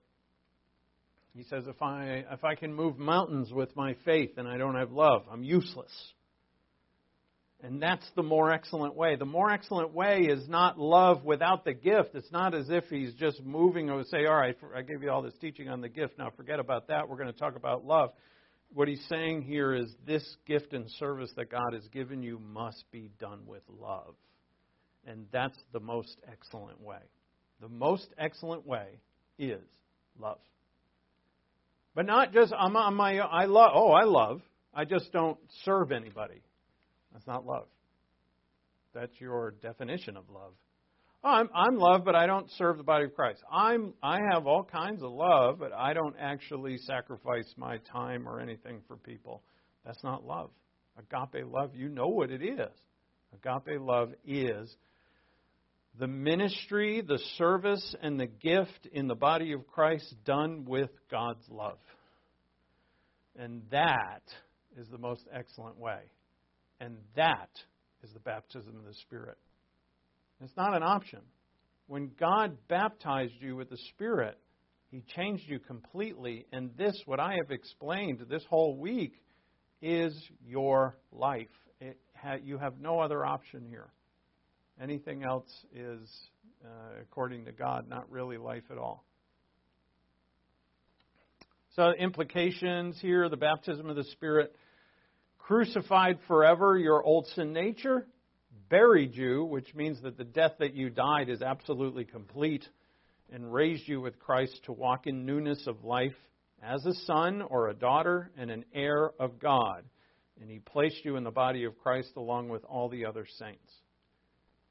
He 1.35 1.45
says, 1.45 1.65
if 1.69 1.81
I, 1.81 2.25
if 2.31 2.45
I 2.45 2.55
can 2.55 2.75
move 2.75 2.99
mountains 2.99 3.53
with 3.53 3.75
my 3.77 3.95
faith 4.05 4.33
and 4.37 4.49
I 4.49 4.59
don't 4.59 4.75
have 4.75 4.91
love, 4.91 5.23
I'm 5.31 5.45
useless. 5.45 5.93
And 7.63 7.81
that's 7.81 8.07
the 8.17 8.23
more 8.23 8.51
excellent 8.51 8.97
way. 8.97 9.17
The 9.17 9.27
more 9.27 9.51
excellent 9.51 9.93
way 9.93 10.21
is 10.21 10.49
not 10.49 10.79
love 10.79 11.25
without 11.25 11.65
the 11.65 11.75
gift. 11.75 12.15
It's 12.15 12.33
not 12.33 12.55
as 12.55 12.71
if 12.71 12.85
he's 12.89 13.15
just 13.15 13.43
moving 13.45 13.91
or 13.91 14.03
say, 14.05 14.25
all 14.27 14.37
right, 14.37 14.57
I 14.75 14.83
gave 14.83 15.03
you 15.03 15.11
all 15.11 15.23
this 15.23 15.37
teaching 15.41 15.69
on 15.69 15.81
the 15.83 15.89
gift. 15.89 16.19
Now 16.19 16.31
forget 16.37 16.59
about 16.59 16.89
that. 16.89 17.09
We're 17.09 17.19
going 17.19 17.33
to 17.33 17.39
talk 17.39 17.57
about 17.57 17.85
love. 17.85 18.11
What 18.73 18.89
he's 18.89 19.05
saying 19.09 19.43
here 19.43 19.75
is 19.75 19.93
this 20.07 20.25
gift 20.47 20.73
and 20.73 20.91
service 20.99 21.31
that 21.37 21.51
God 21.51 21.75
has 21.75 21.87
given 21.89 22.23
you 22.23 22.39
must 22.39 22.85
be 22.91 23.11
done 23.19 23.41
with 23.47 23.63
love. 23.69 24.15
And 25.07 25.27
that's 25.31 25.59
the 25.73 25.81
most 25.81 26.17
excellent 26.31 26.81
way. 26.81 27.01
The 27.61 27.69
most 27.69 28.09
excellent 28.17 28.67
way 28.67 29.01
is 29.39 29.61
love. 30.19 30.39
But 31.95 32.07
not 32.07 32.33
just 32.33 32.53
I'm 32.57 32.77
on 32.77 32.95
my 32.95 33.19
I 33.19 33.47
love 33.47 33.73
oh 33.75 33.93
I 33.93 34.05
love. 34.05 34.43
I 34.73 34.85
just 34.85 35.13
don't 35.13 35.39
serve 35.65 35.93
anybody. 35.93 36.43
That's 37.13 37.27
not 37.27 37.45
love. 37.45 37.67
That's 38.95 39.13
your 39.21 39.53
definition 39.63 40.17
of 40.17 40.25
love. 40.31 40.53
Oh, 41.23 41.29
I'm 41.29 41.49
I'm 41.55 41.77
love, 41.77 42.05
but 42.05 42.15
I 42.15 42.27
don't 42.27 42.51
serve 42.53 42.79
the 42.79 42.83
body 42.83 43.05
of 43.05 43.15
Christ. 43.15 43.43
I'm 43.53 43.93
I 44.03 44.19
have 44.33 44.47
all 44.47 44.65
kinds 44.65 45.03
of 45.03 45.11
love, 45.11 45.59
but 45.59 45.73
I 45.73 45.93
don't 45.93 46.17
actually 46.19 46.79
sacrifice 46.79 47.53
my 47.57 47.79
time 47.93 48.29
or 48.29 48.41
anything 48.41 48.81
for 48.89 48.97
people. 48.97 49.43
That's 49.85 50.03
not 50.03 50.25
love. 50.25 50.51
Agape 50.99 51.45
love, 51.47 51.75
you 51.75 51.89
know 51.89 52.09
what 52.09 52.31
it 52.31 52.43
is. 52.43 52.71
Agape 53.35 53.81
love 53.81 54.11
is 54.27 54.75
the 55.99 56.07
ministry, 56.07 57.03
the 57.07 57.19
service, 57.37 57.95
and 58.03 58.19
the 58.19 58.27
gift 58.27 58.89
in 58.93 59.09
the 59.09 59.15
body 59.15 59.53
of 59.53 59.67
Christ 59.67 60.15
done 60.25 60.65
with 60.65 60.91
God's 61.11 61.45
love. 61.51 61.79
And 63.37 63.63
that 63.71 64.23
is 64.77 64.89
the 64.89 64.99
most 64.99 65.23
excellent 65.33 65.79
way. 65.79 66.01
And 66.81 66.97
that 67.17 67.51
is 68.03 68.11
the 68.13 68.21
baptism 68.21 68.77
of 68.77 68.85
the 68.85 68.95
Spirit. 68.95 69.37
It's 70.43 70.57
not 70.57 70.75
an 70.75 70.83
option. 70.83 71.21
When 71.87 72.11
God 72.19 72.57
baptized 72.69 73.35
you 73.41 73.57
with 73.57 73.69
the 73.69 73.79
Spirit, 73.91 74.39
He 74.91 75.03
changed 75.17 75.45
you 75.47 75.59
completely. 75.59 76.47
And 76.53 76.71
this, 76.77 76.99
what 77.05 77.21
I 77.21 77.33
have 77.33 77.51
explained 77.51 78.25
this 78.31 78.45
whole 78.49 78.77
week, 78.77 79.15
is 79.83 80.15
your 80.47 80.97
life. 81.13 81.49
Ha- 82.17 82.37
you 82.43 82.59
have 82.59 82.79
no 82.79 83.01
other 83.01 83.25
option 83.25 83.65
here. 83.69 83.91
Anything 84.83 85.23
else 85.23 85.51
is, 85.75 86.09
uh, 86.65 87.03
according 87.03 87.45
to 87.45 87.53
God, 87.53 87.89
not 87.89 88.11
really 88.11 88.39
life 88.39 88.65
at 88.71 88.79
all. 88.79 89.05
So, 91.77 91.91
implications 91.93 92.99
here 93.01 93.29
the 93.29 93.37
baptism 93.37 93.91
of 93.91 93.97
the 93.97 94.05
Spirit 94.05 94.55
crucified 95.39 96.19
forever 96.27 96.79
your 96.79 97.03
old 97.03 97.27
sin 97.35 97.53
nature, 97.53 98.07
buried 98.69 99.15
you, 99.15 99.45
which 99.45 99.75
means 99.75 100.01
that 100.03 100.17
the 100.17 100.25
death 100.25 100.53
that 100.61 100.75
you 100.75 100.89
died 100.89 101.29
is 101.29 101.43
absolutely 101.43 102.05
complete, 102.05 102.67
and 103.33 103.53
raised 103.53 103.87
you 103.87 104.01
with 104.01 104.19
Christ 104.19 104.61
to 104.65 104.73
walk 104.73 105.07
in 105.07 105.27
newness 105.27 105.67
of 105.67 105.85
life 105.85 106.17
as 106.63 106.85
a 106.87 106.95
son 107.05 107.43
or 107.43 107.69
a 107.69 107.75
daughter 107.75 108.31
and 108.37 108.51
an 108.51 108.65
heir 108.75 109.11
of 109.19 109.39
God. 109.39 109.85
And 110.41 110.51
he 110.51 110.59
placed 110.59 111.05
you 111.05 111.17
in 111.17 111.25
the 111.25 111.31
body 111.31 111.65
of 111.65 111.79
Christ 111.79 112.13
along 112.17 112.49
with 112.49 112.65
all 112.65 112.89
the 112.89 113.05
other 113.05 113.27
saints. 113.39 113.73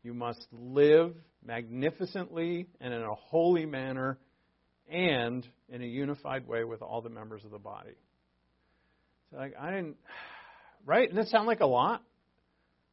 You 0.04 0.14
must 0.14 0.46
live 0.52 1.14
magnificently 1.46 2.68
and 2.80 2.94
in 2.94 3.02
a 3.02 3.16
holy 3.16 3.66
manner 3.66 4.18
and 4.90 5.48
in 5.70 5.82
a 5.82 5.86
unified 5.86 6.48
way 6.48 6.64
with 6.64 6.82
all 6.82 7.02
the 7.02 7.10
members 7.10 7.44
of 7.46 7.52
the 7.52 7.60
body. 7.60 7.96
So 9.32 9.38
like 9.38 9.54
I 9.60 9.72
didn't 9.72 9.98
right? 10.86 11.10
Doesn't 11.10 11.24
that 11.24 11.30
sound 11.30 11.48
like 11.48 11.60
a 11.60 11.68
lot? 11.68 12.04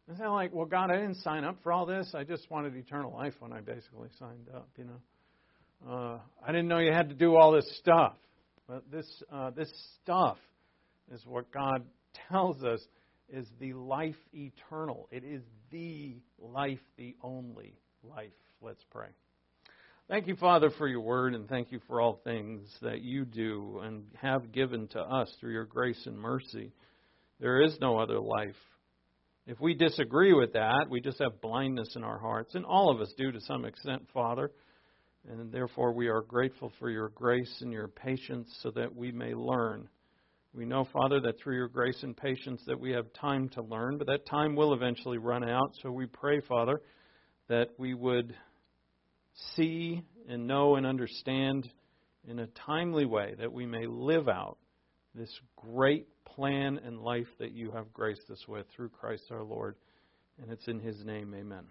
Doesn't 0.06 0.22
sound 0.22 0.34
like, 0.34 0.54
well, 0.54 0.66
God, 0.66 0.90
I 0.90 0.96
didn't 0.96 1.16
sign 1.16 1.44
up 1.44 1.56
for 1.62 1.72
all 1.72 1.86
this. 1.86 2.12
I 2.14 2.22
just 2.22 2.48
wanted 2.50 2.76
eternal 2.76 3.12
life 3.12 3.34
when 3.40 3.52
I 3.52 3.60
basically 3.60 4.08
signed 4.18 4.46
up, 4.54 4.68
you 4.76 4.84
know. 4.84 5.90
Uh, 5.90 6.18
I 6.44 6.52
didn't 6.52 6.68
know 6.68 6.78
you 6.78 6.92
had 6.92 7.08
to 7.08 7.14
do 7.14 7.34
all 7.34 7.52
this 7.52 7.68
stuff. 7.78 8.14
But 8.68 8.90
this 8.90 9.06
uh, 9.32 9.50
this 9.50 9.70
stuff 10.02 10.38
is 11.12 11.24
what 11.24 11.50
God 11.52 11.84
tells 12.30 12.62
us 12.64 12.80
is 13.28 13.46
the 13.60 13.72
life 13.72 14.16
eternal. 14.32 15.08
It 15.10 15.24
is 15.24 15.42
the 15.70 16.16
life, 16.38 16.80
the 16.96 17.16
only 17.22 17.74
life. 18.02 18.30
Let's 18.60 18.84
pray. 18.90 19.08
Thank 20.08 20.28
you, 20.28 20.36
Father, 20.36 20.70
for 20.70 20.86
your 20.86 21.00
word, 21.00 21.34
and 21.34 21.48
thank 21.48 21.72
you 21.72 21.80
for 21.88 22.00
all 22.00 22.20
things 22.22 22.68
that 22.82 23.00
you 23.00 23.24
do 23.24 23.80
and 23.82 24.04
have 24.20 24.52
given 24.52 24.86
to 24.88 25.00
us 25.00 25.28
through 25.40 25.52
your 25.52 25.64
grace 25.64 26.00
and 26.06 26.16
mercy. 26.16 26.72
There 27.40 27.60
is 27.60 27.76
no 27.80 27.98
other 27.98 28.20
life. 28.20 28.54
If 29.48 29.60
we 29.60 29.74
disagree 29.74 30.32
with 30.32 30.52
that, 30.52 30.86
we 30.88 31.00
just 31.00 31.18
have 31.18 31.40
blindness 31.40 31.94
in 31.96 32.04
our 32.04 32.18
hearts, 32.18 32.54
and 32.54 32.64
all 32.64 32.90
of 32.90 33.00
us 33.00 33.12
do 33.18 33.32
to 33.32 33.40
some 33.40 33.64
extent, 33.64 34.02
Father. 34.14 34.52
And 35.28 35.50
therefore, 35.50 35.92
we 35.92 36.06
are 36.06 36.22
grateful 36.22 36.72
for 36.78 36.88
your 36.88 37.08
grace 37.08 37.58
and 37.60 37.72
your 37.72 37.88
patience 37.88 38.48
so 38.62 38.70
that 38.72 38.94
we 38.94 39.10
may 39.10 39.34
learn 39.34 39.88
we 40.56 40.64
know, 40.64 40.88
Father, 40.90 41.20
that 41.20 41.38
through 41.38 41.56
your 41.56 41.68
grace 41.68 42.02
and 42.02 42.16
patience 42.16 42.62
that 42.66 42.80
we 42.80 42.90
have 42.92 43.12
time 43.12 43.50
to 43.50 43.62
learn, 43.62 43.98
but 43.98 44.06
that 44.06 44.24
time 44.26 44.56
will 44.56 44.72
eventually 44.72 45.18
run 45.18 45.46
out. 45.46 45.74
So 45.82 45.92
we 45.92 46.06
pray, 46.06 46.40
Father, 46.40 46.80
that 47.48 47.72
we 47.76 47.92
would 47.92 48.34
see 49.54 50.02
and 50.26 50.46
know 50.46 50.76
and 50.76 50.86
understand 50.86 51.68
in 52.26 52.38
a 52.38 52.46
timely 52.66 53.04
way 53.04 53.34
that 53.38 53.52
we 53.52 53.66
may 53.66 53.86
live 53.86 54.28
out 54.28 54.56
this 55.14 55.30
great 55.56 56.06
plan 56.24 56.80
and 56.82 57.00
life 57.00 57.28
that 57.38 57.52
you 57.52 57.70
have 57.72 57.92
graced 57.92 58.30
us 58.30 58.42
with 58.48 58.66
through 58.74 58.88
Christ 58.88 59.24
our 59.30 59.44
Lord. 59.44 59.76
And 60.40 60.50
it's 60.50 60.68
in 60.68 60.80
his 60.80 61.04
name, 61.04 61.34
amen. 61.34 61.64